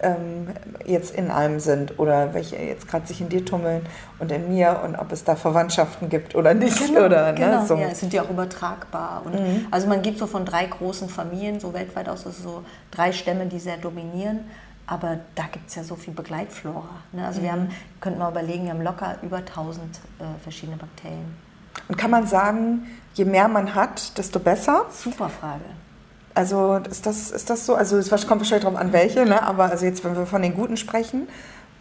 ähm, 0.00 0.48
jetzt 0.84 1.14
in 1.14 1.30
einem 1.30 1.60
sind 1.60 1.98
oder 1.98 2.34
welche 2.34 2.56
jetzt 2.56 2.88
gerade 2.88 3.06
sich 3.06 3.20
in 3.20 3.28
dir 3.28 3.44
tummeln 3.44 3.84
und 4.18 4.30
in 4.30 4.48
mir 4.52 4.80
und 4.84 4.96
ob 4.96 5.12
es 5.12 5.24
da 5.24 5.36
Verwandtschaften 5.36 6.08
gibt 6.08 6.34
oder 6.34 6.54
nicht. 6.54 6.78
Genau, 6.78 7.06
oder, 7.06 7.32
ne, 7.32 7.34
genau. 7.34 7.60
Ne, 7.60 7.66
so. 7.66 7.74
ja, 7.76 7.94
sind 7.94 8.12
die 8.12 8.20
auch 8.20 8.30
übertragbar. 8.30 9.22
Und 9.24 9.34
mhm. 9.34 9.66
Also 9.70 9.88
man 9.88 10.02
gibt 10.02 10.18
so 10.18 10.26
von 10.26 10.44
drei 10.44 10.66
großen 10.66 11.08
Familien, 11.08 11.60
so 11.60 11.74
weltweit 11.74 12.08
aus, 12.08 12.26
also 12.26 12.42
so 12.42 12.64
drei 12.90 13.12
Stämme, 13.12 13.46
die 13.46 13.58
sehr 13.58 13.76
dominieren. 13.76 14.40
Aber 14.86 15.18
da 15.34 15.44
gibt 15.52 15.68
es 15.68 15.74
ja 15.74 15.84
so 15.84 15.96
viel 15.96 16.14
Begleitflora. 16.14 16.88
Ne? 17.12 17.26
Also 17.26 17.40
mhm. 17.40 17.44
wir 17.44 17.52
haben, 17.52 17.68
könnten 18.00 18.18
wir 18.20 18.28
überlegen, 18.28 18.64
wir 18.64 18.70
haben 18.70 18.82
locker 18.82 19.16
über 19.22 19.38
1000 19.38 19.84
äh, 19.84 20.24
verschiedene 20.42 20.78
Bakterien. 20.78 21.36
Und 21.88 21.96
kann 21.96 22.10
man 22.10 22.26
sagen, 22.26 22.86
je 23.14 23.24
mehr 23.24 23.48
man 23.48 23.74
hat, 23.74 24.16
desto 24.16 24.38
besser? 24.38 24.86
Super 24.90 25.28
Frage. 25.28 25.64
Also 26.38 26.76
ist 26.88 27.04
das, 27.04 27.32
ist 27.32 27.50
das 27.50 27.66
so? 27.66 27.74
Also 27.74 27.98
es 27.98 28.10
kommt 28.10 28.40
wahrscheinlich 28.40 28.62
darauf 28.62 28.78
an, 28.78 28.92
welche, 28.92 29.24
ne? 29.24 29.42
aber 29.42 29.72
also 29.72 29.84
jetzt, 29.84 30.04
wenn 30.04 30.14
wir 30.14 30.24
von 30.24 30.40
den 30.40 30.54
Guten 30.54 30.76
sprechen. 30.76 31.26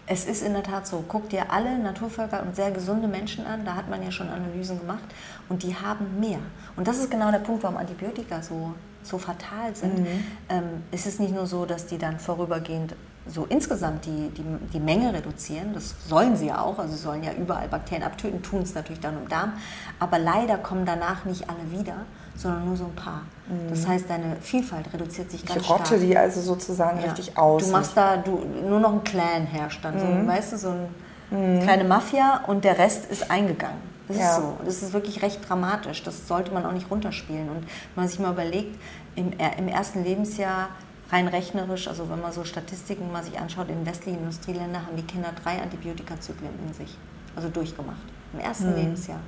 Es 0.08 0.26
ist 0.26 0.42
in 0.42 0.54
der 0.54 0.64
Tat 0.64 0.88
so. 0.88 1.04
Guck 1.08 1.30
dir 1.30 1.52
alle 1.52 1.78
Naturvölker 1.78 2.42
und 2.42 2.56
sehr 2.56 2.72
gesunde 2.72 3.08
Menschen 3.08 3.46
an. 3.46 3.66
Da 3.66 3.76
hat 3.76 3.88
man 3.88 4.02
ja 4.02 4.10
schon 4.10 4.30
Analysen 4.30 4.80
gemacht. 4.80 5.04
Und 5.48 5.62
die 5.62 5.76
haben 5.76 6.20
mehr. 6.20 6.40
Und 6.76 6.88
das 6.88 6.98
ist 6.98 7.12
genau 7.12 7.30
der 7.30 7.38
Punkt, 7.38 7.62
warum 7.62 7.78
Antibiotika 7.78 8.42
so, 8.42 8.74
so 9.04 9.20
fatal 9.20 9.76
sind. 9.76 10.00
Mhm. 10.00 10.08
Ähm, 10.50 10.64
es 10.92 11.06
ist 11.06 11.20
nicht 11.20 11.36
nur 11.36 11.46
so, 11.46 11.68
dass 11.68 11.86
die 11.86 12.00
dann 12.00 12.18
vorübergehend 12.18 12.96
so 13.28 13.46
insgesamt 13.46 14.06
die, 14.06 14.32
die, 14.36 14.44
die 14.74 14.80
Menge 14.80 15.14
reduzieren. 15.14 15.76
Das 15.76 15.94
sollen 16.08 16.36
sie 16.36 16.48
ja 16.48 16.62
auch. 16.62 16.80
Also 16.80 16.96
sie 16.96 17.04
sollen 17.04 17.24
ja 17.24 17.34
überall 17.34 17.68
Bakterien 17.68 18.08
abtöten, 18.08 18.42
tun 18.42 18.64
es 18.64 18.74
natürlich 18.74 19.02
dann 19.02 19.22
im 19.22 19.30
Darm. 19.30 19.54
Aber 20.00 20.18
leider 20.18 20.58
kommen 20.58 20.88
danach 20.88 21.26
nicht 21.26 21.48
alle 21.48 21.80
wieder 21.80 22.06
sondern 22.38 22.66
nur 22.66 22.78
so 22.78 22.86
ein 22.86 22.96
paar. 22.96 23.24
Mhm. 23.48 23.70
Das 23.70 23.88
heißt, 23.88 24.10
deine 24.10 24.38
Vielfalt 24.40 24.94
reduziert 24.94 25.32
sich 25.32 25.46
ganz 25.46 25.62
ich 25.62 25.70
rotte 25.70 25.86
stark. 25.86 26.02
die 26.02 26.16
also 26.16 26.40
sozusagen 26.40 27.00
ja. 27.00 27.06
richtig 27.08 27.38
aus. 27.38 27.66
Du 27.66 27.72
machst 27.72 27.98
da 27.98 28.18
du, 28.18 28.44
nur 28.68 28.80
noch 28.80 28.92
einen 28.92 29.04
Clan 29.04 29.46
herrscht 29.46 29.84
dann. 29.84 29.96
Mhm. 29.96 30.22
So, 30.22 30.28
weißt 30.28 30.54
du, 30.54 30.58
so 30.58 30.70
eine 30.70 30.88
mhm. 31.32 31.62
kleine 31.62 31.84
Mafia 31.84 32.44
und 32.48 32.64
der 32.64 32.78
Rest 32.78 33.12
ist 33.12 33.30
eingegangen. 33.30 33.98
Das 34.08 34.18
ja. 34.18 34.30
ist 34.30 34.36
so. 34.38 34.58
Das 34.64 34.84
ist 34.84 34.94
wirklich 34.94 35.22
recht 35.22 35.48
dramatisch. 35.48 36.04
Das 36.04 36.28
sollte 36.28 36.52
man 36.54 36.66
auch 36.66 36.72
nicht 36.72 36.90
runterspielen. 36.90 37.50
Und 37.50 37.62
wenn 37.62 38.04
man 38.04 38.08
sich 38.08 38.20
mal 38.20 38.32
überlegt, 38.32 38.80
im, 39.16 39.34
im 39.58 39.68
ersten 39.68 40.04
Lebensjahr 40.04 40.70
rein 41.12 41.28
rechnerisch, 41.28 41.88
also 41.88 42.10
wenn 42.10 42.22
man 42.22 42.32
so 42.32 42.44
Statistiken 42.44 43.12
mal 43.12 43.24
sich 43.24 43.40
anschaut, 43.40 43.70
in 43.70 43.86
westlichen 43.86 44.20
Industrieländern 44.20 44.86
haben 44.86 44.96
die 44.96 45.04
Kinder 45.04 45.30
drei 45.44 45.62
Antibiotikazyklen 45.62 46.52
in 46.68 46.74
sich, 46.74 46.98
also 47.36 47.50
durchgemacht. 47.50 47.98
Im 48.34 48.40
ersten 48.40 48.70
mhm. 48.70 48.76
Lebensjahr 48.76 49.20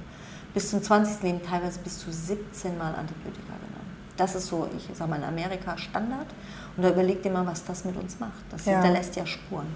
bis 0.53 0.69
zum 0.69 0.81
20. 0.81 1.23
Leben 1.23 1.41
teilweise 1.43 1.79
bis 1.79 1.99
zu 1.99 2.11
17 2.11 2.77
Mal 2.77 2.95
Antibiotika 2.95 3.53
genommen. 3.53 3.95
Das 4.17 4.35
ist 4.35 4.47
so, 4.47 4.67
ich 4.75 4.97
sage 4.97 5.09
mal, 5.09 5.17
in 5.17 5.23
Amerika 5.23 5.77
Standard. 5.77 6.27
Und 6.75 6.83
da 6.83 6.89
überlegt 6.89 7.25
ihr 7.25 7.31
mal, 7.31 7.45
was 7.45 7.63
das 7.63 7.85
mit 7.85 7.95
uns 7.95 8.19
macht. 8.19 8.43
Das 8.51 8.65
ja. 8.65 8.73
hinterlässt 8.73 9.15
ja 9.15 9.25
Spuren. 9.25 9.67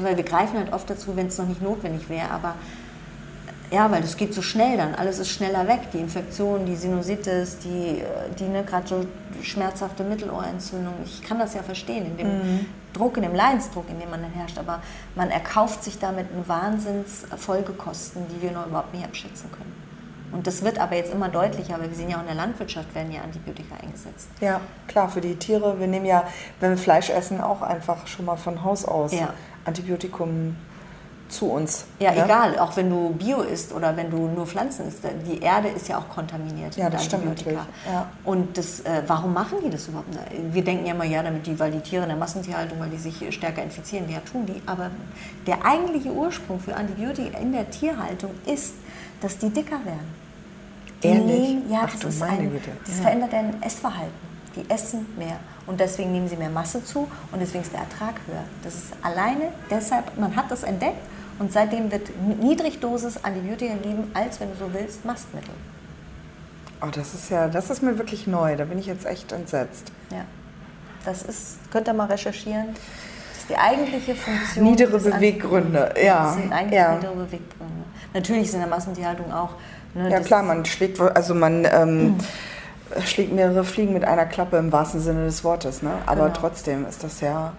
Weil 0.00 0.16
wir 0.16 0.24
greifen 0.24 0.56
halt 0.58 0.72
oft 0.72 0.88
dazu, 0.88 1.16
wenn 1.16 1.26
es 1.26 1.38
noch 1.38 1.46
nicht 1.46 1.62
notwendig 1.62 2.08
wäre, 2.08 2.30
aber 2.30 2.54
ja, 3.70 3.90
weil 3.90 4.02
das 4.02 4.16
geht 4.16 4.34
so 4.34 4.42
schnell 4.42 4.76
dann, 4.76 4.94
alles 4.94 5.20
ist 5.20 5.28
schneller 5.28 5.66
weg. 5.68 5.92
Die 5.92 5.98
Infektion, 5.98 6.66
die 6.66 6.74
Sinusitis, 6.74 7.58
die, 7.58 8.02
die 8.38 8.48
ne, 8.48 8.64
gerade 8.64 8.88
so 8.88 9.06
schmerzhafte 9.42 10.02
Mittelohrentzündung. 10.02 10.94
Ich 11.04 11.22
kann 11.22 11.38
das 11.38 11.54
ja 11.54 11.62
verstehen, 11.62 12.06
in 12.06 12.16
dem 12.16 12.38
mhm. 12.38 12.66
Druck, 12.92 13.16
in 13.16 13.22
dem 13.22 13.34
Leidensdruck, 13.34 13.88
in 13.88 14.00
dem 14.00 14.10
man 14.10 14.22
dann 14.22 14.32
herrscht. 14.32 14.58
Aber 14.58 14.82
man 15.14 15.30
erkauft 15.30 15.84
sich 15.84 15.98
damit 15.98 16.32
einen 16.32 16.48
Wahnsinns 16.48 17.24
Folgekosten, 17.36 18.22
die 18.28 18.42
wir 18.42 18.50
noch 18.50 18.66
überhaupt 18.66 18.92
nicht 18.92 19.04
abschätzen 19.04 19.50
können. 19.52 19.79
Und 20.32 20.46
das 20.46 20.62
wird 20.62 20.78
aber 20.78 20.96
jetzt 20.96 21.12
immer 21.12 21.28
deutlicher, 21.28 21.78
weil 21.80 21.88
wir 21.88 21.96
sehen 21.96 22.10
ja 22.10 22.16
auch 22.16 22.20
in 22.20 22.26
der 22.26 22.36
Landwirtschaft 22.36 22.94
werden 22.94 23.12
ja 23.12 23.22
Antibiotika 23.22 23.74
eingesetzt. 23.82 24.28
Ja, 24.40 24.60
klar, 24.86 25.08
für 25.08 25.20
die 25.20 25.36
Tiere. 25.36 25.78
Wir 25.80 25.86
nehmen 25.86 26.06
ja, 26.06 26.24
wenn 26.60 26.70
wir 26.70 26.78
Fleisch 26.78 27.10
essen, 27.10 27.40
auch 27.40 27.62
einfach 27.62 28.06
schon 28.06 28.24
mal 28.24 28.36
von 28.36 28.62
Haus 28.62 28.84
aus 28.84 29.12
ja. 29.12 29.32
Antibiotikum 29.64 30.56
zu 31.30 31.46
uns. 31.46 31.84
Ja, 31.98 32.12
ja, 32.12 32.24
egal, 32.24 32.58
auch 32.58 32.76
wenn 32.76 32.90
du 32.90 33.10
Bio 33.10 33.42
isst 33.42 33.72
oder 33.72 33.96
wenn 33.96 34.10
du 34.10 34.28
nur 34.28 34.46
Pflanzen 34.46 34.88
isst, 34.88 34.98
die 35.26 35.40
Erde 35.40 35.68
ist 35.68 35.88
ja 35.88 35.98
auch 35.98 36.08
kontaminiert 36.08 36.76
ja, 36.76 36.84
mit 36.84 36.94
das 36.94 37.12
Antibiotika. 37.12 37.66
Ja. 37.86 38.08
Und 38.24 38.58
das, 38.58 38.80
äh, 38.80 39.02
warum 39.06 39.32
machen 39.32 39.58
die 39.64 39.70
das 39.70 39.88
überhaupt? 39.88 40.08
Wir 40.52 40.64
denken 40.64 40.86
ja 40.86 40.94
immer, 40.94 41.04
ja, 41.04 41.22
damit 41.22 41.46
die, 41.46 41.58
weil 41.58 41.70
die 41.70 41.80
Tiere 41.80 42.02
in 42.02 42.08
der 42.08 42.18
Massentierhaltung, 42.18 42.80
weil 42.80 42.90
die 42.90 42.98
sich 42.98 43.32
stärker 43.34 43.62
infizieren, 43.62 44.10
ja 44.10 44.18
tun 44.20 44.46
die. 44.46 44.60
Aber 44.66 44.90
der 45.46 45.64
eigentliche 45.64 46.10
Ursprung 46.10 46.58
für 46.60 46.74
Antibiotika 46.74 47.38
in 47.38 47.52
der 47.52 47.70
Tierhaltung 47.70 48.32
ist, 48.46 48.74
dass 49.20 49.38
die 49.38 49.50
dicker 49.50 49.84
werden. 49.84 50.20
Die 51.02 51.08
Ehrlich? 51.08 51.24
Nehmen, 51.24 51.70
ja, 51.70 51.82
Ach, 51.84 51.92
das, 51.92 52.14
ist 52.14 52.22
ein, 52.22 52.60
das 52.84 52.96
ja. 52.96 53.02
verändert 53.02 53.32
dein 53.32 53.62
Essverhalten. 53.62 54.30
Die 54.56 54.68
essen 54.68 55.06
mehr 55.16 55.38
und 55.66 55.78
deswegen 55.78 56.10
nehmen 56.12 56.28
sie 56.28 56.36
mehr 56.36 56.50
Masse 56.50 56.84
zu 56.84 57.08
und 57.30 57.40
deswegen 57.40 57.62
ist 57.62 57.72
der 57.72 57.80
Ertrag 57.80 58.14
höher. 58.26 58.42
Das 58.64 58.74
ist 58.74 58.92
alleine 59.00 59.52
deshalb, 59.70 60.18
man 60.18 60.34
hat 60.34 60.50
das 60.50 60.64
entdeckt 60.64 60.98
und 61.38 61.52
seitdem 61.52 61.90
wird 61.92 62.10
Niedrigdosis 62.40 63.22
Antibiotika 63.24 63.74
gegeben, 63.74 64.10
als 64.12 64.40
wenn 64.40 64.50
du 64.50 64.56
so 64.56 64.72
willst, 64.72 65.04
Mastmittel. 65.04 65.54
Oh, 66.82 66.88
das 66.90 67.14
ist 67.14 67.30
ja, 67.30 67.48
das 67.48 67.70
ist 67.70 67.82
mir 67.82 67.98
wirklich 67.98 68.26
neu. 68.26 68.56
Da 68.56 68.64
bin 68.64 68.78
ich 68.78 68.86
jetzt 68.86 69.06
echt 69.06 69.32
entsetzt. 69.32 69.92
Ja. 70.10 70.24
Das 71.04 71.22
ist, 71.22 71.58
könnt 71.70 71.88
ihr 71.88 71.94
mal 71.94 72.06
recherchieren. 72.06 72.68
Die 73.50 73.56
eigentliche 73.56 74.14
Funktion. 74.14 74.64
Niedere 74.64 74.98
Beweggründe, 74.98 75.94
ja. 76.02 76.24
Das 76.24 76.34
sind 76.34 76.52
eigentlich 76.52 76.80
ja. 76.80 76.94
niedere 76.94 77.14
Beweggründe. 77.14 77.84
Natürlich 78.14 78.44
ist 78.44 78.54
in 78.54 78.60
der 78.60 78.68
Massentierhaltung 78.68 79.32
auch. 79.32 79.50
Ne, 79.94 80.10
ja 80.10 80.20
klar, 80.20 80.42
man 80.42 80.64
schlägt, 80.64 81.00
also 81.00 81.34
man 81.34 81.64
ähm, 81.64 82.04
mhm. 82.04 82.18
schlägt 83.04 83.32
mehrere 83.32 83.64
Fliegen 83.64 83.92
mit 83.92 84.04
einer 84.04 84.26
Klappe 84.26 84.56
im 84.56 84.70
wahrsten 84.72 85.00
Sinne 85.00 85.24
des 85.24 85.42
Wortes. 85.44 85.82
Ne? 85.82 85.90
Aber 86.06 86.26
genau. 86.26 86.34
trotzdem 86.34 86.86
ist 86.86 87.02
das 87.02 87.20
ja 87.20 87.52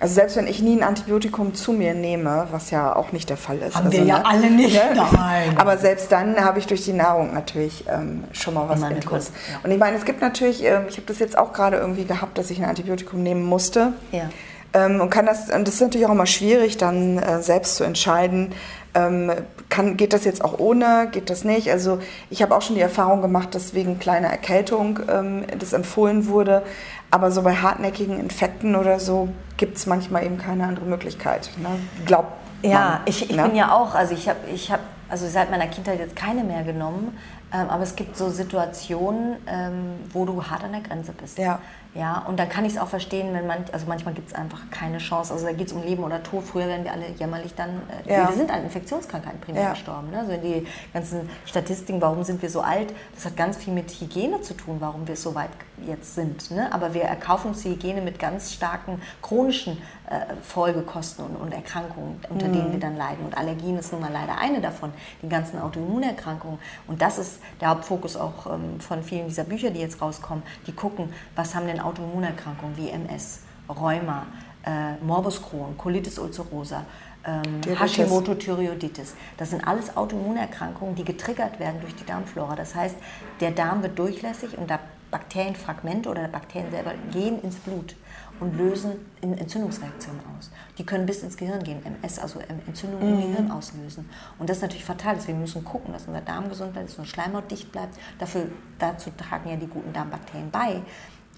also 0.00 0.14
selbst 0.14 0.36
wenn 0.36 0.46
ich 0.46 0.62
nie 0.62 0.78
ein 0.78 0.82
Antibiotikum 0.82 1.54
zu 1.54 1.74
mir 1.74 1.92
nehme, 1.92 2.48
was 2.50 2.70
ja 2.70 2.96
auch 2.96 3.12
nicht 3.12 3.28
der 3.28 3.36
Fall 3.36 3.58
ist. 3.58 3.76
Haben 3.76 3.86
also, 3.86 3.98
wir 3.98 4.06
ja 4.06 4.18
ne? 4.18 4.26
alle 4.26 4.50
nicht. 4.50 4.74
Ne? 4.74 5.06
Nein. 5.12 5.58
Aber 5.58 5.76
selbst 5.76 6.10
dann 6.10 6.42
habe 6.42 6.58
ich 6.58 6.66
durch 6.66 6.84
die 6.84 6.94
Nahrung 6.94 7.34
natürlich 7.34 7.84
ähm, 7.86 8.24
schon 8.32 8.54
mal 8.54 8.66
was 8.66 8.82
Intus. 8.82 9.30
Ja. 9.52 9.60
Und 9.62 9.70
ich 9.70 9.78
meine, 9.78 9.98
es 9.98 10.06
gibt 10.06 10.22
natürlich, 10.22 10.64
äh, 10.64 10.80
ich 10.88 10.96
habe 10.96 11.06
das 11.06 11.18
jetzt 11.18 11.36
auch 11.36 11.52
gerade 11.52 11.76
irgendwie 11.76 12.06
gehabt, 12.06 12.38
dass 12.38 12.50
ich 12.50 12.58
ein 12.62 12.64
Antibiotikum 12.64 13.22
nehmen 13.22 13.44
musste. 13.44 13.92
Ja. 14.10 14.30
Ähm, 14.72 15.00
und 15.00 15.10
kann 15.10 15.26
das, 15.26 15.50
und 15.50 15.66
das 15.66 15.74
ist 15.74 15.80
natürlich 15.80 16.06
auch 16.06 16.12
immer 16.12 16.26
schwierig, 16.26 16.76
dann 16.76 17.18
äh, 17.18 17.42
selbst 17.42 17.76
zu 17.76 17.84
entscheiden, 17.84 18.52
ähm, 18.94 19.32
kann, 19.68 19.96
geht 19.96 20.12
das 20.12 20.24
jetzt 20.24 20.44
auch 20.44 20.58
ohne, 20.58 21.08
geht 21.12 21.30
das 21.30 21.44
nicht? 21.44 21.70
Also 21.70 22.00
ich 22.28 22.42
habe 22.42 22.56
auch 22.56 22.62
schon 22.62 22.76
die 22.76 22.82
Erfahrung 22.82 23.22
gemacht, 23.22 23.54
dass 23.54 23.74
wegen 23.74 23.98
kleiner 23.98 24.28
Erkältung 24.28 24.98
ähm, 25.08 25.44
das 25.58 25.72
empfohlen 25.72 26.26
wurde. 26.26 26.62
Aber 27.10 27.30
so 27.30 27.42
bei 27.42 27.54
hartnäckigen 27.54 28.18
Infekten 28.18 28.76
oder 28.76 29.00
so 29.00 29.28
gibt 29.56 29.76
es 29.76 29.86
manchmal 29.86 30.24
eben 30.24 30.38
keine 30.38 30.66
andere 30.66 30.86
Möglichkeit. 30.86 31.50
Ne? 31.58 31.68
Glaubt 32.04 32.32
ja, 32.62 33.00
ich, 33.06 33.30
ich 33.30 33.36
ne? 33.36 33.44
bin 33.44 33.56
ja 33.56 33.72
auch, 33.72 33.94
also 33.94 34.12
ich 34.12 34.28
habe 34.28 34.38
ich 34.52 34.70
hab, 34.70 34.80
also 35.08 35.26
seit 35.28 35.50
meiner 35.50 35.66
Kindheit 35.66 35.98
jetzt 35.98 36.14
keine 36.14 36.44
mehr 36.44 36.62
genommen. 36.62 37.16
Ähm, 37.52 37.68
aber 37.68 37.82
es 37.82 37.96
gibt 37.96 38.16
so 38.16 38.30
Situationen, 38.30 39.36
ähm, 39.46 39.94
wo 40.12 40.24
du 40.24 40.44
hart 40.44 40.62
an 40.62 40.72
der 40.72 40.82
Grenze 40.82 41.12
bist. 41.12 41.38
Ja. 41.38 41.58
Ja, 41.92 42.24
und 42.28 42.38
dann 42.38 42.48
kann 42.48 42.64
ich 42.64 42.74
es 42.74 42.78
auch 42.78 42.86
verstehen, 42.86 43.34
wenn 43.34 43.48
man, 43.48 43.64
also 43.72 43.86
manchmal 43.88 44.14
gibt 44.14 44.28
es 44.28 44.34
einfach 44.34 44.60
keine 44.70 44.98
Chance. 44.98 45.32
Also 45.32 45.44
da 45.44 45.52
geht 45.52 45.66
es 45.66 45.72
um 45.72 45.82
Leben 45.82 46.04
oder 46.04 46.22
Tod. 46.22 46.44
Früher 46.44 46.68
wären 46.68 46.84
wir 46.84 46.92
alle 46.92 47.08
jämmerlich 47.18 47.54
dann, 47.56 47.82
äh, 48.06 48.12
Ja. 48.14 48.28
wir 48.28 48.36
sind 48.36 48.48
an 48.52 48.62
Infektionskrankheiten 48.62 49.40
primär 49.40 49.62
Ja. 49.64 49.70
gestorben. 49.72 50.10
Ne? 50.12 50.20
Also 50.20 50.32
die 50.36 50.66
ganzen 50.92 51.28
Statistiken, 51.46 52.00
warum 52.00 52.22
sind 52.22 52.42
wir 52.42 52.48
so 52.50 52.60
alt, 52.60 52.94
das 53.16 53.24
hat 53.24 53.36
ganz 53.36 53.56
viel 53.56 53.72
mit 53.72 53.90
Hygiene 53.90 54.40
zu 54.40 54.54
tun, 54.54 54.76
warum 54.78 55.08
wir 55.08 55.16
so 55.16 55.34
weit 55.34 55.50
jetzt 55.84 56.14
sind. 56.14 56.52
Ne? 56.52 56.72
Aber 56.72 56.94
wir 56.94 57.02
erkaufen 57.02 57.48
uns 57.48 57.62
die 57.62 57.70
Hygiene 57.70 58.02
mit 58.02 58.20
ganz 58.20 58.52
starken 58.52 59.02
chronischen 59.20 59.78
äh, 60.10 60.34
Folgekosten 60.42 61.24
und, 61.24 61.36
und 61.36 61.52
Erkrankungen, 61.54 62.20
unter 62.28 62.48
Mhm. 62.48 62.52
denen 62.52 62.72
wir 62.72 62.80
dann 62.80 62.96
leiden. 62.96 63.24
Und 63.24 63.36
Allergien 63.38 63.78
ist 63.78 63.92
nun 63.92 64.00
mal 64.00 64.12
leider 64.12 64.38
eine 64.38 64.60
davon, 64.60 64.92
die 65.22 65.28
ganzen 65.28 65.60
Autoimmunerkrankungen. 65.60 66.58
Und 66.88 67.00
das 67.00 67.18
ist 67.18 67.38
der 67.60 67.68
Hauptfokus 67.70 68.16
auch 68.16 68.46
ähm, 68.52 68.80
von 68.80 69.02
vielen 69.04 69.28
dieser 69.28 69.44
Bücher, 69.44 69.70
die 69.70 69.80
jetzt 69.80 70.02
rauskommen. 70.02 70.42
Die 70.66 70.72
gucken, 70.72 71.12
was 71.36 71.54
haben 71.54 71.66
denn 71.66 71.79
Autoimmunerkrankungen 71.84 72.76
wie 72.76 72.90
MS, 72.90 73.40
Rheuma, 73.68 74.26
äh, 74.64 75.02
Morbus 75.02 75.42
Crohn, 75.42 75.76
Colitis 75.76 76.18
ulcerosa, 76.18 76.84
ähm, 77.24 77.60
Diabetes. 77.60 77.80
Hashimoto 77.80 78.34
Thyreoiditis. 78.34 79.14
Das 79.36 79.50
sind 79.50 79.66
alles 79.66 79.96
Autoimmunerkrankungen, 79.96 80.94
die 80.94 81.04
getriggert 81.04 81.58
werden 81.58 81.80
durch 81.80 81.94
die 81.94 82.04
Darmflora. 82.04 82.56
Das 82.56 82.74
heißt, 82.74 82.96
der 83.40 83.50
Darm 83.50 83.82
wird 83.82 83.98
durchlässig 83.98 84.56
und 84.56 84.70
da 84.70 84.78
Bakterienfragmente 85.10 86.08
oder 86.08 86.28
Bakterien 86.28 86.70
selber 86.70 86.94
gehen 87.10 87.42
ins 87.42 87.56
Blut 87.56 87.96
und 88.38 88.56
lösen 88.56 88.92
Entzündungsreaktionen 89.20 90.20
aus. 90.38 90.50
Die 90.78 90.86
können 90.86 91.04
bis 91.04 91.22
ins 91.22 91.36
Gehirn 91.36 91.62
gehen, 91.62 91.84
MS, 91.84 92.18
also 92.18 92.40
Entzündungen 92.66 93.20
im 93.20 93.20
Gehirn 93.20 93.50
auslösen. 93.50 94.08
Und 94.38 94.48
das 94.48 94.58
ist 94.58 94.62
natürlich 94.62 94.84
fatal. 94.84 95.16
Deswegen 95.16 95.40
müssen 95.40 95.56
wir 95.56 95.60
müssen 95.60 95.70
gucken, 95.70 95.92
dass 95.92 96.06
unser 96.06 96.20
Darm 96.20 96.48
gesund 96.48 96.72
bleibt, 96.72 96.88
dass 96.88 96.98
unsere 96.98 97.12
Schleimhaut 97.12 97.50
dicht 97.50 97.70
bleibt. 97.70 97.98
Dafür, 98.18 98.46
dazu 98.78 99.10
tragen 99.16 99.50
ja 99.50 99.56
die 99.56 99.66
guten 99.66 99.92
Darmbakterien 99.92 100.50
bei. 100.50 100.80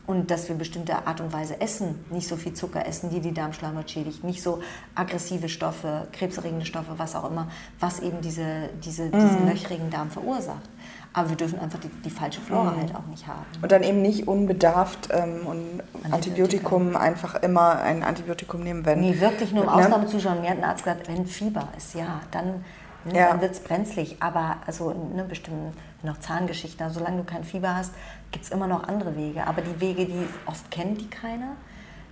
Und 0.05 0.33
dass 0.33 0.49
wir 0.49 0.57
bestimmte 0.57 1.07
Art 1.07 1.21
und 1.21 1.33
Weise 1.33 1.61
essen, 1.61 2.05
nicht 2.11 2.27
so 2.27 2.37
viel 2.37 2.55
Zucker 2.55 2.85
essen, 2.87 3.11
die 3.11 3.21
die 3.21 3.33
Darmschleimhaut 3.33 3.89
schädigt, 3.89 4.25
nicht 4.25 4.43
so 4.43 4.61
aggressive 4.97 5.49
Stoffe, 5.49 6.09
krebserregende 6.13 6.67
Stoffe, 6.67 6.95
was 6.97 7.15
auch 7.15 7.31
immer, 7.31 7.49
was 7.79 8.01
eben 8.01 8.21
diese, 8.21 8.69
diese, 8.85 9.11
diesen 9.11 9.47
löchrigen 9.49 9.91
Darm 9.91 10.11
verursacht. 10.11 10.69
Aber 11.15 11.29
wir 11.29 11.37
dürfen 11.37 11.59
einfach 11.61 11.79
die, 11.79 11.89
die 11.89 12.11
falsche 12.11 12.41
Flora 12.41 12.75
halt 12.75 12.95
auch 12.95 13.07
nicht 13.07 13.27
haben. 13.27 13.45
Und 13.61 13.71
dann 13.71 13.83
eben 13.83 14.01
nicht 14.01 14.27
unbedarft 14.27 15.09
ähm, 15.13 15.47
und 15.47 15.83
Antibiotikum 16.11 16.97
einfach 16.97 17.35
immer 17.37 17.81
ein 17.83 18.03
Antibiotikum 18.03 18.63
nehmen, 18.63 18.85
wenn. 18.87 19.01
Nee, 19.01 19.21
wirklich 19.21 19.53
nur 19.53 19.65
im 19.65 19.71
ne? 19.71 19.77
Ausnahmezustand. 19.77 20.41
Mir 20.41 20.51
hat 20.51 20.59
ein 20.59 20.65
Arzt 20.65 20.85
gesagt, 20.85 21.09
wenn 21.09 21.27
Fieber 21.27 21.69
ist, 21.77 21.95
ja, 21.95 22.23
dann, 22.31 22.65
ne, 23.05 23.15
Ja. 23.19 23.29
dann 23.29 23.43
wird 23.43 23.53
es 23.53 23.61
brenzlig. 23.61 24.17
Aber 24.21 24.57
also 24.67 24.93
ne, 25.15 25.25
bestimmt 25.25 25.75
noch 26.03 26.19
Zahngeschichten, 26.19 26.83
also 26.83 27.01
solange 27.01 27.19
du 27.19 27.25
kein 27.25 27.45
Fieber 27.45 27.77
hast, 27.77 27.93
gibt 28.33 28.45
es 28.45 28.51
immer 28.51 28.67
noch 28.67 28.85
andere 28.89 29.15
Wege. 29.17 29.47
Aber 29.47 29.63
die 29.63 29.81
Wege, 29.81 30.07
die 30.07 30.27
oft 30.47 30.71
kennt 30.71 31.01
die 31.01 31.09
keiner. 31.09 31.57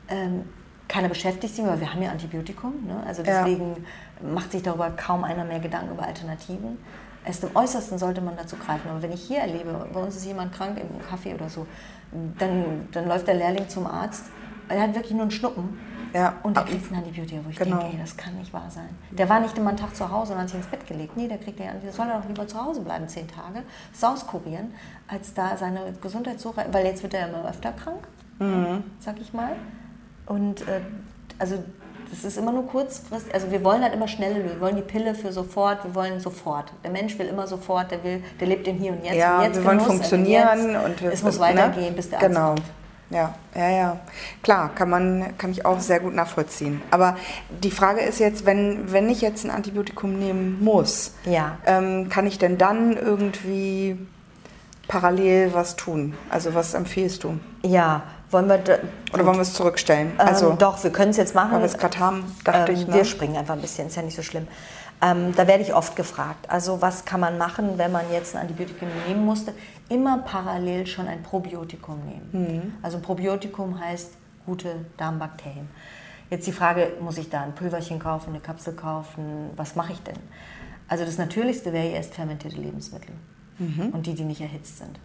Ähm, 0.09 0.45
keiner 0.89 1.09
beschäftigt 1.09 1.55
sich, 1.55 1.65
weil 1.65 1.81
wir 1.81 1.93
haben 1.93 2.03
ja 2.03 2.11
Antibiotikum. 2.11 2.87
Ne? 2.87 3.03
Also 3.07 3.23
Ja. 3.23 3.43
deswegen 3.45 3.85
macht 4.23 4.53
sich 4.53 4.63
darüber 4.63 4.91
kaum 4.91 5.25
einer 5.25 5.45
mehr 5.45 5.61
Gedanken 5.61 5.93
über 5.93 6.05
Alternativen. 6.05 6.79
Erst 7.25 7.45
im 7.45 7.55
Äußersten 7.55 7.99
sollte 7.99 8.21
man 8.21 8.37
dazu 8.37 8.57
greifen. 8.57 8.89
Aber 8.91 9.03
wenn 9.03 9.13
ich 9.13 9.23
hier 9.23 9.39
erlebe, 9.41 9.89
bei 9.93 10.01
uns 10.01 10.17
ist 10.17 10.25
jemand 10.27 10.53
krank 10.53 10.79
im 10.81 11.07
Kaffee 11.07 11.35
oder 11.35 11.49
so, 11.49 11.67
dann, 12.39 12.89
dann 12.93 13.07
läuft 13.09 13.29
der 13.29 13.35
Lehrling 13.35 13.69
zum 13.69 13.87
Arzt. 13.87 14.27
Er 14.69 14.83
hat 14.83 14.95
wirklich 14.95 15.13
nur 15.13 15.23
einen 15.23 15.31
Schnuppen. 15.31 15.79
Ja. 16.13 16.35
Und 16.43 16.57
der 16.57 16.65
kriegt 16.65 16.91
ein 16.91 16.97
Antibiotikum, 16.97 17.45
wo 17.47 17.51
ich 17.51 17.57
Genau. 17.57 17.79
denke, 17.79 17.95
ey, 17.97 18.01
das 18.01 18.17
kann 18.17 18.37
nicht 18.37 18.53
wahr 18.53 18.67
sein. 18.69 18.89
Der 19.11 19.29
war 19.29 19.41
nicht 19.41 19.57
immer 19.57 19.69
einen 19.71 19.79
Tag 19.79 19.95
zu 19.95 20.11
Hause 20.11 20.33
und 20.33 20.41
hat 20.41 20.49
sich 20.49 20.59
ins 20.59 20.67
Bett 20.67 20.87
gelegt. 20.87 21.17
Nee, 21.17 21.29
der 21.29 21.39
kriegt 21.39 21.59
ja, 21.61 21.67
der 21.73 21.93
soll 21.93 22.07
er 22.09 22.19
doch 22.21 22.27
lieber 22.29 22.47
zu 22.47 22.63
Hause 22.63 22.81
bleiben, 22.81 23.07
zehn 23.09 23.29
Tage, 23.29 23.63
das 23.93 24.03
auskurieren, 24.05 24.75
als 25.09 25.35
da 25.35 25.57
seine 25.57 25.93
Gesundheit 26.01 26.41
so 26.41 26.51
rein, 26.51 26.67
weil 26.73 26.85
jetzt 26.87 27.03
wird 27.03 27.15
er 27.15 27.29
immer 27.29 27.49
öfter 27.49 27.73
krank, 27.73 28.01
Mhm. 28.39 28.85
sag 28.99 29.21
ich 29.21 29.33
mal. 29.33 29.53
Und 30.27 30.63
äh, 30.63 30.81
also 31.39 31.63
das 32.11 32.25
ist 32.25 32.39
immer 32.39 32.51
nur 32.51 32.67
kurzfristig, 32.67 33.33
also 33.33 33.51
wir 33.53 33.63
wollen 33.63 33.83
halt 33.83 33.95
immer 33.95 34.09
schnelle 34.09 34.35
Lösungen, 34.35 34.55
wir 34.55 34.61
wollen 34.61 34.77
die 34.77 34.83
Pille 34.83 35.15
für 35.15 35.31
sofort, 35.33 35.85
wir 35.85 35.95
wollen 35.95 36.19
sofort. 36.19 36.73
Der 36.83 36.91
Mensch 36.91 37.17
will 37.21 37.27
immer 37.27 37.47
sofort, 37.47 37.91
der 37.93 38.03
will, 38.03 38.23
der 38.41 38.49
lebt 38.49 38.67
im 38.67 38.77
Hier 38.79 38.93
und 38.93 39.05
Jetzt. 39.05 39.15
Ja, 39.15 39.39
und 39.39 39.45
jetzt 39.45 39.57
wir 39.59 39.65
wollen 39.65 39.79
Genuss, 39.79 39.93
funktionieren 39.93 40.73
jetzt, 40.73 40.85
und 40.85 41.03
wir, 41.03 41.13
es 41.13 41.23
muss 41.23 41.35
ne? 41.37 41.41
weitergehen, 41.43 41.95
bis 41.95 42.11
der 42.11 42.19
Arzt 42.19 42.29
Genau. 42.29 42.49
kommt. 42.55 42.63
Ja, 43.11 43.35
ja, 43.57 43.69
ja. 43.71 43.97
Klar, 44.43 44.71
kann 44.75 44.89
man, 44.89 45.37
kann 45.37 45.51
ich 45.51 45.67
auch 45.67 45.81
sehr 45.81 45.99
gut 46.01 46.15
nachvollziehen. 46.15 46.81
Aber 46.93 47.17
die 47.63 47.73
Frage 47.73 48.01
ist 48.01 48.21
jetzt, 48.21 48.47
wenn, 48.47 48.93
wenn 48.93 49.09
ich 49.11 49.21
jetzt 49.21 49.45
ein 49.45 49.51
Antibiotikum 49.51 50.17
nehmen 50.19 50.63
muss, 50.63 51.15
Ja. 51.25 51.59
ähm, 51.67 52.09
kann 52.09 52.27
ich 52.27 52.39
denn 52.39 52.57
dann 52.57 52.97
irgendwie 52.97 53.99
parallel 54.89 55.53
was 55.55 55.77
tun? 55.77 56.15
Also 56.31 56.55
was 56.55 56.75
empfiehlst 56.75 57.25
du? 57.25 57.39
Ja, 57.63 58.03
wollen 58.31 58.49
wir 58.49 58.61
Oder 59.13 59.27
wollen 59.27 59.37
wir 59.37 59.43
es 59.43 59.55
zurückstellen? 59.55 60.13
Also, 60.19 60.51
ähm, 60.51 60.59
doch, 60.59 60.83
wir 60.83 60.91
können 60.93 61.11
es 61.11 61.17
jetzt 61.17 61.35
machen. 61.35 61.53
weil 61.53 61.61
wir 61.61 61.67
es 61.67 61.79
gerade 61.79 61.99
haben, 61.99 62.25
dachte 62.45 62.73
Ähm, 62.73 62.79
ich. 62.79 62.87
Ne? 62.87 62.95
Wir 62.95 63.05
springen 63.05 63.37
einfach 63.37 63.55
ein 63.55 63.61
bisschen, 63.61 63.89
ist 63.89 63.97
ja 63.97 64.03
nicht 64.03 64.17
so 64.17 64.23
schlimm. 64.23 64.47
Ähm, 65.03 65.33
da 65.35 65.47
werde 65.47 65.63
ich 65.63 65.75
oft 65.75 65.97
gefragt, 65.97 66.45
also 66.49 66.83
was 66.83 67.05
kann 67.07 67.21
man 67.21 67.39
machen, 67.39 67.79
wenn 67.79 67.91
man 67.91 68.03
jetzt 68.13 68.37
ein 68.37 68.43
Antibiotikum 68.43 68.89
nehmen 69.09 69.25
musste? 69.25 69.55
Immer 69.91 70.19
parallel 70.19 70.87
schon 70.87 71.07
ein 71.09 71.23
Probiotikum 71.23 71.99
nehmen. 72.07 72.29
Mhm. 72.33 72.73
Also 72.81 72.99
Probiotikum 73.01 73.79
heißt 73.79 74.13
gute 74.47 74.87
Darmbakterien. 74.97 75.69
Jetzt 76.31 76.47
die 76.47 76.53
Frage, 76.53 76.93
muss 77.01 77.19
ich 77.19 77.29
da 77.29 77.43
ein 77.43 77.55
Pulverchen 77.57 77.99
kaufen, 77.99 78.31
eine 78.31 78.41
Kapsel 78.41 78.73
kaufen, 78.75 79.51
was 79.57 79.75
mache 79.75 79.93
ich 79.93 80.01
denn? 80.03 80.17
Also 80.89 81.05
das 81.05 81.19
Natürlichste 81.19 81.73
wäre 81.73 81.89
erst 81.89 82.15
fermentierte 82.15 82.57
Lebensmittel 82.57 83.15
Mhm. 83.59 83.91
und 83.93 84.07
die, 84.07 84.15
die 84.15 84.25
nicht 84.25 84.41
erhitzt 84.41 84.79
sind. 84.79 84.99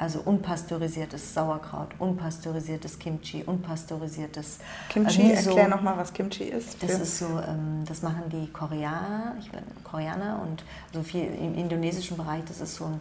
Also 0.00 0.20
unpasteurisiertes 0.24 1.34
Sauerkraut, 1.34 1.88
unpasteurisiertes 1.98 2.98
Kimchi, 3.00 3.42
unpasteurisiertes 3.44 4.58
Kimchi, 4.88 5.22
äh, 5.22 5.34
Miso. 5.34 5.50
erklär 5.50 5.68
nochmal, 5.68 5.96
was 5.96 6.12
Kimchi 6.12 6.44
ist. 6.44 6.80
Das 6.82 7.00
ist 7.00 7.18
so, 7.18 7.24
ähm, 7.26 7.84
das 7.84 8.02
machen 8.02 8.22
die 8.30 8.46
Koreaner, 8.52 9.34
ich 9.40 9.50
bin 9.50 9.60
Koreaner 9.82 10.40
und 10.42 10.62
so 10.92 11.02
viel 11.02 11.24
im 11.24 11.56
indonesischen 11.58 12.16
Bereich, 12.16 12.42
das 12.46 12.60
ist 12.60 12.76
so 12.76 12.84
ein 12.84 13.00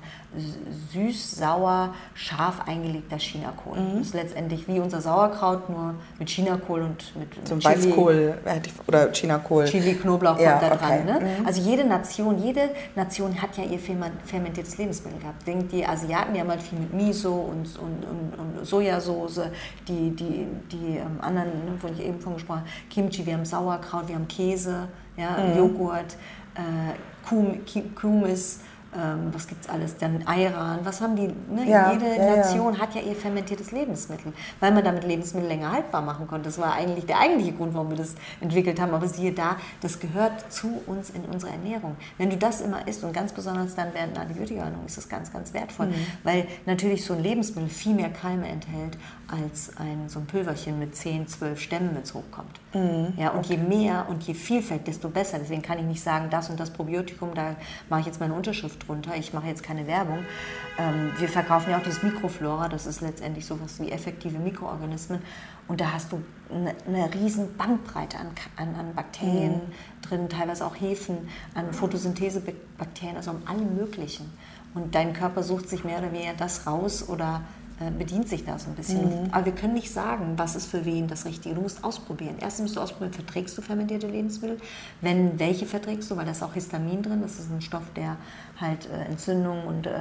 süß, 0.91 1.35
sauer, 1.35 1.93
scharf 2.15 2.61
eingelegter 2.67 3.17
Chinakohl. 3.19 3.77
Mhm. 3.79 3.97
Das 3.99 4.07
ist 4.07 4.13
letztendlich 4.15 4.67
wie 4.67 4.79
unser 4.79 4.99
Sauerkraut, 4.99 5.69
nur 5.69 5.93
mit 6.17 6.29
Chinakohl 6.29 6.81
und 6.81 7.15
mit 7.15 7.47
so 7.47 7.53
ein 7.53 7.59
Chili. 7.59 7.75
Weißkohl 7.75 8.37
ich- 8.65 8.87
oder 8.87 9.11
Chinakohl. 9.11 9.65
Chili, 9.65 9.93
Knoblauch 9.93 10.39
Ja, 10.39 10.53
kommt 10.57 10.63
da 10.63 10.75
okay. 10.75 11.01
Mhm. 11.03 11.07
dran. 11.07 11.19
Ne? 11.23 11.29
Also 11.45 11.61
jede 11.61 11.83
Nation, 11.83 12.39
jede 12.41 12.69
Nation 12.95 13.39
hat 13.39 13.55
ja 13.55 13.63
ihr 13.65 13.79
fermentiertes 13.79 14.79
Lebensmittel 14.79 15.19
gehabt. 15.19 15.45
Denkt 15.45 15.71
die 15.71 15.85
Asiaten, 15.85 16.33
die 16.33 16.39
haben 16.39 16.49
halt 16.49 16.63
viel 16.63 16.79
mit 16.79 16.86
Miso 16.93 17.33
und, 17.33 17.67
und, 17.79 18.05
und, 18.05 18.57
und 18.57 18.65
Sojasauce, 18.65 19.41
die, 19.87 20.11
die, 20.11 20.47
die 20.71 20.97
ähm, 20.97 21.17
anderen, 21.21 21.65
ne, 21.65 21.77
von 21.79 21.93
ich 21.93 22.05
eben 22.05 22.19
von 22.19 22.33
gesprochen 22.33 22.59
habe, 22.61 22.69
Kimchi, 22.89 23.25
wir 23.25 23.33
haben 23.33 23.45
Sauerkraut, 23.45 24.07
wir 24.07 24.15
haben 24.15 24.27
Käse, 24.27 24.87
ja, 25.15 25.31
Mhm. 25.37 25.57
Joghurt, 25.57 26.15
äh, 26.55 27.27
Kum, 27.27 27.59
Kumis, 27.95 28.61
ähm, 28.95 29.33
was 29.33 29.47
gibt's 29.47 29.67
alles, 29.67 29.97
dann 29.97 30.23
Ayran, 30.25 30.79
was 30.83 31.01
haben 31.01 31.15
die, 31.15 31.27
ne? 31.27 31.67
Ja, 31.67 31.91
jede 31.91 32.07
ja, 32.07 32.15
ja. 32.15 32.35
Nation 32.37 32.79
hat 32.79 32.95
ja 32.95 33.01
ihr 33.01 33.15
fermentiertes 33.15 33.71
Lebensmittel, 33.71 34.33
weil 34.59 34.71
man 34.71 34.83
damit 34.83 35.03
Lebensmittel 35.03 35.47
länger 35.47 35.71
haltbar 35.71 36.01
machen 36.01 36.27
konnte. 36.27 36.45
Das 36.45 36.57
war 36.57 36.73
eigentlich 36.73 37.05
der 37.05 37.19
eigentliche 37.19 37.53
Grund, 37.53 37.73
warum 37.73 37.89
wir 37.89 37.97
das 37.97 38.15
entwickelt 38.39 38.79
haben. 38.79 38.93
Aber 38.93 39.07
siehe 39.07 39.33
da, 39.33 39.57
das 39.81 39.99
gehört 39.99 40.51
zu 40.51 40.81
uns 40.85 41.09
in 41.09 41.25
unsere 41.25 41.51
Ernährung. 41.51 41.97
Wenn 42.17 42.29
du 42.29 42.37
das 42.37 42.61
immer 42.61 42.87
isst 42.87 43.03
und 43.03 43.13
ganz 43.13 43.33
besonders 43.33 43.75
dann 43.75 43.93
während 43.93 44.13
einer 44.13 44.21
Antibiotikaernährung 44.21 44.85
ist 44.85 44.97
das 44.97 45.09
ganz, 45.09 45.31
ganz 45.31 45.53
wertvoll, 45.53 45.89
weil 46.23 46.47
natürlich 46.65 47.03
so 47.03 47.13
ein 47.13 47.21
Lebensmittel 47.21 47.69
viel 47.69 47.93
mehr 47.93 48.09
Keime 48.09 48.47
enthält 48.47 48.97
als 49.29 49.75
ein, 49.77 50.07
so 50.07 50.19
ein 50.19 50.25
Pülverchen 50.25 50.79
mit 50.79 50.95
10, 50.95 51.27
12 51.27 51.59
Stämmen, 51.59 51.89
wenn 51.93 52.03
es 52.03 52.13
hochkommt. 52.13 52.59
Ja, 53.17 53.31
und 53.31 53.45
je 53.47 53.57
mehr 53.57 54.05
und 54.09 54.23
je 54.23 54.33
Vielfalt, 54.33 54.87
desto 54.87 55.09
besser. 55.09 55.39
Deswegen 55.39 55.61
kann 55.61 55.79
ich 55.79 55.85
nicht 55.85 56.01
sagen, 56.01 56.29
das 56.29 56.49
und 56.49 56.59
das 56.59 56.69
Probiotikum, 56.69 57.33
da 57.33 57.55
mache 57.89 58.01
ich 58.01 58.05
jetzt 58.05 58.19
meine 58.19 58.33
Unterschrift 58.33 58.87
drunter. 58.87 59.15
Ich 59.15 59.33
mache 59.33 59.47
jetzt 59.47 59.63
keine 59.63 59.87
Werbung. 59.87 60.19
Ähm, 60.77 61.11
wir 61.17 61.27
verkaufen 61.27 61.71
ja 61.71 61.77
auch 61.77 61.83
dieses 61.83 62.03
Mikroflora, 62.03 62.69
das 62.69 62.85
ist 62.85 63.01
letztendlich 63.01 63.45
sowas 63.45 63.79
wie 63.81 63.91
effektive 63.91 64.37
Mikroorganismen. 64.37 65.21
Und 65.67 65.81
da 65.81 65.91
hast 65.91 66.11
du 66.13 66.21
eine, 66.53 66.73
eine 66.87 67.13
riesen 67.13 67.57
Bandbreite 67.57 68.17
an, 68.17 68.27
an, 68.55 68.75
an 68.75 68.95
Bakterien 68.95 69.61
drin, 70.01 70.29
teilweise 70.29 70.65
auch 70.65 70.75
Hefen, 70.75 71.17
an 71.55 71.73
Photosynthesebakterien, 71.73 73.17
also 73.17 73.31
an 73.31 73.41
allem 73.45 73.75
Möglichen. 73.75 74.31
Und 74.73 74.95
dein 74.95 75.13
Körper 75.13 75.43
sucht 75.43 75.69
sich 75.69 75.83
mehr 75.83 75.97
oder 75.97 76.13
weniger 76.13 76.33
das 76.37 76.67
raus 76.67 77.09
oder 77.09 77.41
bedient 77.97 78.27
sich 78.27 78.43
da 78.43 78.57
so 78.57 78.69
ein 78.69 78.75
bisschen. 78.75 79.29
Aber 79.31 79.45
wir 79.45 79.51
können 79.51 79.73
nicht 79.73 79.91
sagen, 79.91 80.33
was 80.35 80.55
ist 80.55 80.65
für 80.65 80.83
wen 80.83 81.07
das 81.07 81.25
Richtige. 81.25 81.53
Du 81.53 81.61
musst 81.61 81.83
ausprobieren. 81.83 82.35
Erstens 82.39 82.63
musst 82.63 82.75
du 82.77 82.81
ausprobieren, 82.81 83.13
verträgst 83.13 83.55
du 83.55 83.61
fermentierte 83.61 84.07
Lebensmittel? 84.07 84.57
Wenn, 85.01 85.39
welche 85.39 85.67
verträgst 85.67 86.09
du? 86.09 86.17
Weil 86.17 86.25
da 86.25 86.31
ist 86.31 86.41
auch 86.41 86.53
Histamin 86.53 87.03
drin. 87.03 87.21
Das 87.21 87.37
ist 87.37 87.51
ein 87.51 87.61
Stoff, 87.61 87.83
der 87.95 88.17
halt 88.59 88.89
äh, 88.89 89.05
Entzündungen 89.05 89.65
und 89.65 89.85
äh, 89.85 89.91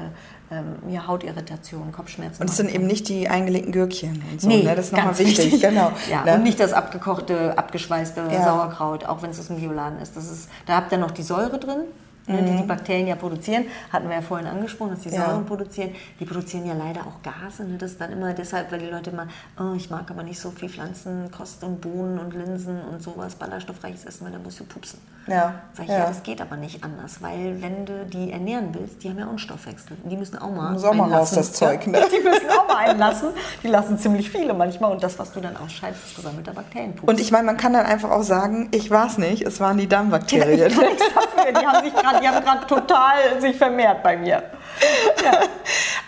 ähm, 0.51 0.77
ja, 0.89 1.07
Hautirritationen, 1.07 1.93
Kopfschmerzen 1.93 2.43
Und 2.43 2.51
es 2.51 2.57
sind 2.57 2.75
eben 2.75 2.87
nicht 2.87 3.09
die 3.09 3.29
eingelegten 3.29 3.73
Gürkchen 3.73 4.23
und 4.31 4.41
so. 4.41 4.49
Nee, 4.49 4.63
ne? 4.63 4.75
Das 4.75 4.87
ist 4.87 4.93
nochmal 4.93 5.09
ganz 5.09 5.19
wichtig. 5.19 5.61
Genau. 5.61 5.93
Ja, 6.11 6.25
ne? 6.25 6.35
und 6.35 6.45
nicht 6.45 6.61
das 6.61 6.73
abgekochte, 6.73 7.59
abgeschweißte 7.59 8.29
Ja. 8.31 8.45
Sauerkraut, 8.45 9.05
auch 9.05 9.23
wenn 9.23 9.31
es 9.31 9.41
aus 9.41 9.49
dem 9.49 9.57
Bioladen 9.57 10.01
ist. 10.01 10.17
Das 10.17 10.31
ist. 10.31 10.49
Da 10.67 10.77
habt 10.77 10.93
ihr 10.93 10.99
noch 10.99 11.11
die 11.11 11.23
Säure 11.23 11.59
drin, 11.59 11.83
ne, 12.27 12.43
die 12.43 12.57
die 12.57 12.63
Bakterien 12.63 13.07
ja 13.07 13.17
produzieren. 13.17 13.65
Hatten 13.93 14.09
wir 14.09 14.17
ja 14.17 14.23
vorhin 14.23 14.47
angesprochen, 14.47 14.91
dass 14.91 15.01
die 15.01 15.11
Ja. 15.11 15.27
Säuren 15.27 15.47
produzieren. 15.47 15.95
Die 16.21 16.25
produzieren 16.25 16.67
ja 16.67 16.75
leider 16.75 17.01
auch 17.03 17.23
Gase. 17.23 17.65
Ne? 17.65 17.77
Das 17.79 17.93
ist 17.93 18.01
dann 18.01 18.13
immer 18.13 18.33
deshalb, 18.33 18.71
weil 18.73 18.81
die 18.81 18.87
Leute 18.87 19.11
immer, 19.11 19.27
oh, 19.59 19.75
ich 19.75 19.91
mag 19.91 20.11
aber 20.11 20.23
nicht 20.23 20.41
so 20.41 20.51
viel 20.51 20.69
Pflanzenkost 20.69 21.63
und 21.65 21.81
Bohnen 21.81 22.19
und 22.19 22.35
Linsen 22.35 22.81
und 22.83 23.03
sowas, 23.03 23.35
ballaststoffreiches 23.35 24.05
Essen, 24.05 24.25
weil 24.25 24.33
dann 24.33 24.43
musst 24.43 24.61
du 24.61 24.65
pupsen. 24.65 25.01
Ja, 25.27 25.55
Sag 25.73 25.87
ich, 25.87 25.91
ja. 25.91 25.99
ja. 25.99 26.07
das 26.07 26.23
geht 26.23 26.41
aber 26.41 26.57
nicht 26.57 26.85
anders, 26.85 27.21
weil 27.21 27.61
wenn 27.61 27.85
du 27.85 28.07
die 28.07 28.31
ernähren 28.31 28.69
willst, 28.73 29.03
die 29.03 29.11
haben 29.11 29.19
ja 29.19 29.25
auch 29.25 29.31
einen 29.31 29.39
Stoffwechsel. 29.39 29.97
Und 30.03 30.11
die 30.11 30.17
müssen 30.17 30.39
auch 30.39 30.51
mal 30.51 30.77
auch 30.77 30.95
mal 30.95 31.13
raus, 31.13 31.33
das 31.33 31.53
Zeug, 31.53 31.87
ne? 31.87 32.01
Die 32.13 32.23
müssen 32.23 32.49
mal 32.67 32.77
einlassen. 32.77 33.31
Die 33.63 33.69
lassen 33.69 33.99
ziemlich 33.99 34.31
viele 34.31 34.55
manchmal. 34.55 34.93
Und 34.93 35.03
das, 35.03 35.19
was 35.19 35.33
du 35.33 35.41
dann 35.41 35.57
ausscheidest, 35.57 36.07
ist 36.07 36.17
gesammelter 36.17 36.53
Bakterienpups. 36.53 37.09
Und 37.09 37.21
ich 37.21 37.31
meine, 37.31 37.45
man 37.45 37.57
kann 37.57 37.73
dann 37.73 37.87
einfach 37.87 38.11
auch 38.11 38.23
sagen, 38.23 38.69
ich 38.73 38.91
war 38.91 39.07
es 39.07 39.19
nicht, 39.19 39.43
es 39.43 39.61
waren 39.61 39.79
die 39.79 39.89
Darmbakterien. 39.89 40.73
Ich 40.77 40.77
kann 40.77 40.89
nichts 40.89 41.15
dafür. 41.15 41.53
Die 41.53 41.67
haben 41.67 41.85
sich 41.85 41.95
gerade 41.95 42.67
total 42.67 43.41
sich 43.41 43.57
vermehrt 43.57 44.03
bei 44.03 44.17
mir. 44.17 44.43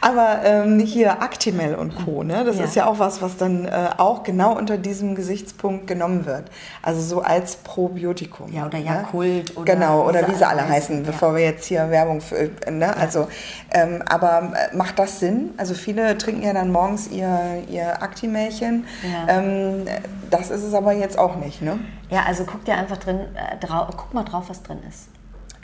Aber 0.00 0.40
ähm, 0.44 0.78
hier 0.78 1.22
Actimel 1.22 1.74
und 1.74 1.94
Co., 2.04 2.22
ne? 2.22 2.44
das 2.44 2.58
Ja. 2.58 2.64
ist 2.64 2.76
ja 2.76 2.86
auch 2.86 2.98
was, 3.00 3.20
was 3.20 3.36
dann 3.36 3.64
äh, 3.64 3.90
auch 3.98 4.22
genau 4.22 4.56
unter 4.56 4.78
diesem 4.78 5.14
Gesichtspunkt 5.16 5.86
genommen 5.88 6.24
wird. 6.24 6.44
Also 6.82 7.00
so 7.00 7.22
als 7.22 7.56
Probiotikum. 7.56 8.52
Ja, 8.52 8.66
oder 8.66 8.78
ne? 8.78 8.84
Yakult 8.84 9.56
oder 9.56 9.74
Genau, 9.74 10.06
oder 10.08 10.28
wie 10.28 10.34
sie 10.34 10.46
alle 10.46 10.60
heißen, 10.62 10.72
heißen, 10.74 11.04
ja. 11.04 11.10
bevor 11.10 11.34
wir 11.34 11.42
jetzt 11.42 11.66
hier 11.66 11.90
Werbung 11.90 12.20
für, 12.20 12.36
äh, 12.66 12.70
ne? 12.70 12.96
Also, 12.96 13.26
ähm, 13.72 14.02
aber 14.08 14.52
äh, 14.54 14.76
macht 14.76 14.98
das 14.98 15.18
Sinn? 15.18 15.50
Also 15.56 15.74
viele 15.74 16.16
trinken 16.16 16.42
ja 16.42 16.52
dann 16.52 16.70
morgens 16.70 17.08
ihr, 17.08 17.64
ihr 17.68 18.00
Actimelchen. 18.00 18.86
Ja. 19.02 19.34
Ähm, 19.38 19.84
das 20.30 20.50
ist 20.50 20.62
es 20.62 20.74
aber 20.74 20.92
jetzt 20.92 21.18
auch 21.18 21.36
nicht, 21.36 21.60
ne? 21.60 21.80
Ja, 22.10 22.22
also 22.26 22.44
guck 22.44 22.64
dir 22.64 22.74
einfach 22.76 22.98
drin, 22.98 23.20
äh, 23.34 23.56
guck 23.96 24.14
mal 24.14 24.24
drauf, 24.24 24.44
was 24.48 24.62
drin 24.62 24.78
ist. 24.88 25.08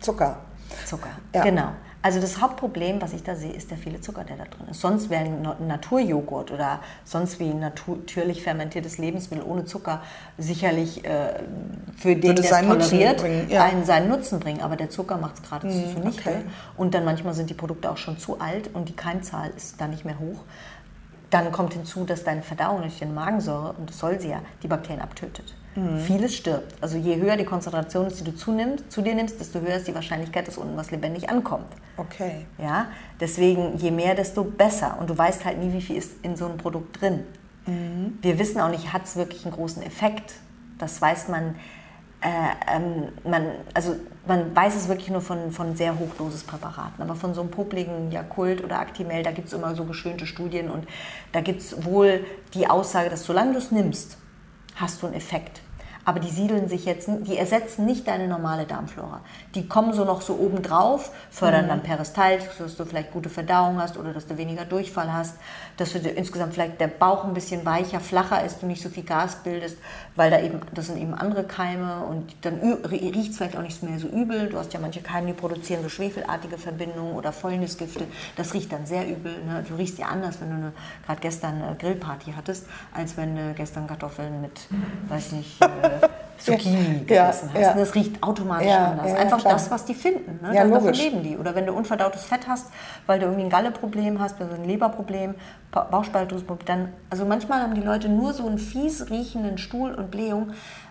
Zucker. 0.01 0.39
Zucker. 0.85 1.11
Ja. 1.35 1.43
Genau. 1.43 1.69
Also 2.05 2.21
das 2.21 2.39
Hauptproblem, 2.43 3.01
was 3.01 3.15
ich 3.15 3.23
da 3.23 3.35
sehe, 3.35 3.51
ist 3.55 3.71
der 3.71 3.79
viele 3.79 3.99
Zucker, 3.99 4.25
der 4.25 4.37
da 4.37 4.45
drin 4.45 4.69
ist. 4.71 4.83
Sonst 4.83 5.09
wäre 5.09 5.25
ein 5.25 5.67
Naturjoghurt 5.67 6.51
oder 6.53 6.81
sonst 7.03 7.41
wie 7.41 7.49
ein 7.49 7.61
natürlich 7.61 8.43
fermentiertes 8.43 8.99
Lebensmittel 8.99 9.43
ohne 9.43 9.65
Zucker 9.65 10.03
sicherlich 10.37 11.03
äh, 11.07 11.41
für 11.97 12.15
den, 12.15 12.37
der 12.37 12.45
es 12.45 12.51
seinen 12.51 12.69
Nutzen 12.69 12.91
toleriert, 12.91 13.21
bringen, 13.23 13.49
ja. 13.49 13.65
einen 13.65 13.87
seinen 13.87 14.11
Nutzen 14.11 14.39
bringen. 14.39 14.61
Aber 14.61 14.77
der 14.77 14.91
Zucker 14.91 15.17
macht 15.17 15.37
es 15.37 15.43
gerade 15.45 15.67
Mhm, 15.67 15.95
zunichte. 15.95 16.29
okay. 16.29 16.43
Und 16.77 16.93
dann 16.93 17.07
manchmal 17.07 17.33
sind 17.33 17.49
die 17.49 17.55
Produkte 17.55 17.91
auch 17.91 17.97
schon 17.97 18.19
zu 18.19 18.39
alt 18.39 18.69
und 18.75 18.91
die 18.91 18.97
Keimzahl 18.97 19.51
ist 19.57 19.81
da 19.81 19.89
nicht 19.89 20.05
mehr 20.05 20.19
hoch. 20.19 20.41
Dann 21.35 21.51
kommt 21.51 21.73
hinzu, 21.73 22.05
dass 22.05 22.23
deine 22.23 22.43
Verdauung 22.43 22.83
durch 22.83 23.01
die 23.01 23.07
Magensäure, 23.07 23.73
und 23.73 23.91
das 23.91 23.99
soll 23.99 24.21
sie 24.21 24.29
ja, 24.29 24.41
die 24.63 24.69
Bakterien 24.69 25.01
abtötet. 25.01 25.53
Mhm. 25.75 25.99
Vieles 25.99 26.37
stirbt. 26.37 26.81
Also 26.81 26.97
je 26.97 27.17
höher 27.17 27.37
die 27.37 27.45
Konzentration 27.45 28.07
ist, 28.07 28.21
die 28.21 28.25
du 28.25 28.37
zunimmst, 28.37 28.93
zu 28.93 29.03
dir 29.03 29.17
nimmst, 29.17 29.41
desto 29.41 29.61
höher 29.61 29.75
ist 29.75 29.89
die 29.89 29.95
Wahrscheinlichkeit, 29.97 30.47
dass 30.47 30.59
unten 30.59 30.77
was 30.77 30.93
lebendig 30.93 31.29
ankommt. 31.29 31.67
Okay. 31.97 32.47
Ja? 32.57 32.87
Deswegen, 33.19 33.77
je 33.79 33.91
mehr, 33.91 34.15
desto 34.15 34.45
besser. 34.45 34.97
Und 35.01 35.11
du 35.11 35.19
weißt 35.19 35.45
halt 35.45 35.59
nie, 35.59 35.73
wie 35.73 35.81
viel 35.81 35.97
ist 35.97 36.13
in 36.23 36.37
so 36.37 36.47
einem 36.47 36.57
Produkt 36.57 37.01
drin. 37.01 37.25
Mhm. 37.67 38.17
Wir 38.23 38.39
wissen 38.39 38.61
auch 38.61 38.71
nicht, 38.71 38.93
hat 38.93 39.03
es 39.03 39.17
wirklich 39.17 39.45
einen 39.45 39.57
großen 39.57 39.83
Effekt. 39.83 40.35
Das 40.79 41.03
weiß 41.03 41.27
man, 41.27 41.57
äh, 42.21 42.77
ähm, 42.77 43.09
man, 43.29 43.47
also 43.75 43.97
man 44.27 44.55
weiß 44.55 44.75
es 44.77 44.89
wirklich 44.89 45.11
nur 45.11 45.21
von, 45.21 45.53
von 45.53 45.77
sehr 45.77 45.99
Hochdosispräparaten. 45.99 47.03
Aber 47.03 47.15
von 47.15 47.35
so 47.35 47.41
einem 47.43 47.51
popligen 47.51 48.11
Yakult 48.11 48.65
oder 48.65 48.79
Actimel, 48.79 49.23
da 49.23 49.33
gibt 49.33 49.49
es 49.49 49.55
immer 49.55 49.75
so 49.75 49.85
geschönte 49.85 50.27
Studien 50.27 50.71
und 50.71 50.87
da 51.33 51.41
gibt 51.41 51.61
es 51.61 51.85
wohl 51.85 52.25
die 52.55 52.67
Aussage, 52.67 53.11
dass 53.11 53.25
solange 53.25 53.53
du 53.53 53.59
es 53.59 53.71
nimmst, 53.71 54.17
hast 54.77 55.03
du 55.03 55.07
einen 55.07 55.17
Effekt. 55.17 55.61
Aber 56.05 56.21
die 56.21 56.31
siedeln 56.31 56.69
sich 56.69 56.85
jetzt, 56.85 57.09
die 57.09 57.37
ersetzen 57.37 57.87
nicht 57.87 58.07
deine 58.07 58.29
normale 58.29 58.67
Darmflora. 58.67 59.21
Die 59.55 59.67
kommen 59.69 59.93
so 59.93 60.05
noch 60.05 60.21
so 60.21 60.35
oben 60.35 60.63
drauf, 60.63 61.11
fördern 61.31 61.69
dann 61.69 61.83
Peristaltik, 61.83 62.51
dass 62.59 62.77
du 62.77 62.85
vielleicht 62.85 63.13
gute 63.13 63.31
Verdauung 63.31 63.81
hast 63.81 63.97
oder 63.97 64.13
dass 64.13 64.27
du 64.27 64.37
weniger 64.37 64.65
Durchfall 64.65 65.13
hast, 65.13 65.37
dass 65.77 65.93
du 65.93 66.01
dir 66.01 66.11
insgesamt 66.11 66.55
vielleicht 66.55 66.81
der 66.81 66.89
Bauch 66.89 67.25
ein 67.25 67.35
bisschen 67.35 67.65
weicher, 67.65 68.01
flacher 68.01 68.45
ist, 68.45 68.63
du 68.63 68.67
nicht 68.67 68.83
so 68.83 68.89
viel 68.89 69.05
Gas 69.05 69.37
bildest, 69.37 69.79
weil 70.15 70.31
da 70.31 70.41
eben, 70.41 70.61
das 70.75 70.87
sind 70.87 70.99
eben 70.99 71.15
andere 71.15 71.45
Keime 71.45 72.05
und 72.05 72.35
dann 72.43 72.61
riecht 72.85 73.31
es 73.31 73.37
vielleicht 73.39 73.57
auch 73.57 73.63
nicht 73.63 73.83
mehr 73.83 73.99
so 73.99 74.09
übel. 74.09 74.49
Du 74.49 74.59
hast 74.59 74.73
ja 74.73 74.81
manche 74.81 75.01
Keime, 75.01 75.29
die 75.29 75.33
produzieren 75.33 75.83
so 75.83 75.89
schwefelartige 75.89 76.59
Verbindungen 76.59 77.15
oder 77.15 77.33
Fäulnisgifte. 77.33 78.05
Das 78.37 78.55
riecht 78.55 78.73
dann 78.73 78.87
sehr 78.87 79.09
übel. 79.09 79.33
Ne? 79.45 79.65
Du 79.67 79.75
riechst 79.75 79.99
ja 79.99 80.07
anders, 80.07 80.41
wenn 80.41 80.51
du 80.51 80.73
gerade 81.07 81.21
gestern 81.21 81.63
eine 81.63 81.77
Grillparty 81.77 82.35
hattest, 82.37 82.67
als 82.93 83.17
wenn 83.17 83.37
du 83.37 83.55
gestern 83.55 83.87
Kartoffeln 83.87 84.41
mit, 84.41 84.61
weiß 85.09 85.33
nicht, 85.33 85.63
äh, 85.63 85.94
Zucchini 86.37 86.77
Ja, 86.77 86.99
gegessen 87.27 87.51
hast. 87.55 87.61
ja. 87.61 87.73
Das 87.75 87.95
riecht 87.95 88.23
automatisch 88.23 88.67
Ja, 88.69 88.91
anders. 88.91 89.15
Einfach 89.15 89.43
das, 89.43 89.71
was 89.71 89.85
die 89.85 89.95
finden. 89.95 90.41
Ne? 90.43 90.55
Ja, 90.55 90.65
Da- 90.65 90.71
Davon 90.75 90.93
leben 90.93 91.23
die. 91.23 91.39
Oder 91.39 91.55
wenn 91.55 91.65
du 91.65 91.73
unverdautes 91.73 92.25
Fett 92.25 92.47
hast, 92.49 92.67
weil 93.07 93.19
du 93.19 93.27
irgendwie 93.27 93.45
ein 93.45 93.51
Galleproblem 93.51 94.21
hast, 94.21 94.41
also 94.41 94.55
ein 94.55 94.65
Leberproblem, 94.65 95.35
Ba- 95.71 95.85
Bauchspeicheldrüsenproblem, 95.91 96.67
dann, 96.67 96.89
also 97.09 97.25
manchmal 97.25 97.63
haben 97.63 97.75
die 97.75 97.81
Leute 97.81 98.09
nur 98.09 98.33
so 98.35 98.47
einen 98.47 98.59
fies 98.59 99.09
riechenden 99.11 99.57
Stuhl 99.59 99.95
und 99.95 100.11
Blähung, 100.11 100.51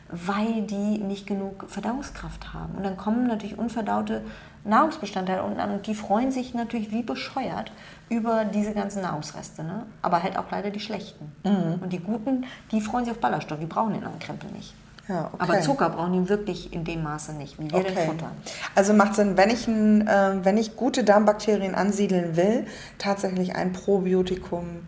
weil 0.10 0.62
die 0.64 0.98
nicht 1.00 1.28
genug 1.28 1.66
Verdauungskraft 1.68 2.54
haben. 2.54 2.76
Und 2.76 2.84
dann 2.86 2.98
kommen 2.98 3.28
natürlich 3.28 3.58
unverdaute 3.58 4.22
Nahrungsbestandteile 4.64 5.44
unten 5.44 5.60
an 5.60 5.72
und 5.72 5.88
die 5.88 5.94
freuen 5.96 6.32
sich 6.32 6.54
natürlich 6.54 6.92
wie 6.92 7.04
bescheuert 7.04 7.72
über 8.10 8.46
diese 8.46 8.74
ganzen 8.74 9.02
Nahrungsreste. 9.02 9.64
Ne? 9.64 9.84
Aber 10.02 10.24
halt 10.24 10.38
auch 10.38 10.46
leider 10.52 10.70
die 10.70 10.80
schlechten. 10.80 11.32
Mhm. 11.44 11.80
Und 11.84 11.92
die 11.92 12.00
guten, 12.00 12.46
die 12.72 12.80
freuen 12.80 13.04
sich 13.06 13.12
auf 13.14 13.20
Ballaststoff, 13.20 13.60
die 13.60 13.66
brauchen 13.66 13.94
den 13.94 14.04
anderen 14.04 14.20
Krempel 14.20 14.50
nicht. 14.52 14.74
Ja, 15.08 15.30
okay. 15.34 15.44
Aber 15.44 15.62
Zucker 15.62 15.90
brauchen 15.90 16.14
die 16.14 16.30
wirklich 16.30 16.72
in 16.72 16.86
dem 16.86 17.04
Maße 17.04 17.34
nicht, 17.34 17.60
wie 17.60 17.70
wir 17.70 17.84
den 17.84 17.96
futtern. 17.96 18.32
Also 18.74 18.94
macht 18.94 19.16
Sinn, 19.16 19.36
wenn 19.36 19.50
ich, 19.50 19.68
ein, 19.68 20.08
äh, 20.08 20.40
wenn 20.44 20.58
ich 20.58 20.78
gute 20.78 21.04
Darmbakterien 21.04 21.76
ansiedeln 21.76 22.38
will, 22.38 22.66
tatsächlich 22.98 23.56
ein 23.56 23.74
Probiotikum 23.74 24.88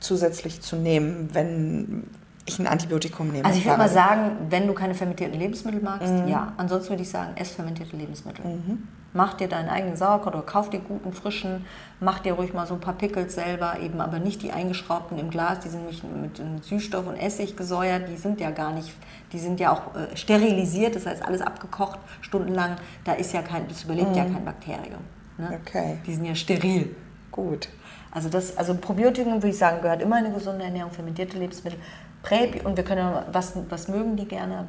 zusätzlich 0.00 0.62
zu 0.62 0.76
nehmen, 0.76 1.28
wenn 1.32 2.04
ich 2.46 2.58
ein 2.58 2.66
Antibiotikum 2.66 3.28
nehme. 3.28 3.44
Also 3.44 3.58
ich 3.58 3.64
würde 3.64 3.78
mal 3.78 3.88
sagen, 3.88 4.32
wenn 4.50 4.66
du 4.66 4.74
keine 4.74 4.94
fermentierten 4.94 5.38
Lebensmittel 5.38 5.80
magst, 5.80 6.12
ja. 6.26 6.52
Ansonsten 6.56 6.90
würde 6.90 7.02
ich 7.02 7.10
sagen, 7.10 7.32
ess 7.36 7.50
fermentierte 7.50 7.96
Lebensmittel. 7.96 8.44
Mach 9.16 9.34
dir 9.34 9.46
deinen 9.48 9.68
eigenen 9.68 9.96
Sauerkraut 9.96 10.34
oder 10.34 10.42
kauf 10.42 10.70
dir 10.70 10.80
guten, 10.80 11.12
frischen, 11.12 11.64
mach 12.00 12.18
dir 12.18 12.32
ruhig 12.32 12.52
mal 12.52 12.66
so 12.66 12.74
ein 12.74 12.80
paar 12.80 12.94
Pickles 12.94 13.34
selber, 13.34 13.78
eben 13.80 14.00
aber 14.00 14.18
nicht 14.18 14.42
die 14.42 14.50
eingeschraubten 14.50 15.18
im 15.18 15.30
Glas, 15.30 15.60
die 15.60 15.68
sind 15.68 15.82
nämlich 15.82 16.02
mit 16.02 16.64
Süßstoff 16.64 17.06
und 17.06 17.14
Essig 17.16 17.56
gesäuert, 17.56 18.08
die 18.08 18.16
sind 18.16 18.40
ja 18.40 18.50
gar 18.50 18.72
nicht, 18.72 18.92
die 19.34 19.40
sind 19.40 19.60
ja 19.60 19.72
auch 19.72 19.94
äh, 19.94 20.16
sterilisiert, 20.16 20.94
das 20.94 21.06
heißt 21.06 21.22
alles 21.22 21.42
abgekocht, 21.42 21.98
stundenlang, 22.22 22.76
da 23.04 23.12
ist 23.12 23.32
ja 23.34 23.42
kein, 23.42 23.68
das 23.68 23.82
überlebt 23.82 24.16
ja 24.16 24.24
kein 24.24 24.44
Bakterium. 24.44 25.00
Ne? 25.36 25.60
Okay. 25.60 25.98
Die 26.06 26.14
sind 26.14 26.24
ja 26.24 26.34
steril. 26.34 26.94
Gut. 27.32 27.68
Also, 28.12 28.28
das, 28.28 28.56
also 28.56 28.74
Probiotikum 28.76 29.34
würde 29.34 29.48
ich 29.48 29.58
sagen, 29.58 29.82
gehört 29.82 30.00
immer 30.00 30.20
in 30.20 30.26
eine 30.26 30.34
gesunde 30.34 30.64
Ernährung, 30.64 30.92
fermentierte 30.92 31.36
Lebensmittel. 31.36 31.80
Prä 32.24 32.60
und 32.64 32.76
wir 32.76 32.84
können, 32.84 33.22
was, 33.30 33.52
was 33.68 33.86
mögen 33.88 34.16
die 34.16 34.26
gerne? 34.26 34.66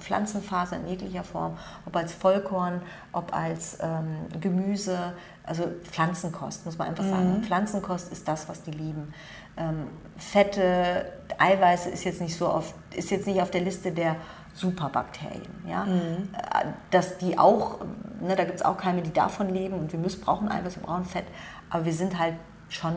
Pflanzenfasern 0.00 0.82
in 0.82 0.88
jeglicher 0.88 1.22
Form, 1.22 1.56
ob 1.86 1.94
als 1.96 2.12
Vollkorn, 2.12 2.82
ob 3.12 3.32
als 3.32 3.78
ähm, 3.80 4.40
Gemüse, 4.40 5.14
also 5.44 5.68
Pflanzenkost, 5.84 6.66
muss 6.66 6.76
man 6.76 6.88
einfach 6.88 7.04
sagen. 7.04 7.42
Pflanzenkost 7.44 8.10
ist 8.12 8.26
das, 8.26 8.48
was 8.48 8.62
die 8.62 8.72
lieben. 8.72 9.14
Ähm, 9.56 9.86
Fette, 10.16 11.12
Eiweiße 11.38 11.88
ist 11.88 12.02
jetzt 12.02 12.20
nicht 12.20 12.36
so 12.36 12.48
auf, 12.48 12.74
ist 12.92 13.10
jetzt 13.10 13.28
nicht 13.28 13.40
auf 13.40 13.52
der 13.52 13.60
Liste 13.60 13.92
der 13.92 14.16
Superbakterien. 14.54 15.64
Ja? 15.66 15.84
Äh, 15.86 16.66
Dass 16.90 17.16
die 17.18 17.38
auch, 17.38 17.78
ne, 18.20 18.34
da 18.34 18.44
gibt 18.44 18.56
es 18.56 18.64
auch 18.64 18.76
Keime, 18.76 19.02
die 19.02 19.12
davon 19.12 19.48
leben 19.50 19.78
und 19.78 19.92
wir 19.92 20.00
müssen, 20.00 20.20
brauchen 20.20 20.48
Eiweiß, 20.48 20.76
wir 20.76 20.82
brauchen 20.82 21.04
Fett, 21.04 21.26
aber 21.70 21.84
wir 21.84 21.92
sind 21.92 22.18
halt 22.18 22.34
schon, 22.68 22.94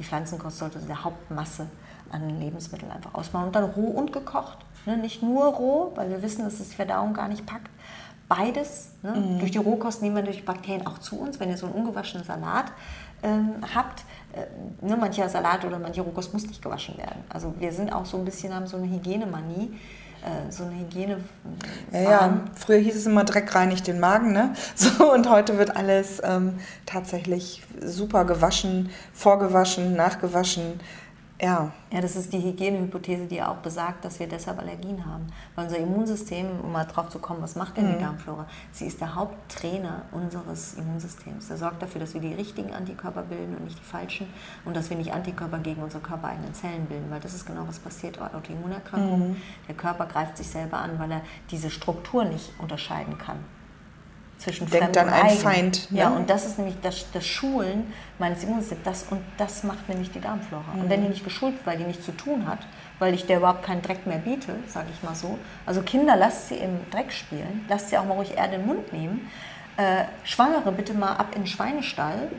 die 0.00 0.04
Pflanzenkost 0.04 0.58
sollte 0.58 0.80
so 0.80 0.86
der 0.86 1.04
Hauptmasse 1.04 1.68
an 2.10 2.40
Lebensmitteln 2.40 2.90
einfach 2.90 3.14
ausmachen. 3.14 3.48
Und 3.48 3.56
dann 3.56 3.64
roh 3.64 3.90
und 3.90 4.12
gekocht. 4.12 4.58
Ne? 4.86 4.96
Nicht 4.96 5.22
nur 5.22 5.44
roh, 5.46 5.92
weil 5.94 6.10
wir 6.10 6.22
wissen, 6.22 6.44
dass 6.44 6.60
es 6.60 6.70
die 6.70 6.76
Verdauung 6.76 7.14
gar 7.14 7.28
nicht 7.28 7.46
packt. 7.46 7.70
Beides. 8.28 8.90
Ne? 9.02 9.36
Durch 9.38 9.52
die 9.52 9.58
Rohkost 9.58 10.02
nehmen 10.02 10.16
wir 10.16 10.22
natürlich 10.22 10.44
Bakterien 10.44 10.86
auch 10.86 10.98
zu 10.98 11.18
uns. 11.18 11.38
Wenn 11.38 11.48
ihr 11.48 11.56
so 11.56 11.66
einen 11.66 11.76
ungewaschenen 11.76 12.24
Salat 12.24 12.72
ähm, 13.22 13.54
habt, 13.74 14.04
äh, 14.32 14.86
ne, 14.86 14.96
mancher 14.96 15.28
Salat 15.28 15.64
oder 15.64 15.78
manche 15.78 16.00
Rohkost 16.00 16.32
muss 16.32 16.46
nicht 16.46 16.62
gewaschen 16.62 16.98
werden. 16.98 17.22
Also 17.28 17.54
wir 17.58 17.72
sind 17.72 17.92
auch 17.92 18.04
so 18.04 18.16
ein 18.16 18.24
bisschen, 18.24 18.54
haben 18.54 18.66
so 18.66 18.76
eine 18.76 18.88
Hygienemanie, 18.88 19.78
äh, 20.22 20.50
so 20.50 20.64
eine 20.64 20.78
Hygiene. 20.78 21.18
Ja, 21.92 22.00
ja, 22.00 22.40
früher 22.54 22.78
hieß 22.78 22.96
es 22.96 23.06
immer, 23.06 23.24
Dreck 23.24 23.54
reinigt 23.54 23.86
den 23.86 24.00
Magen, 24.00 24.32
ne? 24.32 24.54
So, 24.74 25.12
und 25.12 25.30
heute 25.30 25.56
wird 25.58 25.76
alles 25.76 26.20
ähm, 26.24 26.54
tatsächlich 26.84 27.62
super 27.80 28.24
gewaschen, 28.24 28.90
vorgewaschen, 29.12 29.94
nachgewaschen. 29.94 30.80
Ja, 31.40 31.72
Ja, 31.92 32.00
das 32.00 32.16
ist 32.16 32.32
die 32.32 32.42
Hygienehypothese, 32.42 33.26
die 33.26 33.42
auch 33.42 33.56
besagt, 33.56 34.04
dass 34.04 34.18
wir 34.18 34.26
deshalb 34.26 34.58
Allergien 34.58 35.04
haben. 35.06 35.26
Weil 35.54 35.66
unser 35.66 35.78
Immunsystem, 35.78 36.46
um 36.62 36.72
mal 36.72 36.84
drauf 36.84 37.10
zu 37.10 37.18
kommen, 37.18 37.42
was 37.42 37.56
macht 37.56 37.76
denn 37.76 37.92
die 37.92 37.98
Darmflora? 38.00 38.46
Sie 38.72 38.86
ist 38.86 39.00
der 39.00 39.14
Haupttrainer 39.14 40.02
unseres 40.12 40.74
Immunsystems. 40.74 41.48
Der 41.48 41.58
sorgt 41.58 41.82
dafür, 41.82 42.00
dass 42.00 42.14
wir 42.14 42.20
die 42.20 42.34
richtigen 42.34 42.72
Antikörper 42.72 43.22
bilden 43.22 43.54
und 43.56 43.64
nicht 43.64 43.78
die 43.78 43.84
falschen 43.84 44.26
und 44.64 44.74
dass 44.76 44.90
wir 44.90 44.96
nicht 44.96 45.12
Antikörper 45.12 45.58
gegen 45.58 45.82
unsere 45.82 46.02
körpereigenen 46.02 46.54
Zellen 46.54 46.86
bilden, 46.86 47.10
weil 47.10 47.20
das 47.20 47.34
ist 47.34 47.46
genau, 47.46 47.64
was 47.68 47.78
passiert 47.78 48.20
Autoimmunerkrankungen. 48.20 49.36
Der 49.68 49.74
Körper 49.74 50.06
greift 50.06 50.36
sich 50.38 50.48
selber 50.48 50.78
an, 50.78 50.98
weil 50.98 51.10
er 51.12 51.20
diese 51.50 51.70
Struktur 51.70 52.24
nicht 52.24 52.52
unterscheiden 52.58 53.18
kann. 53.18 53.38
Zwischen 54.38 54.68
Denkt 54.68 54.78
Fremd 54.78 54.96
dann 54.96 55.06
und 55.08 55.12
ein 55.14 55.26
Eigen. 55.26 55.38
Feind, 55.38 55.90
ne? 55.90 55.98
Ja, 55.98 56.08
und 56.10 56.28
das 56.28 56.46
ist 56.46 56.58
nämlich 56.58 56.76
das, 56.82 57.06
das 57.12 57.26
Schulen 57.26 57.92
meines 58.18 58.44
Immunsystems. 58.44 58.84
Das, 58.84 59.02
und 59.10 59.20
das 59.38 59.62
macht 59.64 59.88
nämlich 59.88 60.10
die 60.10 60.20
Darmflora. 60.20 60.72
Und 60.74 60.88
wenn 60.90 61.02
die 61.02 61.08
nicht 61.08 61.24
geschult 61.24 61.54
wird, 61.54 61.66
weil 61.66 61.78
die 61.78 61.84
nichts 61.84 62.04
zu 62.04 62.12
tun 62.12 62.46
hat, 62.46 62.60
weil 62.98 63.14
ich 63.14 63.26
der 63.26 63.38
überhaupt 63.38 63.62
keinen 63.62 63.82
Dreck 63.82 64.06
mehr 64.06 64.18
biete, 64.18 64.56
sage 64.68 64.88
ich 64.92 65.02
mal 65.02 65.14
so. 65.14 65.38
Also 65.64 65.82
Kinder, 65.82 66.16
lasst 66.16 66.48
sie 66.48 66.56
im 66.56 66.78
Dreck 66.90 67.12
spielen, 67.12 67.64
lasst 67.68 67.90
sie 67.90 67.98
auch 67.98 68.04
mal 68.04 68.14
ruhig 68.14 68.36
Erde 68.36 68.56
in 68.56 68.62
den 68.62 68.66
Mund 68.66 68.92
nehmen. 68.92 69.30
Äh, 69.76 70.04
Schwangere 70.24 70.72
bitte 70.72 70.94
mal 70.94 71.12
ab 71.12 71.28
in 71.34 71.42
den 71.42 71.46
Schweinestall. 71.46 72.30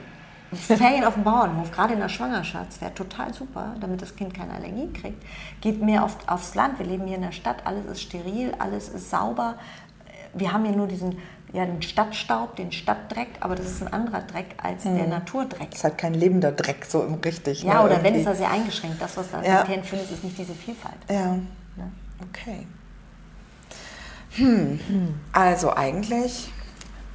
Ferien 0.53 1.03
auf 1.03 1.15
dem 1.15 1.25
Bauernhof, 1.25 1.71
gerade 1.71 1.93
in 1.93 1.99
der 1.99 2.07
Schwangerschaft, 2.07 2.79
wäre 2.79 2.93
total 2.93 3.33
super, 3.33 3.75
damit 3.81 4.01
das 4.01 4.15
Kind 4.15 4.33
keine 4.33 4.53
Allergie 4.53 4.91
kriegt. 4.93 5.21
Geht 5.59 5.81
mehr 5.81 6.05
auf, 6.05 6.17
aufs 6.25 6.55
Land. 6.55 6.79
Wir 6.79 6.85
leben 6.85 7.05
hier 7.05 7.17
in 7.17 7.21
der 7.21 7.33
Stadt, 7.33 7.57
alles 7.65 7.85
ist 7.85 8.01
steril, 8.01 8.53
alles 8.57 8.87
ist 8.87 9.09
sauber. 9.09 9.55
Wir 10.33 10.53
haben 10.53 10.63
hier 10.63 10.75
nur 10.75 10.87
diesen 10.87 11.17
ja, 11.53 11.65
den 11.65 11.81
Stadtstaub, 11.81 12.55
den 12.57 12.71
Stadtdreck, 12.71 13.29
aber 13.39 13.55
das 13.55 13.67
ist 13.67 13.81
ein 13.81 13.91
anderer 13.93 14.21
Dreck 14.21 14.55
als 14.61 14.83
der 14.83 15.07
Naturdreck. 15.07 15.73
ist 15.73 15.83
halt 15.83 15.97
kein 15.97 16.13
lebender 16.13 16.51
Dreck, 16.51 16.85
so 16.85 17.03
im 17.03 17.15
richtig. 17.15 17.63
Ja, 17.63 17.75
ne, 17.75 17.83
oder 17.85 17.95
wenn 17.97 18.05
irgendwie. 18.15 18.19
ist 18.21 18.27
er 18.27 18.35
sehr 18.35 18.51
eingeschränkt. 18.51 19.01
Das, 19.01 19.15
was 19.17 19.31
da 19.31 19.41
Ja. 19.41 19.57
Bakterien 19.57 19.83
findest, 19.83 20.11
ist 20.11 20.23
nicht 20.23 20.37
diese 20.37 20.53
Vielfalt. 20.53 20.97
Ja, 21.09 21.37
Ne? 21.77 21.91
okay. 22.29 22.65
Hm. 24.35 24.79
Also 25.31 25.73
eigentlich, 25.73 26.51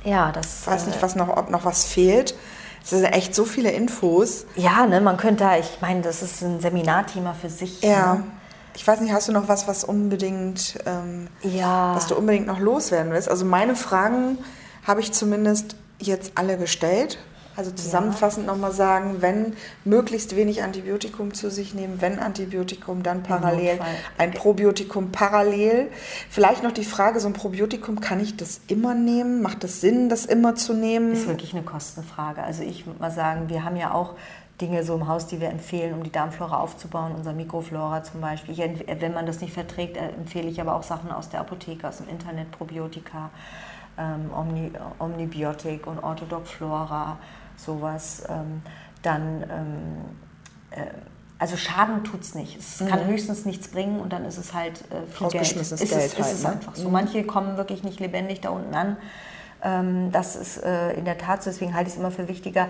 Ja, 0.04 0.32
das. 0.32 0.62
ich 0.62 0.66
weiß 0.66 0.84
äh, 0.84 0.86
nicht, 0.88 1.02
was 1.02 1.14
noch, 1.14 1.28
ob 1.36 1.50
noch 1.50 1.64
was 1.64 1.84
fehlt. 1.84 2.34
Es 2.82 2.90
sind 2.90 3.04
echt 3.04 3.34
so 3.34 3.44
viele 3.44 3.70
Infos. 3.70 4.44
Ja, 4.56 4.86
ne, 4.86 5.00
man 5.00 5.16
könnte, 5.16 5.48
ich 5.60 5.80
meine, 5.80 6.00
das 6.02 6.22
ist 6.22 6.42
ein 6.42 6.60
Seminarthema 6.60 7.32
für 7.34 7.48
sich. 7.48 7.80
Ja. 7.82 8.14
Ne? 8.16 8.24
Ich 8.74 8.86
weiß 8.86 9.00
nicht, 9.00 9.12
hast 9.12 9.28
du 9.28 9.32
noch 9.32 9.48
was, 9.48 9.68
was 9.68 9.84
unbedingt, 9.84 10.78
ähm, 10.86 11.28
Ja. 11.42 11.94
was 11.94 12.06
du 12.06 12.16
unbedingt 12.16 12.46
noch 12.46 12.58
loswerden 12.60 13.12
willst? 13.12 13.28
Also 13.28 13.44
meine 13.44 13.76
Fragen 13.76 14.38
habe 14.86 15.00
ich 15.00 15.12
zumindest 15.12 15.76
jetzt 15.98 16.32
alle 16.36 16.56
gestellt. 16.56 17.18
Also 17.54 17.70
zusammenfassend 17.70 18.46
nochmal 18.46 18.72
sagen, 18.72 19.16
wenn 19.20 19.52
möglichst 19.84 20.34
wenig 20.36 20.62
Antibiotikum 20.62 21.34
zu 21.34 21.50
sich 21.50 21.74
nehmen, 21.74 22.00
wenn 22.00 22.18
Antibiotikum, 22.18 23.02
dann 23.02 23.22
parallel 23.22 23.78
ein 24.16 24.30
Probiotikum 24.32 25.12
parallel. 25.12 25.88
Vielleicht 26.30 26.62
noch 26.62 26.72
die 26.72 26.82
Frage, 26.84 27.20
so 27.20 27.26
ein 27.28 27.34
Probiotikum, 27.34 28.00
kann 28.00 28.20
ich 28.20 28.38
das 28.38 28.62
immer 28.68 28.94
nehmen? 28.94 29.42
Macht 29.42 29.64
es 29.64 29.82
Sinn, 29.82 30.08
das 30.08 30.24
immer 30.24 30.54
zu 30.54 30.72
nehmen? 30.72 31.12
ist 31.12 31.28
wirklich 31.28 31.52
eine 31.52 31.62
Kostenfrage. 31.62 32.42
Also 32.42 32.62
ich 32.62 32.86
würde 32.86 32.98
mal 33.00 33.10
sagen, 33.10 33.50
wir 33.50 33.64
haben 33.64 33.76
ja 33.76 33.92
auch 33.92 34.14
Dinge 34.60 34.84
so 34.84 34.94
im 34.94 35.08
Haus, 35.08 35.26
die 35.26 35.40
wir 35.40 35.48
empfehlen, 35.48 35.94
um 35.94 36.02
die 36.02 36.12
Darmflora 36.12 36.58
aufzubauen, 36.58 37.12
unser 37.16 37.32
Mikroflora 37.32 38.02
zum 38.04 38.20
Beispiel. 38.20 38.58
Ich, 38.58 39.00
wenn 39.00 39.12
man 39.14 39.26
das 39.26 39.40
nicht 39.40 39.52
verträgt, 39.52 39.96
äh, 39.96 40.08
empfehle 40.10 40.48
ich 40.48 40.60
aber 40.60 40.76
auch 40.76 40.82
Sachen 40.82 41.10
aus 41.10 41.28
der 41.28 41.40
Apotheke, 41.40 41.88
aus 41.88 41.98
dem 41.98 42.08
Internet, 42.08 42.50
Probiotika, 42.52 43.30
ähm, 43.98 44.30
Omni, 44.34 44.72
Omnibiotik 44.98 45.86
und 45.86 45.98
Orthodox 45.98 46.50
Flora, 46.50 47.18
sowas. 47.56 48.24
Ähm, 48.28 48.62
dann, 49.02 49.42
ähm, 49.50 50.78
äh, 50.82 50.86
also 51.38 51.56
Schaden 51.56 52.04
tut 52.04 52.20
es 52.20 52.36
nicht. 52.36 52.56
Es 52.58 52.84
kann 52.86 53.04
höchstens 53.06 53.44
nichts 53.44 53.66
bringen 53.68 53.98
und 53.98 54.12
dann 54.12 54.24
ist 54.24 54.38
es 54.38 54.54
halt 54.54 54.82
äh, 54.92 55.06
viel 55.06 55.28
Geld. 55.28 55.42
Rausgeschmissenes 55.42 55.80
Ist 55.80 55.90
Geld 55.90 56.04
es, 56.04 56.12
ist 56.12 56.24
halt, 56.24 56.34
es 56.34 56.42
ne? 56.44 56.48
einfach 56.50 56.76
so. 56.76 56.88
Manche 56.88 57.24
kommen 57.24 57.56
wirklich 57.56 57.82
nicht 57.82 57.98
lebendig 57.98 58.40
da 58.40 58.50
unten 58.50 58.74
an. 58.74 58.96
Ähm, 59.64 60.12
das 60.12 60.36
ist 60.36 60.58
äh, 60.58 60.92
in 60.92 61.04
der 61.04 61.18
Tat 61.18 61.42
so. 61.42 61.50
Deswegen 61.50 61.74
halte 61.74 61.88
ich 61.88 61.94
es 61.94 62.00
immer 62.00 62.10
für 62.10 62.28
wichtiger, 62.28 62.68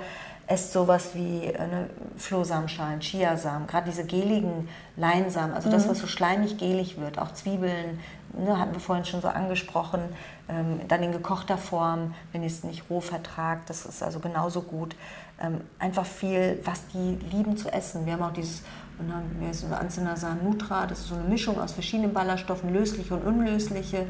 esst 0.52 0.72
sowas 0.72 1.10
wie 1.14 1.46
äh, 1.46 1.66
ne, 1.66 1.90
Flohsamenschalen, 2.16 3.00
Chiasamen, 3.00 3.66
gerade 3.66 3.90
diese 3.90 4.04
geligen 4.04 4.68
Leinsamen, 4.96 5.54
also 5.54 5.70
das, 5.70 5.88
was 5.88 5.98
so 5.98 6.06
schleimig 6.06 6.58
gelig 6.58 7.00
wird, 7.00 7.18
auch 7.18 7.32
Zwiebeln, 7.32 7.98
ne, 8.36 8.58
hatten 8.58 8.72
wir 8.72 8.80
vorhin 8.80 9.04
schon 9.04 9.22
so 9.22 9.28
angesprochen, 9.28 10.00
ähm, 10.48 10.80
dann 10.88 11.02
in 11.02 11.12
gekochter 11.12 11.56
Form, 11.56 12.14
wenn 12.32 12.42
ihr 12.42 12.48
es 12.48 12.64
nicht 12.64 12.84
roh 12.90 13.00
vertragt, 13.00 13.70
das 13.70 13.86
ist 13.86 14.02
also 14.02 14.20
genauso 14.20 14.62
gut. 14.62 14.94
Ähm, 15.40 15.62
einfach 15.78 16.04
viel, 16.06 16.60
was 16.64 16.86
die 16.88 17.18
lieben 17.34 17.56
zu 17.56 17.72
essen. 17.72 18.04
Wir 18.06 18.12
haben 18.12 18.22
auch 18.22 18.32
dieses 18.32 18.62
und 18.98 19.08
dann 19.08 19.16
haben 19.16 19.36
wir 19.40 19.52
so 19.54 19.66
eine 19.66 19.78
Anzinasan 19.78 20.44
Nutra, 20.44 20.86
das 20.86 21.00
ist 21.00 21.08
so 21.08 21.14
eine 21.14 21.24
Mischung 21.24 21.58
aus 21.58 21.72
verschiedenen 21.72 22.12
Ballaststoffen, 22.12 22.72
lösliche 22.72 23.14
und 23.14 23.22
unlösliche. 23.26 24.06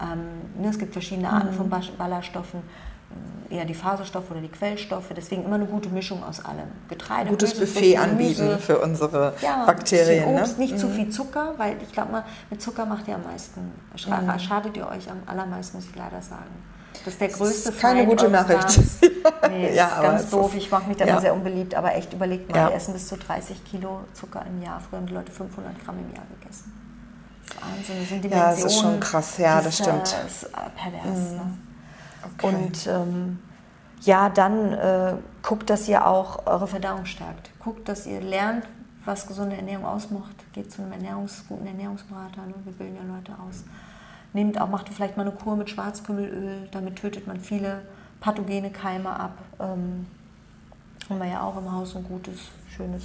Ähm, 0.00 0.62
ne, 0.62 0.68
es 0.68 0.78
gibt 0.78 0.92
verschiedene 0.92 1.28
Arten 1.30 1.52
von 1.52 1.68
Bas- 1.68 1.90
Ballaststoffen, 1.98 2.62
eher 3.50 3.64
die 3.64 3.74
Faserstoffe 3.74 4.30
oder 4.30 4.40
die 4.40 4.48
Quellstoffe. 4.48 5.08
Deswegen 5.16 5.44
immer 5.44 5.56
eine 5.56 5.66
gute 5.66 5.88
Mischung 5.88 6.22
aus 6.22 6.44
allem. 6.44 6.68
Getreide, 6.88 7.30
Gutes 7.30 7.50
Hülsen, 7.58 7.66
Buffet 7.66 7.80
Früchte, 7.94 8.00
anbieten 8.00 8.36
Gemüse. 8.46 8.58
für 8.58 8.78
unsere 8.78 9.34
Ja, 9.42 9.64
Bakterien. 9.66 10.24
bisschen 10.24 10.38
Obst, 10.40 10.58
ne? 10.58 10.64
nicht 10.64 10.78
zu 10.78 10.88
viel 10.88 11.10
Zucker, 11.10 11.54
weil 11.56 11.76
ich 11.82 11.90
glaube 11.92 12.12
mal, 12.12 12.24
mit 12.50 12.62
Zucker 12.62 12.86
macht 12.86 13.08
ihr 13.08 13.16
am 13.16 13.24
meisten, 13.24 13.60
Mhm. 13.92 14.38
schadet 14.38 14.76
ihr 14.76 14.86
euch 14.86 15.10
am 15.10 15.18
allermeisten, 15.26 15.78
muss 15.78 15.86
ich 15.86 15.96
leider 15.96 16.22
sagen. 16.22 16.44
Das 17.04 17.14
ist 17.14 17.20
der 17.20 17.28
größte 17.28 17.70
ist 17.70 17.80
keine 17.80 18.00
Feind 18.00 18.10
gute 18.10 18.28
Nachricht. 18.28 18.78
Nee, 19.50 19.74
Ja, 19.74 19.86
ist 19.88 20.02
ganz 20.02 20.30
doof. 20.30 20.54
Ich 20.54 20.70
mache 20.70 20.88
mich 20.88 20.96
da 20.96 21.04
ja. 21.04 21.12
immer 21.12 21.20
sehr 21.20 21.34
unbeliebt, 21.34 21.74
aber 21.74 21.94
echt 21.94 22.12
überlegt 22.12 22.50
mal, 22.50 22.56
Ja. 22.56 22.68
wir 22.68 22.74
essen 22.76 22.92
bis 22.94 23.06
zu 23.08 23.16
30 23.16 23.64
Kilo 23.64 24.00
Zucker 24.14 24.44
im 24.46 24.62
Jahr. 24.62 24.80
Früher 24.80 24.98
haben 25.00 25.06
die 25.06 25.12
Leute 25.14 25.30
500 25.32 25.72
Gramm 25.84 25.96
im 25.98 26.14
Jahr 26.14 26.24
gegessen. 26.40 26.72
Das 27.46 27.56
ist 27.56 27.62
Wahnsinn, 27.62 27.96
das 28.00 28.08
sind 28.08 28.24
Ja, 28.24 28.50
es 28.52 28.56
Dimensionen. 28.56 28.66
ist 28.66 28.80
schon 28.80 29.00
krass. 29.00 29.38
Ja, 29.38 29.60
das 29.60 29.74
stimmt. 29.76 30.14
Mhm. 30.14 30.24
Äh, 30.24 30.26
ist 30.26 30.44
äh, 30.44 30.48
pervers. 30.76 31.30
Ne? 31.32 31.40
Okay. 32.24 32.54
Und 32.54 32.86
ähm, 32.86 33.38
ja, 34.02 34.28
dann 34.30 34.72
äh, 34.72 35.14
guckt, 35.42 35.68
dass 35.70 35.88
ihr 35.88 36.06
auch 36.06 36.46
eure 36.46 36.66
Verdauung 36.66 37.04
stärkt. 37.04 37.50
Guckt, 37.58 37.88
dass 37.88 38.06
ihr 38.06 38.20
lernt, 38.20 38.64
was 39.04 39.26
gesunde 39.26 39.56
Ernährung 39.56 39.86
ausmacht. 39.86 40.34
Geht 40.52 40.72
zu 40.72 40.82
einem 40.82 40.92
Ernährungs 40.92 41.44
guten 41.48 41.66
Ernährungsberater. 41.66 42.46
Ne? 42.46 42.54
Wir 42.64 42.72
bilden 42.72 42.96
ja 42.96 43.14
Leute 43.14 43.32
aus. 43.32 43.64
Nehmt 44.32 44.60
auch, 44.60 44.68
macht 44.68 44.88
vielleicht 44.88 45.16
mal 45.16 45.26
eine 45.26 45.32
Kur 45.32 45.56
mit 45.56 45.68
Schwarzkümmelöl. 45.68 46.68
Damit 46.70 46.96
tötet 46.96 47.26
man 47.26 47.40
viele 47.40 47.82
pathogene 48.20 48.70
Keime 48.70 49.10
ab. 49.10 49.38
Ähm, 49.58 50.06
haben 51.08 51.18
wir 51.18 51.26
ja 51.26 51.42
auch 51.42 51.58
im 51.58 51.70
Haus 51.70 51.96
ein 51.96 52.04
gutes, 52.04 52.38
schönes. 52.74 53.02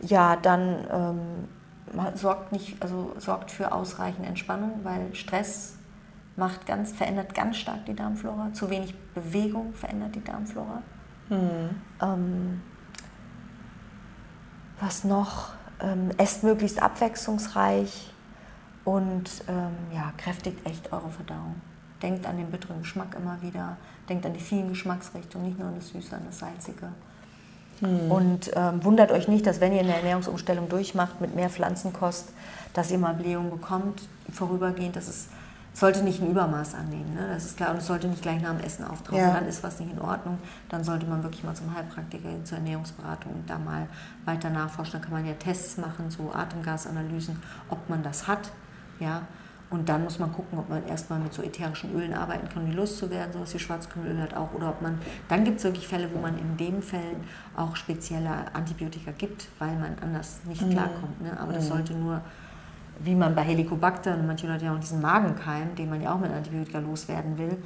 Ja, 0.00 0.36
dann 0.36 0.86
ähm, 0.90 2.14
sorgt 2.14 2.52
nicht, 2.52 2.80
also 2.80 3.14
sorgt 3.18 3.50
für 3.50 3.72
ausreichend 3.72 4.26
Entspannung, 4.26 4.80
weil 4.82 5.14
Stress 5.14 5.76
macht 6.36 6.66
ganz, 6.66 6.92
verändert 6.92 7.34
ganz 7.34 7.56
stark 7.56 7.86
die 7.86 7.94
Darmflora. 7.94 8.52
Zu 8.52 8.70
wenig 8.70 8.94
Bewegung 9.14 9.72
verändert 9.74 10.14
die 10.14 10.22
Darmflora. 10.24 10.82
Ähm, 12.02 12.62
was 14.80 15.04
noch? 15.04 15.50
Ähm, 15.80 16.10
esst 16.16 16.42
möglichst 16.42 16.82
abwechslungsreich 16.82 18.12
und 18.84 19.44
ähm, 19.48 19.74
ja, 19.94 20.12
kräftigt 20.16 20.64
echt 20.66 20.92
eure 20.92 21.10
Verdauung. 21.10 21.56
Denkt 22.02 22.26
an 22.26 22.36
den 22.36 22.50
bitteren 22.50 22.80
Geschmack 22.80 23.16
immer 23.16 23.40
wieder. 23.42 23.76
Denkt 24.08 24.24
an 24.24 24.32
die 24.32 24.40
vielen 24.40 24.68
Geschmacksrichtungen, 24.68 25.48
nicht 25.48 25.58
nur 25.58 25.68
an 25.68 25.74
das 25.76 25.88
Süße, 25.88 26.14
an 26.14 26.22
das 26.26 26.38
Salzige. 26.38 26.88
Und 27.82 28.50
ähm, 28.54 28.82
wundert 28.84 29.12
euch 29.12 29.28
nicht, 29.28 29.46
dass 29.46 29.60
wenn 29.60 29.74
ihr 29.74 29.80
eine 29.80 29.94
Ernährungsumstellung 29.94 30.68
durchmacht 30.70 31.20
mit 31.20 31.34
mehr 31.34 31.50
Pflanzenkost, 31.50 32.30
dass 32.72 32.90
ihr 32.90 32.96
mal 32.96 33.12
Blähungen 33.12 33.50
bekommt, 33.50 34.08
vorübergehend. 34.32 34.96
Das 34.96 35.08
ist, 35.08 35.28
sollte 35.76 36.02
nicht 36.02 36.22
ein 36.22 36.30
Übermaß 36.30 36.74
annehmen, 36.74 37.14
ne? 37.14 37.28
das 37.34 37.44
ist 37.44 37.58
klar. 37.58 37.72
Und 37.72 37.78
es 37.78 37.86
sollte 37.86 38.08
nicht 38.08 38.22
gleich 38.22 38.40
nach 38.40 38.56
dem 38.56 38.64
Essen 38.64 38.84
auftauchen. 38.84 39.18
Ja. 39.18 39.34
Dann 39.34 39.46
ist 39.46 39.62
was 39.62 39.78
nicht 39.78 39.92
in 39.92 40.00
Ordnung. 40.00 40.38
Dann 40.70 40.82
sollte 40.82 41.04
man 41.04 41.22
wirklich 41.22 41.44
mal 41.44 41.54
zum 41.54 41.74
Heilpraktiker 41.74 42.30
zur 42.44 42.56
Ernährungsberatung 42.58 43.32
und 43.32 43.50
da 43.50 43.58
mal 43.58 43.86
weiter 44.24 44.48
nachforschen. 44.48 44.92
Dann 44.94 45.02
kann 45.02 45.12
man 45.12 45.26
ja 45.26 45.34
Tests 45.34 45.76
machen, 45.76 46.08
so 46.08 46.32
Atemgasanalysen, 46.32 47.42
ob 47.68 47.90
man 47.90 48.02
das 48.02 48.26
hat. 48.26 48.50
Ja? 49.00 49.22
Und 49.68 49.90
dann 49.90 50.04
muss 50.04 50.18
man 50.18 50.32
gucken, 50.32 50.58
ob 50.58 50.70
man 50.70 50.86
erstmal 50.86 51.18
mit 51.18 51.34
so 51.34 51.42
ätherischen 51.42 51.94
Ölen 51.94 52.14
arbeiten 52.14 52.48
kann, 52.48 52.62
um 52.62 52.70
die 52.70 52.76
loszuwerden, 52.76 53.34
sowas 53.34 53.52
wie 53.52 53.58
Schwarzkümmelöl 53.58 54.22
hat 54.22 54.32
auch. 54.32 54.54
Oder 54.54 54.70
ob 54.70 54.80
man, 54.80 54.98
dann 55.28 55.44
gibt 55.44 55.58
es 55.58 55.64
wirklich 55.64 55.86
Fälle, 55.86 56.08
wo 56.14 56.18
man 56.18 56.38
in 56.38 56.56
den 56.56 56.80
Fällen 56.80 57.24
auch 57.54 57.76
spezielle 57.76 58.30
Antibiotika 58.54 59.10
gibt, 59.10 59.48
weil 59.58 59.76
man 59.76 59.98
anders 60.00 60.40
nicht 60.44 60.70
klarkommt. 60.70 61.20
Ne? 61.20 61.38
Aber 61.38 61.52
das 61.52 61.68
sollte 61.68 61.92
nur, 61.92 62.22
wie 63.00 63.14
man 63.14 63.34
bei 63.34 63.42
Helicobacter, 63.42 64.14
und 64.14 64.26
manche 64.26 64.46
Leute 64.46 64.64
ja 64.66 64.74
auch 64.74 64.80
diesen 64.80 65.00
Magenkeim, 65.00 65.74
den 65.74 65.90
man 65.90 66.00
ja 66.00 66.14
auch 66.14 66.20
mit 66.20 66.30
Antibiotika 66.30 66.78
loswerden 66.78 67.38
will, 67.38 67.56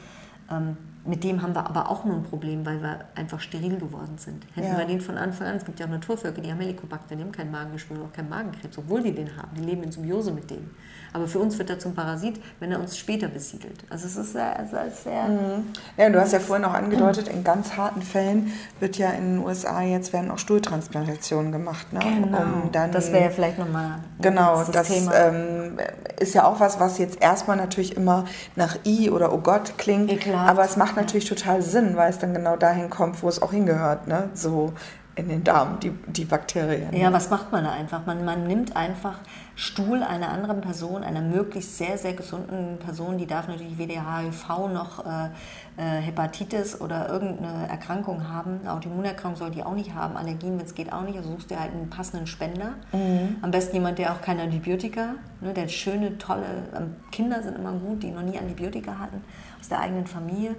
ähm, 0.50 0.76
mit 1.06 1.24
dem 1.24 1.40
haben 1.40 1.54
wir 1.54 1.66
aber 1.66 1.88
auch 1.88 2.04
nur 2.04 2.16
ein 2.16 2.24
Problem, 2.24 2.66
weil 2.66 2.82
wir 2.82 2.98
einfach 3.14 3.40
steril 3.40 3.78
geworden 3.78 4.18
sind. 4.18 4.44
Hätten 4.54 4.72
Ja. 4.72 4.78
wir 4.78 4.84
den 4.84 5.00
von 5.00 5.16
Anfang 5.16 5.46
an, 5.46 5.56
es 5.56 5.64
gibt 5.64 5.80
ja 5.80 5.86
auch 5.86 5.90
Naturvölker, 5.90 6.42
die 6.42 6.50
haben 6.50 6.60
Helicobacter, 6.60 7.16
die 7.16 7.22
haben 7.22 7.32
keinen 7.32 7.50
Magengeschwür, 7.50 8.02
auch 8.04 8.12
keinen 8.12 8.28
Magenkrebs, 8.28 8.76
obwohl 8.76 9.02
die 9.02 9.12
den 9.12 9.34
haben. 9.36 9.48
Die 9.56 9.62
leben 9.62 9.82
in 9.82 9.92
Symbiose 9.92 10.30
mit 10.32 10.50
dem. 10.50 10.70
Aber 11.12 11.26
für 11.26 11.38
uns 11.38 11.58
wird 11.58 11.70
er 11.70 11.78
zum 11.78 11.94
Parasit, 11.94 12.40
wenn 12.60 12.70
er 12.72 12.80
uns 12.80 12.96
später 12.96 13.28
besiedelt. 13.28 13.84
Also 13.90 14.06
es 14.06 14.16
ist 14.16 14.32
sehr, 14.32 14.66
sehr, 14.70 14.90
sehr 14.90 15.62
Ja, 15.96 16.06
und 16.06 16.12
du 16.12 16.20
hast 16.20 16.32
ja 16.32 16.40
vorhin 16.40 16.64
auch 16.64 16.74
angedeutet, 16.74 17.28
in 17.28 17.42
ganz 17.42 17.76
harten 17.76 18.02
Fällen 18.02 18.52
wird 18.78 18.96
ja 18.96 19.10
in 19.10 19.36
den 19.36 19.44
USA 19.44 19.82
jetzt 19.82 20.12
werden 20.12 20.30
auch 20.30 20.38
Stuhltransplantationen 20.38 21.52
gemacht, 21.52 21.92
ne? 21.92 22.00
um 22.00 22.70
dann 22.72 22.92
das 22.92 23.12
wäre 23.12 23.24
ja 23.24 23.30
vielleicht 23.30 23.58
nochmal 23.58 24.00
Genau, 24.20 24.58
das, 24.58 24.70
das, 24.70 24.90
ähm, 24.90 25.78
ist 26.18 26.34
ja 26.34 26.44
auch 26.44 26.60
was, 26.60 26.78
was 26.78 26.98
jetzt 26.98 27.20
erstmal 27.22 27.56
natürlich 27.56 27.96
immer 27.96 28.24
nach 28.56 28.76
I 28.84 29.10
oder 29.10 29.32
Oh 29.32 29.38
Gott 29.38 29.74
klingt. 29.78 30.10
Ekelhaft. 30.10 30.50
Aber 30.50 30.64
es 30.64 30.76
macht 30.76 30.96
natürlich 30.96 31.28
total 31.28 31.62
Sinn, 31.62 31.96
weil 31.96 32.10
es 32.10 32.18
dann 32.18 32.34
genau 32.34 32.56
dahin 32.56 32.90
kommt, 32.90 33.22
wo 33.22 33.28
es 33.28 33.40
auch 33.40 33.52
hingehört. 33.52 34.06
Ne? 34.06 34.28
So 34.34 34.72
in 35.16 35.28
den 35.28 35.44
Darm, 35.44 35.78
die, 35.80 35.90
die 35.90 36.24
Bakterien. 36.24 36.94
Ja, 36.94 37.12
was 37.12 37.30
macht 37.30 37.52
man 37.52 37.64
da 37.64 37.72
einfach? 37.72 38.06
Man, 38.06 38.24
man 38.24 38.46
nimmt 38.46 38.76
einfach 38.76 39.18
Stuhl 39.60 40.02
einer 40.02 40.30
anderen 40.30 40.62
Person, 40.62 41.04
einer 41.04 41.20
möglichst 41.20 41.76
sehr, 41.76 41.98
sehr 41.98 42.14
gesunden 42.14 42.78
Person, 42.78 43.18
die 43.18 43.26
darf 43.26 43.46
natürlich 43.46 43.76
weder 43.76 44.16
HIV 44.16 44.48
noch 44.72 45.04
äh, 45.04 45.26
äh, 45.76 46.00
Hepatitis 46.00 46.80
oder 46.80 47.10
irgendeine 47.10 47.68
Erkrankung 47.68 48.26
haben. 48.26 48.60
Eine 48.62 48.72
Autoimmunerkrankung 48.72 49.36
soll 49.36 49.50
die 49.50 49.62
auch 49.62 49.74
nicht 49.74 49.92
haben, 49.92 50.16
Allergien, 50.16 50.58
wenn 50.58 50.64
es 50.64 50.74
geht, 50.74 50.90
auch 50.94 51.02
nicht. 51.02 51.18
Also 51.18 51.32
suchst 51.32 51.50
du 51.50 51.60
halt 51.60 51.72
einen 51.72 51.90
passenden 51.90 52.26
Spender. 52.26 52.72
Mhm. 52.92 53.36
Am 53.42 53.50
besten 53.50 53.76
jemand, 53.76 53.98
der 53.98 54.12
auch 54.14 54.22
keine 54.22 54.44
Antibiotika, 54.44 55.16
ne, 55.42 55.52
der 55.52 55.68
schöne, 55.68 56.16
tolle, 56.16 56.46
ähm, 56.74 56.96
Kinder 57.12 57.42
sind 57.42 57.58
immer 57.58 57.72
gut, 57.72 58.02
die 58.02 58.12
noch 58.12 58.22
nie 58.22 58.38
Antibiotika 58.38 58.98
hatten, 58.98 59.22
aus 59.60 59.68
der 59.68 59.80
eigenen 59.80 60.06
Familie. 60.06 60.56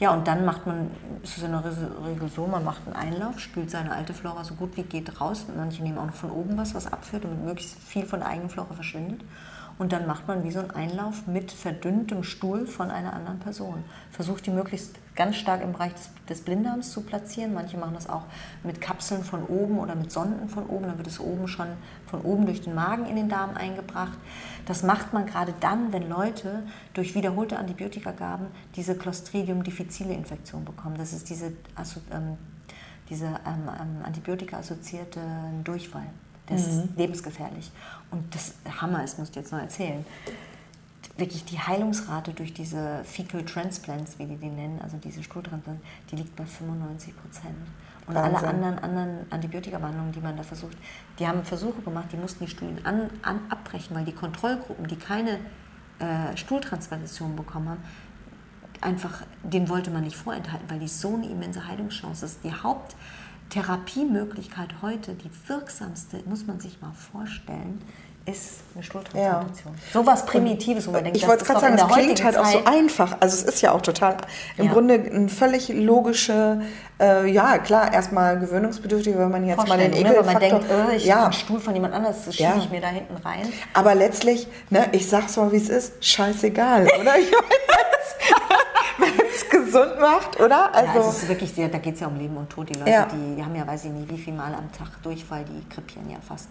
Ja, 0.00 0.14
und 0.14 0.26
dann 0.26 0.46
macht 0.46 0.66
man, 0.66 0.90
ist 1.22 1.36
es 1.36 1.42
in 1.42 1.52
der 1.52 1.62
Regel 1.62 2.30
so, 2.34 2.46
man 2.46 2.64
macht 2.64 2.80
einen 2.86 2.96
Einlauf, 2.96 3.38
spült 3.38 3.70
seine 3.70 3.92
alte 3.92 4.14
Flora 4.14 4.42
so 4.44 4.54
gut 4.54 4.74
wie 4.78 4.82
geht 4.82 5.20
raus. 5.20 5.44
Manche 5.54 5.82
nehmen 5.82 5.98
auch 5.98 6.06
noch 6.06 6.14
von 6.14 6.30
oben 6.30 6.56
was, 6.56 6.74
was 6.74 6.90
abführt, 6.90 7.24
damit 7.24 7.44
möglichst 7.44 7.78
viel 7.78 8.06
von 8.06 8.20
der 8.20 8.30
eigenen 8.30 8.48
Flora 8.48 8.72
verschwindet. 8.72 9.20
Und 9.80 9.92
dann 9.92 10.06
macht 10.06 10.28
man 10.28 10.44
wie 10.44 10.50
so 10.50 10.58
einen 10.58 10.72
Einlauf 10.72 11.26
mit 11.26 11.50
verdünntem 11.50 12.22
Stuhl 12.22 12.66
von 12.66 12.90
einer 12.90 13.14
anderen 13.14 13.38
Person. 13.38 13.82
Versucht 14.10 14.44
die 14.44 14.50
möglichst 14.50 14.96
ganz 15.16 15.36
stark 15.36 15.62
im 15.62 15.72
Bereich 15.72 15.94
des, 15.94 16.10
des 16.28 16.42
Blinddarms 16.42 16.92
zu 16.92 17.00
platzieren. 17.00 17.54
Manche 17.54 17.78
machen 17.78 17.94
das 17.94 18.06
auch 18.06 18.24
mit 18.62 18.82
Kapseln 18.82 19.24
von 19.24 19.42
oben 19.44 19.78
oder 19.78 19.94
mit 19.94 20.12
Sonden 20.12 20.50
von 20.50 20.66
oben. 20.66 20.84
Dann 20.84 20.98
wird 20.98 21.06
es 21.06 21.18
oben 21.18 21.48
schon 21.48 21.68
von 22.04 22.20
oben 22.20 22.44
durch 22.44 22.60
den 22.60 22.74
Magen 22.74 23.06
in 23.06 23.16
den 23.16 23.30
Darm 23.30 23.56
eingebracht. 23.56 24.18
Das 24.66 24.82
macht 24.82 25.14
man 25.14 25.24
gerade 25.24 25.54
dann, 25.60 25.94
wenn 25.94 26.10
Leute 26.10 26.62
durch 26.92 27.14
wiederholte 27.14 27.58
Antibiotikagaben 27.58 28.48
diese 28.76 28.98
Clostridium 28.98 29.64
difficile 29.64 30.12
Infektion 30.12 30.66
bekommen. 30.66 30.98
Das 30.98 31.14
ist 31.14 31.30
diese, 31.30 31.54
also, 31.74 32.02
ähm, 32.12 32.36
diese 33.08 33.24
ähm, 33.24 33.70
ähm, 33.80 34.04
antibiotika-assoziierte 34.04 35.20
Durchfall. 35.64 36.08
Mhm. 36.50 36.56
ist 36.56 36.88
lebensgefährlich. 36.96 37.70
Und 38.10 38.34
das 38.34 38.54
Hammer 38.80 39.04
ist, 39.04 39.18
muss 39.18 39.30
ich 39.30 39.36
jetzt 39.36 39.52
noch 39.52 39.60
erzählen, 39.60 40.04
wirklich 41.16 41.44
die 41.44 41.58
Heilungsrate 41.58 42.32
durch 42.32 42.52
diese 42.52 43.02
Fecal 43.04 43.44
Transplants, 43.44 44.18
wie 44.18 44.26
die 44.26 44.36
die 44.36 44.48
nennen, 44.48 44.80
also 44.82 44.96
diese 44.96 45.22
Stuhltransplants, 45.22 45.82
die 46.10 46.16
liegt 46.16 46.34
bei 46.34 46.44
95 46.44 47.14
Prozent. 47.16 47.54
Und 48.06 48.14
Wahnsinn. 48.14 48.36
alle 48.36 48.48
anderen, 48.48 48.78
anderen 48.78 49.26
Antibiotikabehandlungen, 49.30 50.12
die 50.12 50.20
man 50.20 50.36
da 50.36 50.42
versucht, 50.42 50.76
die 51.18 51.28
haben 51.28 51.44
Versuche 51.44 51.80
gemacht, 51.82 52.08
die 52.12 52.16
mussten 52.16 52.44
die 52.44 52.50
Studien 52.50 52.84
an, 52.84 53.10
an, 53.22 53.40
abbrechen, 53.50 53.94
weil 53.94 54.04
die 54.04 54.12
Kontrollgruppen, 54.12 54.86
die 54.86 54.96
keine 54.96 55.38
äh, 55.98 56.36
Stuhltransplantation 56.36 57.36
bekommen 57.36 57.68
haben, 57.68 57.84
einfach, 58.80 59.22
den 59.42 59.68
wollte 59.68 59.90
man 59.90 60.02
nicht 60.02 60.16
vorenthalten, 60.16 60.68
weil 60.70 60.78
die 60.78 60.88
so 60.88 61.14
eine 61.14 61.28
immense 61.28 61.66
Heilungschance 61.66 62.24
ist. 62.24 62.42
Die 62.42 62.52
Haupttherapiemöglichkeit 63.50 64.80
heute, 64.80 65.14
die 65.14 65.30
wirksamste, 65.48 66.22
muss 66.26 66.46
man 66.46 66.60
sich 66.60 66.80
mal 66.80 66.92
vorstellen, 66.92 67.82
ist 68.30 68.60
eine 68.74 68.84
Stuhltransplantation. 68.84 69.74
Ja. 69.74 69.92
So 69.92 70.06
was 70.06 70.24
Primitives, 70.26 70.86
wo 70.86 70.92
man 70.92 71.04
denkt, 71.04 71.18
ich 71.18 71.26
wollte 71.26 71.44
gerade 71.44 71.60
sagen, 71.60 71.74
es 71.76 71.88
klingt 71.88 72.24
halt 72.24 72.34
Zeit 72.34 72.44
auch 72.44 72.50
so 72.50 72.64
einfach. 72.64 73.16
Also 73.20 73.36
es 73.36 73.42
ist 73.42 73.60
ja 73.62 73.72
auch 73.72 73.82
total, 73.82 74.16
im 74.56 74.66
ja. 74.66 74.72
Grunde 74.72 74.94
eine 74.94 75.28
völlig 75.28 75.68
logische, 75.68 76.62
äh, 77.00 77.28
ja 77.30 77.58
klar, 77.58 77.92
erstmal 77.92 78.38
gewöhnungsbedürftig, 78.38 79.18
wenn 79.18 79.30
man 79.30 79.46
jetzt 79.46 79.66
mal 79.66 79.78
den 79.78 79.92
Ekel... 79.92 80.12
Ne? 80.12 80.16
Wenn 80.18 80.26
man 80.26 80.40
denkt, 80.40 80.64
oh, 80.68 80.90
ich 80.94 81.04
ja. 81.04 81.24
einen 81.24 81.32
Stuhl 81.32 81.60
von 81.60 81.74
jemand 81.74 81.94
anders, 81.94 82.24
das 82.26 82.36
schiebe 82.36 82.50
ja. 82.50 82.58
ich 82.58 82.70
mir 82.70 82.80
da 82.80 82.88
hinten 82.88 83.16
rein. 83.16 83.52
Aber 83.74 83.94
letztlich, 83.94 84.46
ne, 84.70 84.88
ich 84.92 85.08
sag's 85.08 85.36
mal, 85.36 85.50
wie 85.52 85.56
es 85.56 85.68
ist, 85.68 86.04
scheißegal, 86.04 86.84
oder? 87.00 87.14
wenn 88.98 89.26
es 89.28 89.50
gesund 89.50 90.00
macht, 90.00 90.38
oder? 90.40 90.74
Also, 90.74 91.00
ja, 91.00 91.08
es 91.08 91.22
ist 91.22 91.28
wirklich, 91.28 91.54
da 91.54 91.78
geht 91.78 91.94
es 91.94 92.00
ja 92.00 92.06
um 92.06 92.16
Leben 92.16 92.36
und 92.36 92.50
Tod. 92.50 92.68
Die 92.68 92.78
Leute, 92.78 93.08
die, 93.12 93.36
die 93.36 93.44
haben 93.44 93.54
ja, 93.54 93.66
weiß 93.66 93.86
ich 93.86 93.90
nicht, 93.90 94.10
wie 94.10 94.18
viel 94.18 94.34
Mal 94.34 94.54
am 94.54 94.70
Tag 94.72 95.02
Durchfall, 95.02 95.44
die 95.44 95.68
krepieren 95.68 96.10
ja 96.10 96.18
fast. 96.26 96.48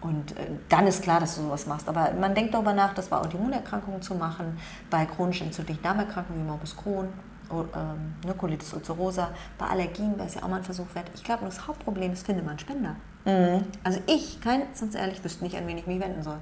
Und 0.00 0.32
äh, 0.32 0.46
dann 0.68 0.86
ist 0.86 1.02
klar, 1.02 1.20
dass 1.20 1.36
du 1.36 1.42
sowas 1.42 1.66
machst. 1.66 1.88
Aber 1.88 2.12
man 2.18 2.34
denkt 2.34 2.54
darüber 2.54 2.72
nach, 2.72 2.94
das 2.94 3.08
bei 3.08 3.16
Autoimmunerkrankungen 3.18 4.00
zu 4.00 4.14
machen, 4.14 4.58
bei 4.88 5.04
chronisch 5.06 5.42
entzündlichen 5.42 5.82
Darmerkrankungen 5.82 6.42
wie 6.42 6.48
Morbus 6.48 6.76
Crohn, 6.76 7.08
ähm, 7.52 8.14
ne, 8.24 8.34
Colitis 8.34 8.72
ulcerosa, 8.72 9.30
bei 9.58 9.66
Allergien 9.66 10.16
wäre 10.16 10.28
es 10.28 10.34
ja 10.34 10.42
auch 10.42 10.48
mal 10.48 10.56
ein 10.56 10.64
Versuch 10.64 10.86
wert. 10.94 11.06
Ich 11.14 11.24
glaube, 11.24 11.44
das 11.44 11.66
Hauptproblem 11.66 12.12
ist, 12.12 12.24
finde 12.24 12.42
man 12.42 12.58
Spender. 12.58 12.96
Mhm. 13.24 13.64
Also 13.84 14.00
ich, 14.06 14.40
kein, 14.40 14.62
sonst 14.72 14.94
ehrlich, 14.94 15.22
wüsste 15.22 15.44
nicht, 15.44 15.56
an 15.56 15.66
wen 15.66 15.76
ich 15.76 15.86
mich 15.86 16.00
wenden 16.00 16.22
soll. 16.22 16.38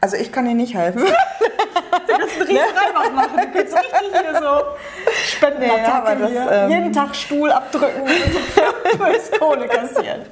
Also 0.00 0.16
ich 0.16 0.30
kann 0.30 0.44
dir 0.44 0.54
nicht 0.54 0.74
helfen. 0.74 1.02
du 2.06 2.12
kannst 2.12 2.34
einen 2.34 2.42
riesen 2.42 2.56
Reibach 2.76 3.12
machen. 3.12 3.36
Du 3.36 3.58
kannst 3.58 3.74
richtig 3.74 4.20
hier 4.20 4.40
so 4.40 4.62
Spenden 5.26 5.60
nee, 5.60 5.84
aber 5.84 6.14
das, 6.14 6.30
ähm, 6.50 6.70
Jeden 6.70 6.92
Tag 6.92 7.14
Stuhl 7.16 7.50
abdrücken 7.50 8.02
und 8.02 9.38
Kohle 9.38 9.68
kassieren. 9.68 10.22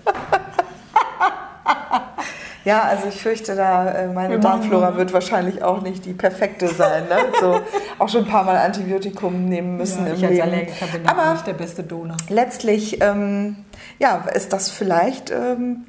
Ja, 2.65 2.83
also 2.83 3.09
ich 3.09 3.21
fürchte 3.21 3.55
da, 3.55 3.91
äh, 3.91 4.07
meine 4.09 4.41
Darmflora 4.41 4.97
wird 4.97 5.12
wahrscheinlich 5.12 5.62
auch 5.62 5.83
nicht 5.83 6.05
die 6.07 6.15
perfekte 6.15 6.69
sein. 6.69 7.05
Ne? 7.09 7.17
So, 7.41 7.61
auch 7.99 8.09
schon 8.09 8.25
ein 8.25 8.31
paar 8.31 8.45
Mal 8.45 8.57
Antibiotikum 8.57 9.45
nehmen 9.47 9.77
müssen 9.77 10.07
ja, 10.07 10.12
im 10.12 10.15
ich 10.15 10.21
Leben. 10.23 10.41
Als 10.41 10.53
Allergiker 10.53 10.87
bin 10.87 11.07
Aber 11.07 11.33
nicht 11.33 11.47
der 11.47 11.53
beste 11.53 11.83
Donor. 11.83 12.17
Letztlich, 12.29 13.03
ähm, 13.03 13.57
ja, 13.99 14.25
ist 14.35 14.53
das 14.53 14.71
vielleicht 14.71 15.31
ähm, 15.31 15.85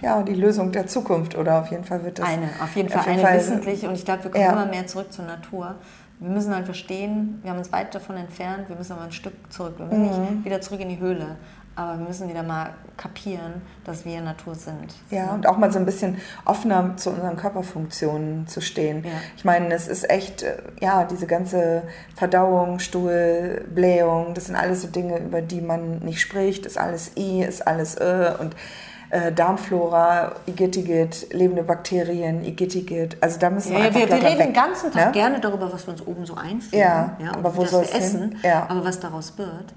ja, 0.00 0.22
die 0.22 0.34
Lösung 0.34 0.72
der 0.72 0.86
Zukunft 0.86 1.36
oder 1.36 1.60
auf 1.60 1.70
jeden 1.70 1.84
Fall 1.84 2.04
wird 2.04 2.18
das... 2.18 2.28
Eine, 2.28 2.48
auf 2.62 2.74
jeden 2.74 2.88
Fall 2.88 3.00
auf 3.00 3.06
jeden 3.06 3.18
eine 3.18 3.28
Fall, 3.28 3.38
wissentlich 3.38 3.86
und 3.86 3.94
ich 3.94 4.04
glaube, 4.04 4.24
wir 4.24 4.30
kommen 4.30 4.44
ja. 4.44 4.52
immer 4.52 4.66
mehr 4.66 4.86
zurück 4.86 5.12
zur 5.12 5.24
Natur. 5.24 5.74
Wir 6.18 6.30
müssen 6.30 6.54
halt 6.54 6.64
verstehen, 6.64 7.40
wir 7.42 7.50
haben 7.50 7.58
uns 7.58 7.72
weit 7.72 7.94
davon 7.94 8.16
entfernt, 8.16 8.68
wir 8.68 8.76
müssen 8.76 8.92
aber 8.92 9.02
ein 9.02 9.12
Stück 9.12 9.34
zurück. 9.50 9.74
Wir 9.76 9.86
müssen 9.86 10.22
mhm. 10.22 10.34
nicht 10.36 10.44
wieder 10.46 10.60
zurück 10.62 10.80
in 10.80 10.88
die 10.88 10.98
Höhle. 10.98 11.36
Aber 11.76 11.98
wir 11.98 12.06
müssen 12.06 12.28
wieder 12.28 12.42
mal 12.42 12.70
kapieren, 12.96 13.60
dass 13.84 14.06
wir 14.06 14.20
Natur 14.22 14.54
sind. 14.54 14.94
Ja, 15.10 15.32
und 15.34 15.46
auch 15.46 15.58
mal 15.58 15.70
so 15.70 15.78
ein 15.78 15.84
bisschen 15.84 16.16
offener 16.46 16.96
zu 16.96 17.10
unseren 17.10 17.36
Körperfunktionen 17.36 18.48
zu 18.48 18.62
stehen. 18.62 19.04
Ja. 19.04 19.10
Ich 19.36 19.44
meine, 19.44 19.74
es 19.74 19.86
ist 19.86 20.08
echt, 20.08 20.42
äh, 20.42 20.56
ja, 20.80 21.04
diese 21.04 21.26
ganze 21.26 21.82
Verdauung, 22.14 22.78
Stuhl, 22.78 23.66
Blähung, 23.74 24.32
das 24.32 24.46
sind 24.46 24.56
alles 24.56 24.82
so 24.82 24.88
Dinge, 24.88 25.18
über 25.18 25.42
die 25.42 25.60
man 25.60 25.98
nicht 25.98 26.22
spricht. 26.22 26.64
Ist 26.64 26.78
alles 26.78 27.12
I, 27.16 27.42
ist 27.42 27.66
alles 27.66 28.00
Ö 28.00 28.30
und 28.38 28.56
äh, 29.10 29.32
Darmflora, 29.32 30.32
Igitigit, 30.46 31.32
lebende 31.32 31.62
Bakterien, 31.62 32.44
Igitigit. 32.44 33.16
Also 33.20 33.38
da 33.38 33.50
müssen 33.50 33.72
wir 33.72 33.80
ja, 33.80 33.84
einfach 33.86 34.00
Wir, 34.00 34.08
wir 34.08 34.14
reden 34.16 34.38
weg, 34.38 34.46
den 34.46 34.52
ganzen 34.52 34.90
Tag 34.90 35.06
ne? 35.06 35.12
gerne 35.12 35.40
darüber, 35.40 35.72
was 35.72 35.86
wir 35.86 35.92
uns 35.92 36.06
oben 36.06 36.26
so 36.26 36.34
einführen. 36.34 36.80
Ja, 36.80 37.16
ja 37.22 37.32
aber 37.32 37.54
wo 37.56 37.64
soll 37.64 37.84
es 37.84 37.90
essen? 37.92 38.38
Ja. 38.42 38.66
Aber 38.68 38.84
was 38.84 38.98
daraus 38.98 39.36
wird. 39.36 39.74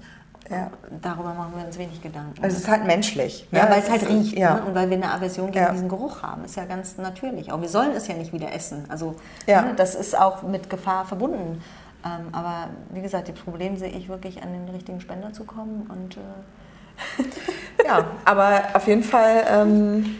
Ja. 0.50 0.70
Darüber 1.00 1.32
machen 1.32 1.52
wir 1.56 1.64
uns 1.64 1.78
wenig 1.78 2.02
Gedanken. 2.02 2.42
Also 2.42 2.56
es 2.56 2.64
ist 2.64 2.68
halt 2.68 2.84
menschlich. 2.84 3.46
Ne? 3.52 3.60
Ja, 3.60 3.70
weil 3.70 3.80
es 3.80 3.88
halt 3.88 4.08
riecht 4.08 4.36
ja. 4.36 4.54
ne? 4.54 4.62
und 4.64 4.74
weil 4.74 4.90
wir 4.90 4.96
eine 4.96 5.12
Aversion 5.12 5.52
gegen 5.52 5.64
ja. 5.64 5.70
diesen 5.70 5.88
Geruch 5.88 6.22
haben. 6.22 6.44
Ist 6.44 6.56
ja 6.56 6.64
ganz 6.64 6.98
natürlich. 6.98 7.52
Auch 7.52 7.60
wir 7.60 7.68
sollen 7.68 7.92
es 7.92 8.08
ja 8.08 8.14
nicht 8.14 8.32
wieder 8.32 8.52
essen. 8.52 8.84
Also 8.88 9.14
ne? 9.46 9.72
das 9.76 9.94
ist 9.94 10.18
auch 10.18 10.42
mit 10.42 10.68
Gefahr 10.68 11.04
verbunden. 11.04 11.62
Ähm, 12.04 12.28
aber 12.32 12.70
wie 12.90 13.00
gesagt, 13.00 13.28
das 13.28 13.36
Problem 13.36 13.76
sehe 13.76 13.90
ich 13.90 14.08
wirklich, 14.08 14.42
an 14.42 14.52
den 14.52 14.68
richtigen 14.74 15.00
Spender 15.00 15.32
zu 15.32 15.44
kommen. 15.44 15.88
Und, 15.88 16.16
äh 16.16 17.84
ja, 17.86 18.06
aber 18.24 18.62
auf 18.74 18.86
jeden 18.86 19.04
Fall 19.04 19.44
ähm, 19.48 20.16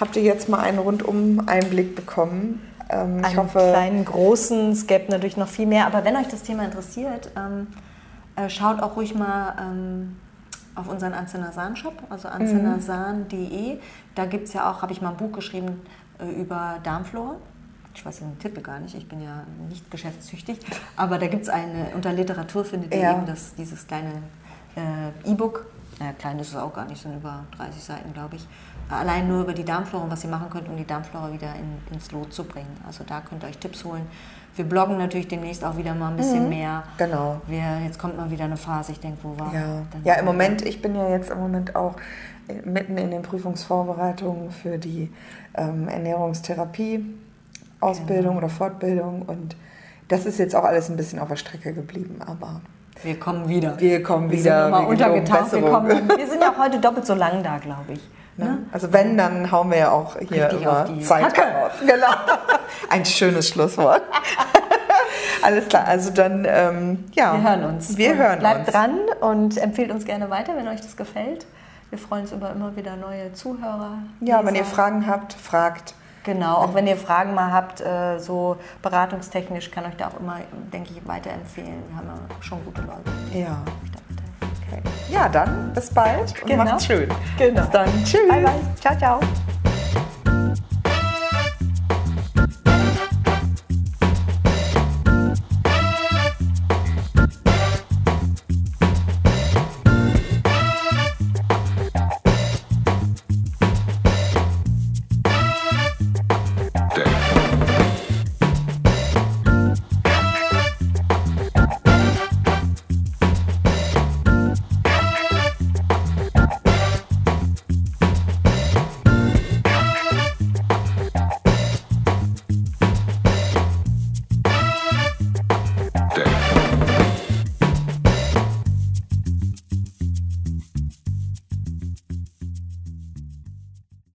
habt 0.00 0.16
ihr 0.16 0.22
jetzt 0.22 0.48
mal 0.48 0.60
einen 0.60 0.78
rundum 0.78 1.46
Einblick 1.46 1.94
bekommen. 1.94 2.62
Ähm, 2.88 3.18
ich 3.18 3.26
einen 3.26 3.36
hoffe, 3.36 3.58
kleinen, 3.58 4.04
großen, 4.04 4.72
es 4.72 4.86
gäbe 4.86 5.10
natürlich 5.10 5.36
noch 5.36 5.48
viel 5.48 5.66
mehr. 5.66 5.86
Aber 5.86 6.04
wenn 6.04 6.16
euch 6.16 6.28
das 6.28 6.42
Thema 6.42 6.64
interessiert, 6.64 7.30
ähm, 7.36 7.68
äh, 8.36 8.48
schaut 8.48 8.82
auch 8.82 8.96
ruhig 8.96 9.14
mal 9.14 9.54
ähm, 9.60 10.16
auf 10.74 10.88
unseren 10.88 11.12
Anzenasan-Shop, 11.12 12.02
also 12.10 12.28
anzenasan.de. 12.28 13.78
Da 14.14 14.26
gibt 14.26 14.48
es 14.48 14.54
ja 14.54 14.70
auch, 14.70 14.82
habe 14.82 14.92
ich 14.92 15.00
mal 15.00 15.10
ein 15.10 15.16
Buch 15.16 15.32
geschrieben 15.32 15.80
äh, 16.18 16.28
über 16.40 16.78
Darmflora. 16.82 17.36
Ich 17.94 18.04
weiß 18.04 18.18
den 18.18 18.38
Titel 18.40 18.60
gar 18.60 18.80
nicht, 18.80 18.96
ich 18.96 19.08
bin 19.08 19.22
ja 19.22 19.44
nicht 19.68 19.88
geschäftstüchtig, 19.88 20.58
aber 20.96 21.16
da 21.18 21.28
gibt 21.28 21.44
es 21.44 21.48
eine, 21.48 21.90
unter 21.94 22.12
Literatur 22.12 22.64
findet 22.64 22.92
ihr 22.92 23.00
ja. 23.00 23.16
eben 23.16 23.24
das, 23.24 23.54
dieses 23.54 23.86
kleine 23.86 24.10
äh, 24.74 25.30
E-Book. 25.30 25.66
Naja, 26.00 26.12
klein 26.18 26.40
ist 26.40 26.48
es 26.48 26.56
auch 26.56 26.74
gar 26.74 26.86
nicht, 26.86 27.00
sind 27.00 27.14
über 27.14 27.44
30 27.56 27.82
Seiten, 27.82 28.12
glaube 28.12 28.34
ich. 28.34 28.48
Allein 28.88 29.28
nur 29.28 29.42
über 29.42 29.54
die 29.54 29.64
Darmflora 29.64 30.04
und 30.04 30.10
was 30.10 30.24
ihr 30.24 30.30
machen 30.30 30.50
könnt, 30.50 30.68
um 30.68 30.76
die 30.76 30.86
Darmflora 30.86 31.32
wieder 31.32 31.54
in, 31.54 31.94
ins 31.94 32.12
Lot 32.12 32.32
zu 32.32 32.44
bringen. 32.44 32.76
Also 32.86 33.04
da 33.04 33.20
könnt 33.20 33.42
ihr 33.42 33.48
euch 33.48 33.58
Tipps 33.58 33.84
holen 33.84 34.06
wir 34.56 34.64
bloggen 34.64 34.96
natürlich 34.98 35.28
demnächst 35.28 35.64
auch 35.64 35.76
wieder 35.76 35.94
mal 35.94 36.10
ein 36.10 36.16
bisschen 36.16 36.42
mhm. 36.44 36.50
mehr. 36.50 36.84
Genau. 36.98 37.40
Wir, 37.46 37.80
jetzt 37.84 37.98
kommt 37.98 38.16
mal 38.16 38.30
wieder 38.30 38.44
eine 38.44 38.56
Phase, 38.56 38.92
ich 38.92 39.00
denke, 39.00 39.18
wo 39.22 39.36
war. 39.38 39.52
Ja, 39.52 39.82
ja 40.04 40.14
im 40.14 40.24
Moment, 40.24 40.62
ich 40.62 40.80
bin 40.80 40.94
ja 40.94 41.08
jetzt 41.08 41.28
im 41.30 41.38
Moment 41.38 41.74
auch 41.74 41.96
mitten 42.64 42.96
in 42.96 43.10
den 43.10 43.22
Prüfungsvorbereitungen 43.22 44.52
für 44.52 44.78
die 44.78 45.10
ähm, 45.56 45.88
Ernährungstherapie-Ausbildung 45.88 48.34
genau. 48.34 48.38
oder 48.38 48.48
Fortbildung 48.48 49.22
und 49.22 49.56
das 50.08 50.26
ist 50.26 50.38
jetzt 50.38 50.54
auch 50.54 50.64
alles 50.64 50.90
ein 50.90 50.96
bisschen 50.96 51.18
auf 51.18 51.28
der 51.28 51.36
Strecke 51.36 51.72
geblieben, 51.72 52.20
aber. 52.24 52.60
Wir 53.02 53.18
kommen 53.18 53.48
wieder. 53.48 53.80
Wir 53.80 54.02
kommen 54.02 54.30
wir 54.30 54.38
wieder. 54.38 54.64
Sind 54.64 54.68
immer 54.68 54.86
untergetaucht. 54.86 55.52
Wir, 55.52 55.62
kommen, 55.62 55.88
wir 55.88 56.26
sind 56.26 56.42
ja 56.42 56.52
auch 56.52 56.58
heute 56.58 56.78
doppelt 56.78 57.06
so 57.06 57.14
lang 57.14 57.42
da, 57.42 57.56
glaube 57.58 57.94
ich. 57.94 58.00
Ne? 58.36 58.58
Also 58.72 58.92
wenn, 58.92 59.16
dann 59.16 59.50
hauen 59.52 59.70
wir 59.70 59.78
ja 59.78 59.90
auch 59.92 60.16
hier 60.18 60.46
Richtig 60.46 60.62
immer 60.62 61.00
Zeit 61.00 61.24
Hacke. 61.24 61.42
raus. 61.42 61.72
Genau. 61.80 62.06
Ein 62.90 63.04
schönes 63.04 63.48
Schlusswort. 63.48 64.02
Alles 65.42 65.68
klar, 65.68 65.84
also 65.86 66.10
dann, 66.10 66.46
ähm, 66.48 67.04
ja. 67.12 67.34
Wir 67.34 67.42
hören 67.50 67.64
uns. 67.64 67.96
Wir 67.96 68.12
und 68.12 68.18
hören 68.18 68.38
bleibt 68.38 68.60
uns. 68.60 68.70
Dran 68.70 68.98
und 69.20 69.56
empfehlt 69.58 69.90
uns 69.90 70.04
gerne 70.04 70.30
weiter, 70.30 70.56
wenn 70.56 70.66
euch 70.68 70.80
das 70.80 70.96
gefällt. 70.96 71.46
Wir 71.90 71.98
freuen 71.98 72.22
uns 72.22 72.32
über 72.32 72.50
immer 72.50 72.74
wieder 72.76 72.96
neue 72.96 73.32
Zuhörer. 73.34 73.98
Ja, 74.20 74.38
Leser. 74.38 74.48
wenn 74.48 74.54
ihr 74.56 74.64
Fragen 74.64 75.06
habt, 75.06 75.34
fragt. 75.34 75.94
Genau, 76.24 76.54
auch 76.54 76.74
wenn 76.74 76.86
ihr 76.86 76.96
Fragen 76.96 77.34
mal 77.34 77.52
habt, 77.52 77.82
äh, 77.82 78.18
so 78.18 78.56
beratungstechnisch, 78.80 79.70
kann 79.70 79.84
euch 79.84 79.96
da 79.96 80.08
auch 80.08 80.18
immer, 80.18 80.38
denke 80.72 80.90
ich, 80.94 81.06
weiterempfehlen. 81.06 81.82
Wir 81.88 81.96
haben 81.98 82.06
ja 82.08 82.42
schon 82.42 82.64
gute 82.64 82.80
Leute. 82.80 83.10
Ja. 83.38 83.58
Ja, 85.08 85.28
dann 85.28 85.72
bis 85.74 85.90
bald 85.90 86.20
und 86.42 86.46
genau. 86.46 86.64
macht's 86.64 86.86
schön. 86.86 87.08
Genau. 87.38 87.60
Bis 87.60 87.70
dann. 87.70 87.88
Tschüss. 88.04 88.28
Bye, 88.28 88.42
bye. 88.42 88.60
Ciao, 88.80 88.96
ciao. 88.98 89.20